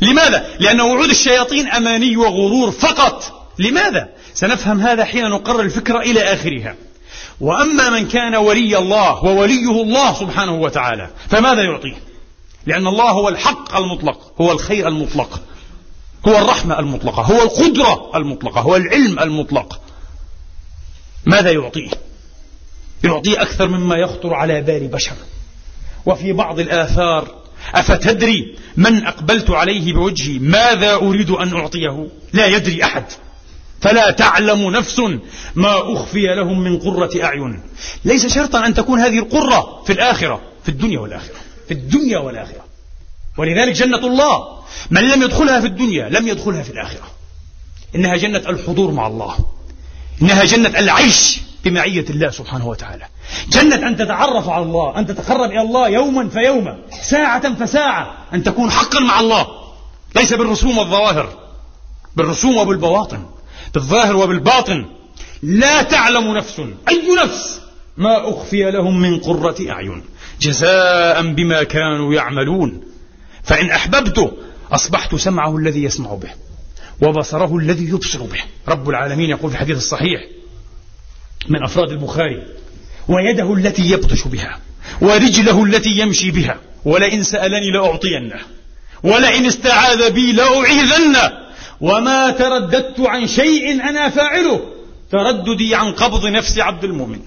لماذا؟ 0.00 0.46
لأن 0.60 0.80
وعود 0.80 1.08
الشياطين 1.08 1.68
أماني 1.68 2.16
وغرور 2.16 2.70
فقط. 2.70 3.48
لماذا؟ 3.58 4.08
سنفهم 4.34 4.80
هذا 4.80 5.04
حين 5.04 5.24
نقرر 5.24 5.60
الفكرة 5.60 6.00
إلى 6.00 6.20
آخرها. 6.20 6.74
وأما 7.40 7.90
من 7.90 8.08
كان 8.08 8.34
ولي 8.34 8.78
الله 8.78 9.24
ووليه 9.24 9.82
الله 9.82 10.14
سبحانه 10.14 10.54
وتعالى 10.54 11.10
فماذا 11.28 11.62
يعطيه؟ 11.62 11.96
لأن 12.66 12.86
الله 12.86 13.10
هو 13.10 13.28
الحق 13.28 13.76
المطلق 13.76 14.32
هو 14.40 14.52
الخير 14.52 14.88
المطلق 14.88 15.42
هو 16.28 16.38
الرحمة 16.38 16.78
المطلقة 16.78 17.22
هو 17.22 17.42
القدرة 17.42 18.10
المطلقة 18.16 18.60
هو 18.60 18.76
العلم 18.76 19.18
المطلق. 19.18 19.80
ماذا 21.26 21.50
يعطيه؟ 21.52 21.90
يعطيه 23.04 23.42
أكثر 23.42 23.68
مما 23.68 23.96
يخطر 23.96 24.34
على 24.34 24.60
بال 24.60 24.88
بشر. 24.88 25.16
وفي 26.06 26.32
بعض 26.32 26.60
الآثار 26.60 27.28
أفتدري 27.74 28.56
من 28.76 29.06
أقبلت 29.06 29.50
عليه 29.50 29.92
بوجهي؟ 29.92 30.38
ماذا 30.38 30.94
أريد 30.94 31.30
أن 31.30 31.56
أعطيه؟ 31.56 32.08
لا 32.32 32.46
يدري 32.46 32.84
أحد. 32.84 33.04
فلا 33.84 34.10
تعلم 34.10 34.70
نفس 34.70 35.00
ما 35.54 35.92
أخفي 35.92 36.26
لهم 36.36 36.60
من 36.60 36.78
قرة 36.78 37.10
أعين. 37.22 37.62
ليس 38.04 38.26
شرطا 38.26 38.66
أن 38.66 38.74
تكون 38.74 39.00
هذه 39.00 39.18
القرة 39.18 39.82
في 39.86 39.92
الآخرة 39.92 40.40
في 40.62 40.68
الدنيا 40.68 41.00
والآخرة 41.00 41.36
في 41.68 41.74
الدنيا 41.74 42.18
والآخرة. 42.18 42.64
ولذلك 43.38 43.72
جنة 43.72 44.06
الله 44.06 44.58
من 44.90 45.02
لم 45.02 45.22
يدخلها 45.22 45.60
في 45.60 45.66
الدنيا 45.66 46.08
لم 46.08 46.28
يدخلها 46.28 46.62
في 46.62 46.70
الآخرة. 46.70 47.10
إنها 47.94 48.16
جنة 48.16 48.38
الحضور 48.38 48.90
مع 48.90 49.06
الله. 49.06 49.34
إنها 50.22 50.44
جنة 50.44 50.78
العيش 50.78 51.40
بمعية 51.64 52.04
الله 52.10 52.30
سبحانه 52.30 52.68
وتعالى. 52.68 53.04
جنة 53.48 53.88
أن 53.88 53.96
تتعرف 53.96 54.48
على 54.48 54.64
الله 54.64 54.98
أن 54.98 55.06
تتقرب 55.06 55.50
إلى 55.50 55.60
الله 55.60 55.88
يوما 55.88 56.28
فيوما 56.28 56.78
ساعة 57.02 57.54
فساعة 57.54 58.16
أن 58.34 58.42
تكون 58.42 58.70
حقا 58.70 59.00
مع 59.00 59.20
الله. 59.20 59.46
ليس 60.16 60.32
بالرسوم 60.32 60.78
والظواهر 60.78 61.28
بالرسوم 62.16 62.56
وبالبواطن. 62.56 63.33
بالظاهر 63.74 64.16
وبالباطن 64.16 64.86
لا 65.42 65.82
تعلم 65.82 66.36
نفس 66.36 66.60
أي 66.88 67.14
نفس؟ 67.24 67.60
ما 67.96 68.30
أخفي 68.30 68.70
لهم 68.70 69.00
من 69.00 69.18
قرة 69.18 69.56
أعين 69.70 70.02
جزاء 70.40 71.32
بما 71.32 71.62
كانوا 71.62 72.14
يعملون. 72.14 72.82
فإن 73.42 73.70
أحببته 73.70 74.32
أصبحت 74.72 75.14
سمعه 75.14 75.56
الذي 75.56 75.84
يسمع 75.84 76.14
به 76.14 76.30
وبصره 77.02 77.56
الذي 77.56 77.84
يبصر 77.84 78.22
به. 78.22 78.40
رب 78.68 78.88
العالمين 78.88 79.30
يقول 79.30 79.50
في 79.50 79.56
الحديث 79.56 79.76
الصحيح 79.76 80.20
من 81.48 81.62
أفراد 81.62 81.90
البخاري 81.90 82.42
ويده 83.08 83.54
التي 83.54 83.90
يبطش 83.90 84.28
بها 84.28 84.58
ورجله 85.00 85.64
التي 85.64 85.90
يمشي 85.90 86.30
بها 86.30 86.56
ولئن 86.84 87.22
سألني 87.22 87.70
لأعطينه 87.70 88.40
ولئن 89.02 89.46
استعاذ 89.46 90.10
بي 90.10 90.32
لأعيذنه. 90.32 91.43
وما 91.84 92.30
ترددت 92.30 93.00
عن 93.00 93.26
شيء 93.26 93.88
أنا 93.88 94.08
فاعله. 94.10 94.60
ترددي 95.12 95.74
عن 95.74 95.92
قبض 95.92 96.26
نفس 96.26 96.58
عبد 96.58 96.84
المؤمن. 96.84 97.20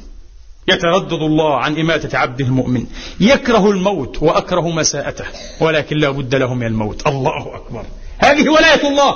يتردد 0.68 1.22
الله 1.22 1.58
عن 1.58 1.80
إماتة 1.80 2.18
عبده 2.18 2.46
المؤمن. 2.46 2.86
يكره 3.20 3.72
الموت 3.72 4.24
وأكره 4.24 4.70
مساءته 4.70 5.26
ولكن 5.60 5.98
لا 5.98 6.10
بد 6.10 6.36
له 6.36 6.54
من 6.54 6.68
الموت. 6.68 7.08
الله 7.08 7.56
أكبر. 7.56 7.86
هذه 8.18 8.50
ولاية 8.50 8.88
الله. 8.88 9.16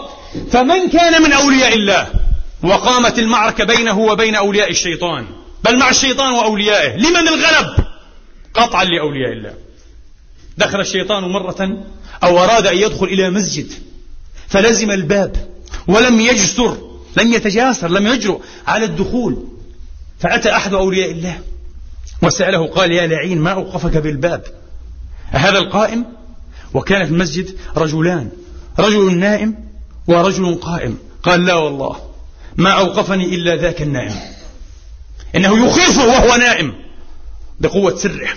فمن 0.51 0.89
كان 0.89 1.21
من 1.21 1.33
أولياء 1.33 1.73
الله؟ 1.73 2.07
وقامت 2.63 3.19
المعركة 3.19 3.63
بينه 3.63 3.99
وبين 3.99 4.35
أولياء 4.35 4.69
الشيطان. 4.69 5.25
بل 5.63 5.79
مع 5.79 5.89
الشيطان 5.89 6.33
وأوليائه. 6.33 6.97
لمن 6.97 7.27
الغلب؟ 7.27 7.85
قطعا 8.53 8.83
لأولياء 8.83 9.31
الله. 9.31 9.53
دخل 10.57 10.79
الشيطان 10.79 11.23
مرة 11.23 11.77
أو 12.23 12.43
أراد 12.43 12.67
أن 12.67 12.77
يدخل 12.77 13.05
إلى 13.05 13.29
مسجد. 13.29 13.71
فلزم 14.51 14.91
الباب 14.91 15.35
ولم 15.87 16.21
يجسر 16.21 16.77
لم 17.17 17.33
يتجاسر 17.33 17.87
لم 17.87 18.07
يجرؤ 18.07 18.41
على 18.67 18.85
الدخول. 18.85 19.47
فأتى 20.19 20.55
أحد 20.55 20.73
أولياء 20.73 21.11
الله 21.11 21.39
وسأله 22.23 22.67
قال 22.67 22.91
يا 22.91 23.07
لعين 23.07 23.37
ما 23.37 23.51
أوقفك 23.51 23.97
بالباب؟ 23.97 24.43
هذا 25.29 25.57
القائم؟ 25.57 26.05
وكان 26.73 27.05
في 27.05 27.11
المسجد 27.11 27.55
رجلان 27.77 28.29
رجل 28.79 29.17
نائم 29.17 29.55
ورجل 30.07 30.55
قائم. 30.55 30.97
قال 31.23 31.45
لا 31.45 31.55
والله 31.55 31.95
ما 32.57 32.69
أوقفني 32.69 33.35
إلا 33.35 33.55
ذاك 33.55 33.81
النائم. 33.81 34.15
إنه 35.35 35.67
يخيفه 35.67 36.07
وهو 36.07 36.35
نائم 36.35 36.73
بقوة 37.59 37.95
سره 37.95 38.29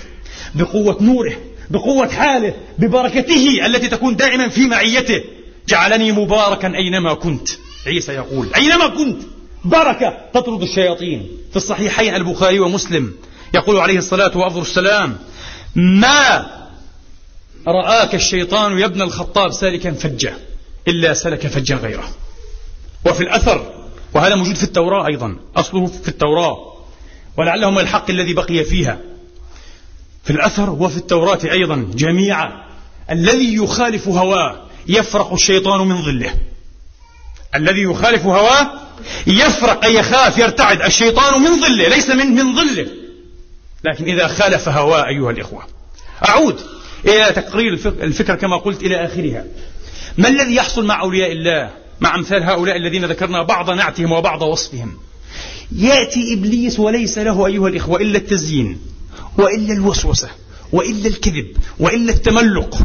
بقوة 0.54 1.02
نوره 1.02 1.36
بقوة 1.70 2.08
حاله 2.08 2.54
ببركته 2.78 3.66
التي 3.66 3.88
تكون 3.88 4.16
دائما 4.16 4.48
في 4.48 4.66
معيته. 4.66 5.33
جعلني 5.68 6.12
مباركا 6.12 6.74
أينما 6.74 7.14
كنت. 7.14 7.48
عيسى 7.86 8.12
يقول 8.12 8.48
أينما 8.56 8.88
كنت. 8.88 9.22
بركة 9.64 10.18
تطرد 10.34 10.62
الشياطين 10.62 11.28
في 11.50 11.56
الصحيحين 11.56 12.14
البخاري 12.14 12.58
ومسلم. 12.60 13.14
يقول 13.54 13.76
عليه 13.76 13.98
الصلاة 13.98 14.36
وأفضل 14.36 14.62
السلام 14.62 15.18
ما 15.74 16.46
رآك 17.66 18.14
الشيطان 18.14 18.78
يا 18.78 18.86
ابن 18.86 19.02
الخطاب 19.02 19.52
سالكا 19.52 19.92
فجا 19.92 20.38
إلا 20.88 21.14
سلك 21.14 21.46
فجا 21.46 21.76
غيره. 21.76 22.08
وفي 23.06 23.20
الأثر 23.22 23.72
وهذا 24.14 24.34
موجود 24.34 24.56
في 24.56 24.62
التوراة 24.62 25.06
أيضا 25.06 25.36
أصله 25.56 25.86
في 25.86 26.08
التوراة 26.08 26.74
ولعله 27.36 27.70
من 27.70 27.78
الحق 27.78 28.10
الذي 28.10 28.34
بقي 28.34 28.64
فيها. 28.64 28.98
في 30.24 30.30
الأثر 30.30 30.70
وفي 30.70 30.96
التوراة 30.96 31.38
أيضا 31.44 31.90
جميعا 31.94 32.64
الذي 33.10 33.54
يخالف 33.54 34.08
هواه 34.08 34.64
يفرق 34.88 35.32
الشيطان 35.32 35.80
من 35.80 36.02
ظله. 36.02 36.34
الذي 37.54 37.82
يخالف 37.82 38.26
هواه 38.26 38.70
يفرق 39.26 39.86
يخاف 39.86 40.38
يرتعد 40.38 40.82
الشيطان 40.82 41.42
من 41.42 41.60
ظله 41.60 41.88
ليس 41.88 42.10
من 42.10 42.26
من 42.26 42.56
ظله. 42.56 42.86
لكن 43.84 44.04
إذا 44.04 44.26
خالف 44.26 44.68
هواه 44.68 45.08
أيها 45.08 45.30
الإخوة 45.30 45.62
أعود 46.28 46.60
إلى 47.04 47.32
تقرير 47.32 47.72
الفكرة 47.86 48.34
كما 48.34 48.56
قلت 48.56 48.82
إلى 48.82 49.04
آخرها. 49.04 49.44
ما 50.18 50.28
الذي 50.28 50.54
يحصل 50.54 50.86
مع 50.86 51.00
أولياء 51.00 51.32
الله 51.32 51.70
مع 52.00 52.14
أمثال 52.14 52.42
هؤلاء 52.42 52.76
الذين 52.76 53.04
ذكرنا 53.04 53.42
بعض 53.42 53.70
نعتهم 53.70 54.12
وبعض 54.12 54.42
وصفهم؟ 54.42 54.98
يأتي 55.72 56.34
إبليس 56.34 56.78
وليس 56.80 57.18
له 57.18 57.46
أيها 57.46 57.68
الإخوة 57.68 58.00
إلا 58.00 58.18
التزيين 58.18 58.80
وإلا 59.38 59.72
الوسوسة 59.72 60.28
وإلا 60.72 61.08
الكذب 61.08 61.56
وإلا 61.78 62.12
التملق. 62.12 62.78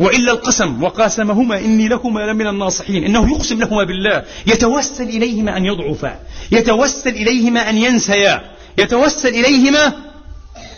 وإلا 0.00 0.32
القسم 0.32 0.82
وقاسمهما 0.82 1.58
إني 1.58 1.88
لكما 1.88 2.20
لمن 2.20 2.46
الناصحين. 2.46 3.04
إنه 3.04 3.30
يقسم 3.30 3.58
لهما 3.58 3.84
بالله. 3.84 4.24
يتوسل 4.46 5.04
إليهما 5.08 5.56
أن 5.56 5.64
يضعفا. 5.64 6.20
يتوسل 6.52 7.10
إليهما 7.10 7.70
أن 7.70 7.78
ينسيا. 7.78 8.50
يتوسل 8.78 9.28
إليهما 9.28 9.92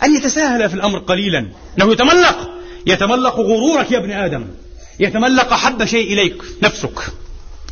أن 0.03 0.17
يتساهل 0.17 0.69
في 0.69 0.75
الأمر 0.75 0.99
قليلا. 0.99 1.39
إنه 1.79 1.93
يتملق. 1.93 2.51
يتملق 2.87 3.35
غرورك 3.35 3.91
يا 3.91 3.99
ابن 3.99 4.11
آدم. 4.11 4.47
يتملق 5.01 5.53
أحب 5.53 5.85
شيء 5.85 6.13
إليك 6.13 6.43
نفسك. 6.63 6.99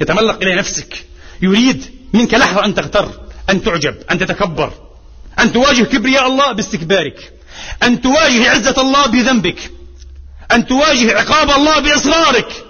يتملق 0.01 0.42
إلى 0.42 0.55
نفسك. 0.55 1.05
يريد 1.42 1.84
منك 2.12 2.34
لحظة 2.34 2.64
أن 2.64 2.74
تغتر 2.74 3.20
أن 3.51 3.62
تعجب 3.62 3.94
أن 4.11 4.18
تتكبر 4.18 4.72
أن 5.38 5.53
تواجه 5.53 5.82
كبرياء 5.82 6.26
الله 6.26 6.53
باستكبارك 6.53 7.32
أن 7.82 8.01
تواجه 8.01 8.51
عزة 8.51 8.80
الله 8.80 9.07
بذنبك. 9.07 9.80
أن 10.53 10.66
تواجه 10.66 11.18
عقاب 11.18 11.51
الله 11.51 11.80
بإصرارك. 11.80 12.64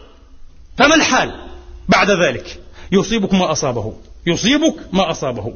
فما 0.79 0.95
الحال 0.95 1.35
بعد 1.89 2.11
ذلك؟ 2.11 2.61
يصيبك 2.93 3.35
ما 3.35 3.53
أصابه. 3.53 3.93
يصيبك 4.27 4.75
ما 4.93 5.11
أصابه. 5.11 5.53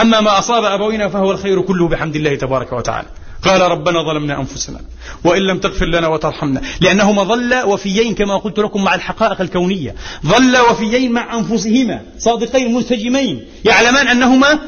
أما 0.00 0.20
ما 0.20 0.38
أصاب 0.38 0.64
أبوينا 0.64 1.08
فهو 1.08 1.32
الخير 1.32 1.60
كله 1.60 1.88
بحمد 1.88 2.16
الله 2.16 2.34
تبارك 2.34 2.72
وتعالى. 2.72 3.08
قال 3.42 3.60
ربنا 3.60 4.02
ظلمنا 4.02 4.40
أنفسنا 4.40 4.80
وإن 5.24 5.42
لم 5.42 5.58
تغفر 5.58 5.86
لنا 5.86 6.08
وترحمنا. 6.08 6.62
لأنهما 6.80 7.22
ظل 7.22 7.62
وفيين 7.64 8.14
كما 8.14 8.36
قلت 8.36 8.58
لكم 8.58 8.84
مع 8.84 8.94
الحقائق 8.94 9.40
الكونية. 9.40 9.94
ظل 10.26 10.58
وفيين 10.58 11.12
مع 11.12 11.38
أنفسهما. 11.38 12.02
صادقين 12.18 12.74
منسجمين 12.74 13.46
يعلمان 13.64 14.08
أنهما 14.08 14.58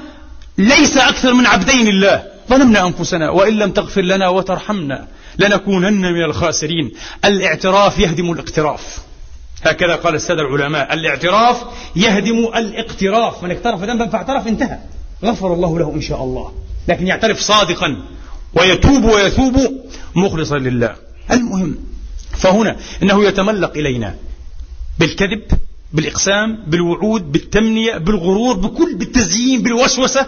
ليس 0.59 0.97
أكثر 0.97 1.35
من 1.35 1.47
عبدين 1.47 1.89
الله 1.89 2.23
ظلمنا 2.51 2.87
أنفسنا 2.87 3.31
وإن 3.31 3.59
لم 3.59 3.71
تغفر 3.71 4.03
لنا 4.03 4.29
وترحمنا. 4.29 5.07
لنكونن 5.39 6.13
من 6.13 6.23
الخاسرين. 6.23 6.93
الاعتراف 7.25 7.99
يهدم 7.99 8.33
الاقتراف. 8.33 8.99
هكذا 9.63 9.95
قال 9.95 10.15
السادة 10.15 10.43
العلماء. 10.43 10.95
الاعتراف 10.95 11.57
يهدم 11.97 12.39
الاقتراف. 12.57 13.43
من 13.43 13.51
اقترف 13.51 13.83
ذنبا 13.83 14.09
فاعترف 14.09 14.47
انتهى. 14.47 14.79
غفر 15.25 15.55
الله 15.55 15.79
له 15.79 15.93
إن 15.95 16.01
شاء 16.01 16.25
الله. 16.25 16.53
لكن 16.89 17.07
يعترف 17.07 17.41
صادقا 17.41 17.97
ويتوب 18.55 19.05
ويثوب 19.05 19.57
مخلصا 20.15 20.59
لله. 20.59 20.97
المهم 21.31 21.79
فهنا 22.31 22.77
إنه 23.03 23.25
يتملق 23.25 23.73
إلينا 23.77 24.15
بالكذب 24.99 25.43
بالإقسام 25.93 26.65
بالوعود 26.67 27.33
بالتمنية 27.33 27.97
بالغرور 27.97 28.57
بكل 28.57 28.95
بالتزيين 28.95 29.63
بالوسوسة. 29.63 30.27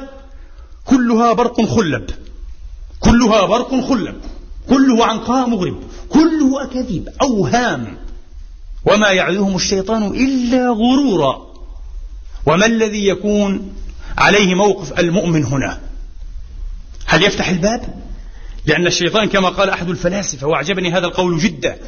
كلها 0.85 1.33
برق 1.33 1.61
خلب. 1.61 2.11
كلها 3.01 3.47
برق 3.47 3.81
خلب. 3.89 4.15
كله 4.71 5.07
عنقاء 5.07 5.49
مغرب 5.49 5.77
كله 6.09 6.65
أكاذيب 6.65 7.09
اوهام 7.23 7.97
وما 8.85 9.09
يعدهم 9.09 9.57
الشيطان 9.57 10.03
إلا 10.07 10.69
غرورا. 10.69 11.51
وما 12.47 12.67
الذي 12.67 13.09
يكون 13.09 13.73
عليه 14.19 14.55
موقف 14.55 14.99
المؤمن 14.99 15.45
هنا؟ 15.45 15.81
هل 17.07 17.23
يفتح 17.23 17.49
الباب؟ 17.49 17.95
لأن 18.67 18.87
الشيطان 18.87 19.29
كما 19.29 19.49
قال 19.49 19.71
أحد 19.71 19.89
الفلاسفة 19.89 20.47
وأعجبني 20.47 20.93
هذا 20.93 21.07
القول 21.07 21.39
جدا 21.39 21.79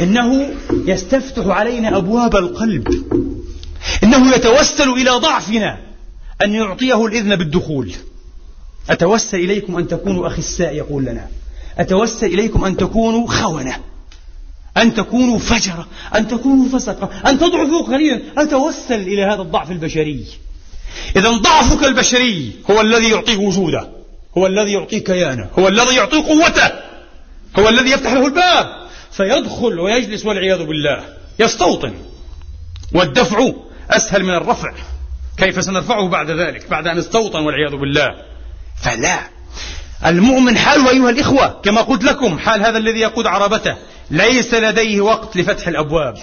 إنه 0.00 0.50
يستفتح 0.86 1.46
علينا 1.46 1.96
أبواب 1.96 2.36
القلب. 2.36 2.88
إنه 4.02 4.34
يتوسل 4.34 4.88
إلى 4.88 5.10
ضعفنا 5.10 5.78
أن 6.42 6.54
يعطيه 6.54 7.06
الإذن 7.06 7.36
بالدخول. 7.36 7.92
أتوسل 8.90 9.38
إليكم 9.38 9.76
أن 9.76 9.88
تكونوا 9.88 10.26
أخساء 10.26 10.74
يقول 10.74 11.04
لنا. 11.04 11.28
أتوسل 11.78 12.26
إليكم 12.26 12.64
أن 12.64 12.76
تكونوا 12.76 13.28
خونة 13.28 13.76
أن 14.76 14.94
تكونوا 14.94 15.38
فجرة 15.38 15.86
أن 16.14 16.28
تكونوا 16.28 16.78
فسقة 16.78 17.10
أن 17.30 17.38
تضعفوا 17.38 17.82
قليلا. 17.82 18.20
أتوسل 18.38 19.00
إلى 19.00 19.22
هذا 19.22 19.42
الضعف 19.42 19.70
البشري. 19.70 20.24
إذا 21.16 21.30
ضعفك 21.30 21.84
البشري 21.84 22.52
هو 22.70 22.80
الذي 22.80 23.10
يعطيك 23.10 23.38
وجوده 23.38 23.88
هو 24.38 24.46
الذي 24.46 24.72
يعطيه 24.72 24.98
كيانه 24.98 25.48
هو 25.58 25.68
الذي 25.68 25.96
يعطيه 25.96 26.22
قوته 26.22 26.70
هو 27.58 27.68
الذي 27.68 27.90
يفتح 27.90 28.12
له 28.12 28.26
الباب. 28.26 28.88
فيدخل 29.10 29.80
ويجلس 29.80 30.26
والعياذ 30.26 30.58
بالله. 30.58 31.04
يستوطن. 31.38 31.94
والدفع 32.94 33.52
أسهل 33.90 34.24
من 34.24 34.34
الرفع. 34.34 34.74
كيف 35.36 35.64
سنرفعه 35.64 36.08
بعد 36.08 36.30
ذلك؟ 36.30 36.70
بعد 36.70 36.86
أن 36.86 36.98
استوطن 36.98 37.40
والعياذ 37.40 37.76
بالله. 37.76 38.08
فلا. 38.82 39.37
المؤمن 40.06 40.58
حاله 40.58 40.90
أيها 40.90 41.10
الإخوة 41.10 41.60
كما 41.62 41.80
قلت 41.80 42.04
لكم 42.04 42.38
حال 42.38 42.60
هذا 42.66 42.78
الذي 42.78 43.00
يقود 43.00 43.26
عربته 43.26 43.76
ليس 44.10 44.54
لديه 44.54 45.00
وقت 45.00 45.36
لفتح 45.36 45.68
الأبواب 45.68 46.14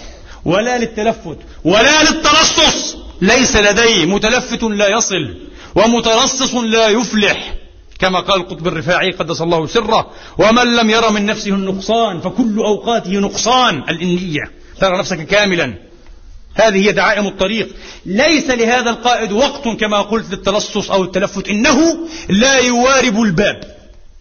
ولا 0.44 0.78
للتلفت 0.78 1.38
ولا 1.64 2.02
للترصص. 2.02 2.96
ليس 3.20 3.56
لديه 3.56 4.04
متلفت 4.04 4.62
لا 4.62 4.88
يصل 4.88 5.34
ومترصص 5.74 6.54
لا 6.54 6.88
يفلح. 6.88 7.54
كما 7.98 8.20
قال 8.20 8.40
القطب 8.40 8.66
الرفاعي 8.66 9.10
قدس 9.10 9.40
الله 9.42 9.66
سره 9.66 10.10
ومن 10.38 10.76
لم 10.76 10.90
ير 10.90 11.10
من 11.10 11.26
نفسه 11.26 11.50
النقصان 11.50 12.20
فكل 12.20 12.58
أوقاته 12.58 13.10
نقصان 13.10 13.82
الإنية. 13.88 14.42
ترى 14.80 14.98
نفسك 14.98 15.26
كاملا. 15.26 15.74
هذه 16.56 16.86
هي 16.86 16.92
دعائم 16.92 17.26
الطريق. 17.26 17.68
ليس 18.06 18.50
لهذا 18.50 18.90
القائد 18.90 19.32
وقت 19.32 19.68
كما 19.68 20.02
قلت 20.02 20.30
للتلصص 20.30 20.90
أو 20.90 21.04
التلفت. 21.04 21.48
إنه 21.48 21.98
لا 22.28 22.54
يوارب 22.54 23.22
الباب. 23.22 23.76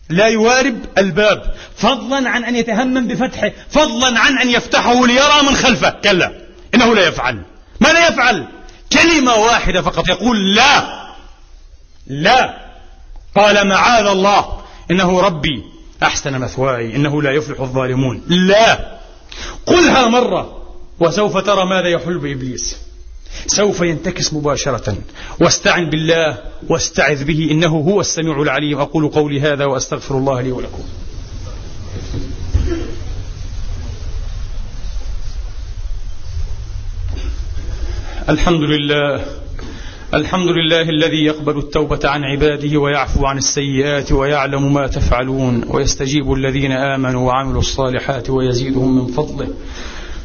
لا 0.09 0.27
يوارب 0.27 0.79
الباب. 0.97 1.55
فضلا 1.75 2.29
عن 2.29 2.43
أن 2.43 2.55
يتهمم 2.55 3.07
بفتحه. 3.07 3.51
فضلا 3.69 4.19
عن 4.19 4.37
أن 4.37 4.49
يفتحه 4.49 5.07
ليرى 5.07 5.41
من 5.49 5.55
خلفه. 5.55 5.89
كلا. 5.89 6.31
إنه 6.75 6.95
لا 6.95 7.07
يفعل. 7.07 7.41
ما 7.79 7.87
لا 7.87 8.07
يفعل؟ 8.07 8.47
كلمة 8.93 9.35
واحدة 9.35 9.81
فقط. 9.81 10.09
يقول 10.09 10.55
لا. 10.55 11.05
لا. 12.07 12.57
قال 13.35 13.67
معاذ 13.67 14.05
الله. 14.05 14.61
إنه 14.91 15.21
ربي. 15.21 15.63
أحسن 16.03 16.39
مثواي. 16.39 16.95
إنه 16.95 17.21
لا 17.21 17.31
يفلح 17.31 17.59
الظالمون. 17.59 18.21
لا. 18.27 18.99
قلها 19.65 20.07
مرة. 20.07 20.64
وسوف 20.99 21.37
ترى 21.37 21.65
ماذا 21.65 21.87
يحل 21.87 22.17
بإبليس. 22.17 22.77
سوف 23.47 23.81
ينتكس 23.81 24.33
مباشرة. 24.33 24.97
واستعن 25.39 25.89
بالله 25.89 26.37
واستعذ 26.69 27.23
به 27.23 27.47
إنه 27.51 27.67
هو 27.67 27.99
السميع 28.01 28.41
العليم. 28.41 28.79
أقول 28.79 29.07
قولي 29.07 29.41
هذا 29.41 29.65
وأستغفر 29.65 30.17
الله 30.17 30.41
لي 30.41 30.51
ولكم. 30.51 30.83
الحمد 38.29 38.61
لله 38.61 39.25
الحمد 40.13 40.47
لله 40.47 40.81
الذي 40.81 41.25
يقبل 41.25 41.57
التوبة 41.57 41.99
عن 42.03 42.23
عباده 42.23 42.77
ويعفو 42.77 43.25
عن 43.25 43.37
السيئات 43.37 44.11
ويعلم 44.11 44.73
ما 44.73 44.87
تفعلون. 44.87 45.63
ويستجيب 45.67 46.33
الذين 46.33 46.71
آمنوا 46.71 47.27
وعملوا 47.27 47.61
الصالحات 47.61 48.29
ويزيدهم 48.29 48.95
من 48.95 49.07
فضله. 49.07 49.47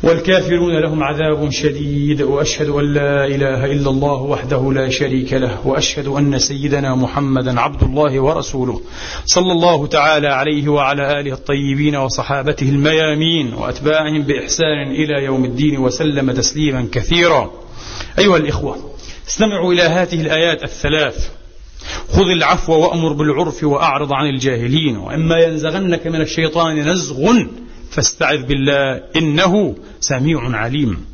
والكافرون 0.03 0.81
لهم 0.83 1.03
عذاب 1.03 1.51
شديد 1.51 2.23
وأشهد 2.23 2.69
أن 2.69 2.95
لا 2.95 3.27
إله 3.27 3.65
إلا 3.65 3.91
الله 3.91 4.23
وحده 4.23 4.73
لا 4.73 4.89
شريك 4.89 5.33
له 5.33 5.67
وأشهد 5.67 6.07
أن 6.07 6.39
سيدنا 6.39 6.95
محمدا 6.95 7.61
عبد 7.61 7.83
الله 7.83 8.21
ورسوله. 8.21 8.81
صلى 9.25 9.53
الله 9.53 9.87
تعالى 9.87 10.29
عليه 10.29 10.69
وعلى 10.69 11.21
آله 11.21 11.33
الطيبين 11.33 11.97
وصحابته 11.97 12.69
الميامين 12.69 13.55
وأتباعهم 13.55 14.23
بإحسان 14.23 14.91
إلى 14.91 15.25
يوم 15.25 15.45
الدين 15.45 15.79
وسلم 15.79 16.33
تسليما 16.33 16.89
كثيرا. 16.93 17.51
أيها 18.19 18.37
الإخوة 18.37 18.77
استمعوا 19.29 19.73
إلى 19.73 19.83
هذه 19.83 20.21
الآيات 20.21 20.63
الثلاث. 20.65 21.31
خذ 22.13 22.29
العفو 22.37 22.73
وأمر 22.73 23.13
بالعرف 23.13 23.65
وأعرض 23.65 24.13
عن 24.13 24.27
الجاهلين 24.27 24.97
وإما 24.97 25.39
ينزغنك 25.39 26.07
من 26.07 26.21
الشيطان 26.21 26.89
نزغ 26.89 27.33
فاستعذ 27.91 28.43
بالله 28.43 29.03
إنه 29.17 29.77
سميع 30.01 30.57
عليم. 30.57 31.05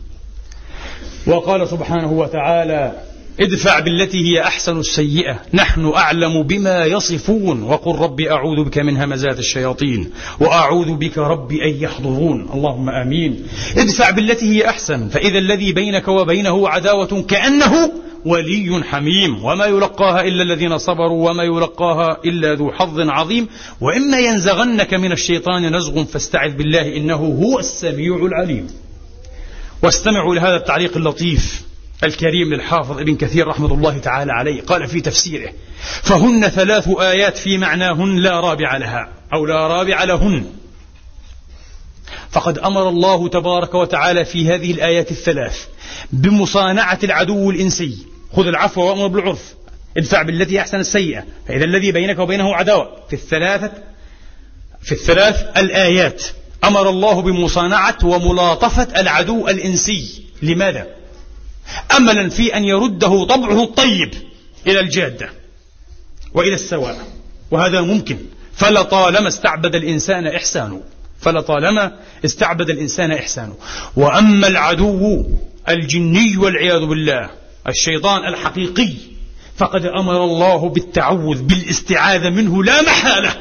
وقال 1.26 1.68
سبحانه 1.68 2.12
وتعالى 2.12 2.92
ادفع 3.40 3.80
بالتي 3.80 4.18
هي 4.18 4.42
أحسن 4.42 4.78
السيئة 4.78 5.40
نحن 5.54 5.92
أعلم 5.96 6.42
بما 6.42 6.84
يصفون. 6.84 7.62
وقل 7.62 7.98
ربي 7.98 8.30
أعوذ 8.30 8.64
بك 8.64 8.78
من 8.78 8.96
همزات 8.96 9.38
الشياطين 9.38 10.10
وأعوذ 10.40 10.94
بك 10.94 11.18
ربي 11.18 11.64
أن 11.64 11.82
يحضرون. 11.82 12.48
اللهم 12.54 12.90
آمين. 12.90 13.46
ادفع 13.76 14.10
بالتي 14.10 14.46
هي 14.46 14.68
أحسن 14.68 15.08
فإذا 15.08 15.38
الذي 15.38 15.72
بينك 15.72 16.08
وبينه 16.08 16.68
عداوة 16.68 17.22
كأنه 17.28 17.92
ولي 18.24 18.84
حميم. 18.84 19.44
وما 19.44 19.64
يلقاها 19.64 20.20
إلا 20.20 20.42
الذين 20.42 20.78
صبروا 20.78 21.30
وما 21.30 21.42
يلقاها 21.42 22.20
إلا 22.24 22.54
ذو 22.54 22.72
حظ 22.72 23.00
عظيم. 23.00 23.48
وإما 23.80 24.18
ينزغنك 24.18 24.94
من 24.94 25.12
الشيطان 25.12 25.76
نزغ 25.76 26.04
فاستعذ 26.04 26.56
بالله 26.56 26.96
إنه 26.96 27.14
هو 27.14 27.58
السميع 27.58 28.16
العليم. 28.16 28.66
واستمعوا 29.82 30.34
لهذا 30.34 30.56
التعليق 30.56 30.96
اللطيف 30.96 31.62
الكريم 32.04 32.54
للحافظ 32.54 32.98
ابن 32.98 33.16
كثير 33.16 33.46
رحمة 33.46 33.74
الله 33.74 33.98
تعالى 33.98 34.32
عليه. 34.32 34.62
قال 34.62 34.88
في 34.88 35.00
تفسيره 35.00 35.52
فهن 36.02 36.48
ثلاث 36.48 36.88
آيات 37.00 37.36
في 37.36 37.58
معناهن 37.58 38.16
لا 38.16 38.40
رابع 38.40 38.76
لها 38.76 39.08
أو 39.34 39.46
لا 39.46 39.66
رابع 39.66 40.04
لهن. 40.04 40.44
فقد 42.30 42.58
أمر 42.58 42.88
الله 42.88 43.28
تبارك 43.28 43.74
وتعالى 43.74 44.24
في 44.24 44.54
هذه 44.54 44.70
الآيات 44.70 45.10
الثلاث 45.10 45.66
بمصانعة 46.12 46.98
العدو 47.04 47.50
الإنسي. 47.50 47.98
خذ 48.36 48.46
العفو 48.46 48.80
وأمر 48.82 49.06
بالعرف. 49.06 49.54
ادفع 49.96 50.22
بالتي 50.22 50.60
أحسن 50.60 50.80
السيئة. 50.80 51.24
فإذا 51.48 51.64
الذي 51.64 51.92
بينك 51.92 52.18
وبينه 52.18 52.54
عداوة. 52.54 52.96
في 53.08 53.12
الثلاثة 53.12 53.72
في 54.82 54.92
الثلاث 54.92 55.36
الآيات. 55.56 56.22
أمر 56.64 56.90
الله 56.90 57.22
بمصانعة 57.22 57.98
وملاطفة 58.04 59.00
العدو 59.00 59.48
الإنسي. 59.48 60.22
لماذا؟ 60.42 60.86
أملا 61.96 62.28
في 62.28 62.56
أن 62.56 62.64
يرده 62.64 63.24
طبعه 63.24 63.64
الطيب 63.64 64.14
إلى 64.66 64.80
الجادة 64.80 65.30
وإلى 66.34 66.54
السواء. 66.54 66.98
وهذا 67.50 67.80
ممكن. 67.80 68.18
فلطالما 68.52 69.28
استعبد 69.28 69.74
الإنسان 69.74 70.26
إحسانه. 70.26 70.82
فلطالما 71.26 71.92
استعبد 72.24 72.70
الإنسان 72.70 73.12
إحسانه. 73.12 73.54
وأما 73.96 74.48
العدو 74.48 75.24
الجني 75.68 76.36
والعياذ 76.36 76.86
بالله 76.86 77.30
الشيطان 77.68 78.28
الحقيقي 78.28 78.92
فقد 79.56 79.86
أمر 79.86 80.24
الله 80.24 80.68
بالتعوذ 80.68 81.42
بالاستعاذة 81.42 82.28
منه 82.30 82.64
لا 82.64 82.82
محالة. 82.82 83.34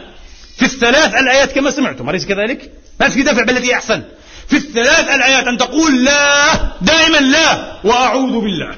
في 0.57 0.65
الثلاث 0.65 1.15
الآيات 1.15 1.51
كما 1.51 1.71
سمعتم 1.71 2.09
أليس 2.09 2.25
كذلك؟ 2.25 2.71
ما 2.99 3.09
في 3.09 3.23
دفع 3.23 3.43
بالتي 3.43 3.73
أحسن. 3.73 4.03
في 4.47 4.57
الثلاث 4.57 5.15
الآيات 5.15 5.47
أن 5.47 5.57
تقول 5.57 6.05
لا 6.05 6.53
دائما 6.81 7.17
لا 7.17 7.77
وأعوذ 7.83 8.41
بالله. 8.41 8.75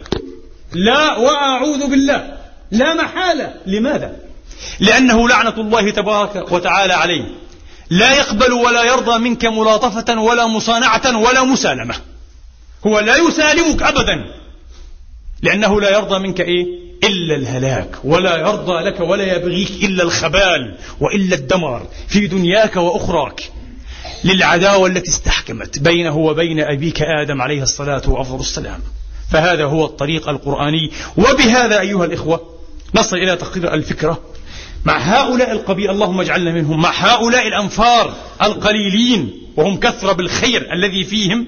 لا 0.74 1.16
وأعوذ 1.18 1.88
بالله. 1.88 2.38
لا 2.72 2.94
محالة. 2.94 3.54
لماذا؟ 3.66 4.16
لأنه 4.80 5.30
لعنة 5.30 5.54
الله 5.58 5.92
تبارك 5.92 6.52
وتعالى 6.52 6.94
عليه. 6.94 7.47
لا 7.90 8.14
يقبل 8.14 8.54
ولا 8.54 8.84
يرضى 8.84 9.20
منك 9.20 9.46
ملاطفة 9.46 10.22
ولا 10.22 10.48
مصانعة 10.48 11.18
ولا 11.18 11.44
مسالمة. 11.44 11.96
هو 12.88 13.00
لا 13.00 13.16
يسالمك 13.16 13.84
أبدا. 13.84 14.26
لأنه 15.42 15.82
لا 15.82 15.98
يرضى 15.98 16.20
منك 16.20 16.42
إيه؟ 16.42 16.66
إلا 17.04 17.36
الهلاك 17.36 17.96
ولا 18.04 18.38
يرضى 18.38 18.84
لك 18.84 19.00
ولا 19.00 19.36
يبغيك 19.36 19.72
إلا 19.84 20.04
الخبال 20.04 20.78
وإلا 21.00 21.36
الدمار 21.36 21.88
في 22.08 22.28
دنياك 22.28 22.76
وأخراك. 22.76 23.52
للعداوة 24.24 24.88
التي 24.88 25.10
استحكمت 25.10 25.80
بينه 25.80 26.18
وبين 26.18 26.60
أبيك 26.60 27.02
آدم 27.02 27.42
عليه 27.42 27.64
الصلاة 27.64 28.02
وأفضل 28.10 28.40
السلام. 28.40 28.80
فهذا 29.32 29.66
هو 29.66 29.86
الطريق 29.86 30.30
القرآني. 30.30 30.92
وبهذا 31.18 31.80
أيها 31.80 32.06
الإخوة 32.06 32.42
نصل 32.96 33.18
إلى 33.18 33.36
تقرير 33.36 33.74
الفكرة. 33.74 34.22
مع 34.86 34.98
هؤلاء 34.98 35.52
القبيل 35.52 35.90
اللهم 35.90 36.22
اجعلنا 36.22 36.52
منهم 36.52 36.82
مع 36.82 36.92
هؤلاء 36.92 37.48
الأنفار 37.48 38.16
القليلين 38.42 39.32
وهم 39.56 39.80
كثرة 39.80 40.12
بالخير 40.12 40.74
الذي 40.74 41.04
فيهم 41.04 41.48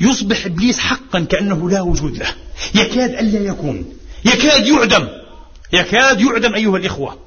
يصبح 0.00 0.46
إبليس 0.46 0.78
حقا 0.78 1.20
كأنه 1.20 1.70
لا 1.70 1.80
وجود 1.80 2.18
له. 2.18 2.34
يكاد 2.74 3.10
ألا 3.10 3.38
يكون. 3.38 3.84
يكاد 4.24 4.66
يعدم. 4.66 5.08
يكاد 5.72 6.20
يعدم 6.20 6.54
أيها 6.54 6.76
الإخوة. 6.76 7.18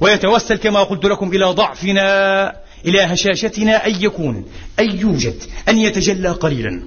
ويتوسل 0.00 0.56
كما 0.56 0.82
قلت 0.82 1.04
لكم 1.04 1.32
إلى 1.32 1.44
ضعفنا 1.44 2.52
إلى 2.84 3.00
هشاشتنا 3.00 3.86
أن 3.86 4.02
يكون 4.02 4.44
أن 4.80 4.98
يوجد 4.98 5.42
أن 5.68 5.78
يتجلى 5.78 6.28
قليلا. 6.28 6.82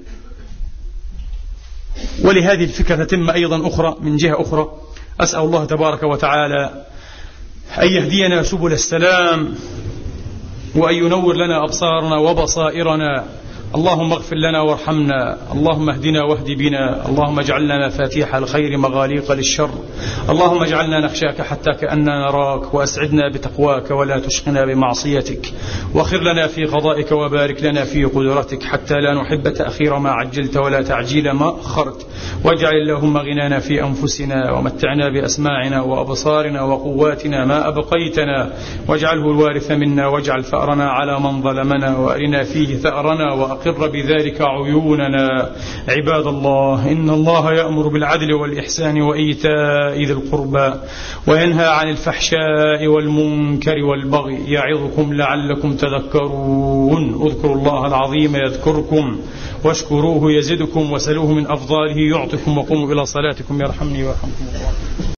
ولهذه 2.21 2.63
الفكرة 2.63 3.03
تتم 3.03 3.29
أيضا 3.29 3.67
أخرى 3.67 3.97
من 4.01 4.17
جهة 4.17 4.41
أخرى. 4.41 4.71
أسأل 5.19 5.39
الله 5.39 5.65
تبارك 5.65 6.03
وتعالى 6.03 6.85
أن 7.78 7.88
يهدينا 7.88 8.43
سبل 8.43 8.74
السلام 8.74 9.55
وأن 10.76 10.95
ينور 10.95 11.36
لنا 11.36 11.63
أبصارنا 11.63 12.15
وبصائرنا. 12.17 13.26
اللهم 13.76 14.13
اغفر 14.13 14.36
لنا 14.36 14.61
وارحمنا 14.61 15.38
اللهم 15.53 15.89
اهدنا 15.89 16.24
واهد 16.24 16.45
بنا 16.51 17.09
اللهم 17.09 17.39
اجعلنا 17.39 17.88
مفاتيح 17.88 18.36
الخير 18.36 18.78
مغاليق 18.78 19.32
للشر 19.32 19.70
اللهم 20.30 20.63
اجعلنا 20.63 20.99
نخشاك 20.99 21.41
حتى 21.41 21.72
كأننا 21.72 22.20
نراك 22.28 22.74
وأسعدنا 22.74 23.32
بتقواك 23.34 23.91
ولا 23.91 24.20
تشقنا 24.20 24.65
بمعصيتك 24.65 25.53
واخر 25.93 26.17
لنا 26.17 26.47
في 26.47 26.65
قضائك 26.65 27.11
وبارك 27.11 27.63
لنا 27.63 27.84
في 27.84 28.05
قدرتك 28.05 28.63
حتى 28.63 28.93
لا 28.93 29.13
نحب 29.13 29.53
تأخير 29.53 29.99
ما 29.99 30.11
عجلت 30.11 30.57
ولا 30.57 30.82
تعجيل 30.82 31.32
ما 31.32 31.49
أخرت 31.49 32.07
واجعل 32.43 32.74
اللهم 32.74 33.17
غنانا 33.17 33.59
في 33.59 33.84
أنفسنا 33.84 34.51
ومتعنا 34.51 35.09
بأسماعنا 35.09 35.82
وأبصارنا 35.82 36.61
وقواتنا 36.61 37.45
ما 37.45 37.67
أبقيتنا 37.67 38.53
واجعله 38.88 39.32
الوارث 39.32 39.72
منا 39.72 40.07
واجعل 40.07 40.43
ثأرنا 40.43 40.89
على 40.89 41.20
من 41.20 41.41
ظلمنا 41.41 41.97
وأرنا 41.97 42.43
فيه 42.43 42.78
ثأرنا 42.78 43.34
وأقر 43.60 43.88
بذلك 43.88 44.41
عيوننا. 44.41 45.51
عباد 45.88 46.28
الله 46.28 46.91
إن 46.91 47.10
الله 47.10 47.53
يأمر 47.53 47.88
بالعدل 47.88 48.34
والإحسان 48.34 49.01
وإيتاء 49.01 50.03
ذي 50.05 50.14
القربى 50.14 50.74
وينهى 51.28 51.68
عن 51.68 51.89
الفحشاء 51.89 52.88
والمنكر 52.88 53.78
والبغي 53.84 54.51
يعظكم 54.51 55.14
لعلكم 55.14 55.74
تذكرون. 55.74 57.28
اذكروا 57.28 57.55
الله 57.55 57.88
العظيم 57.88 58.36
يذكركم 58.36 59.20
واشكروه 59.64 60.32
يزدكم 60.32 60.91
وسلوه 60.91 61.34
من 61.34 61.47
أفضاله 61.47 61.97
يعطكم 61.97 62.57
وقوموا 62.57 62.93
إلى 62.93 63.05
صلاتكم. 63.05 63.62
يرحمني 63.62 64.03
ويرحمكم 64.03 64.45
الله. 64.55 64.72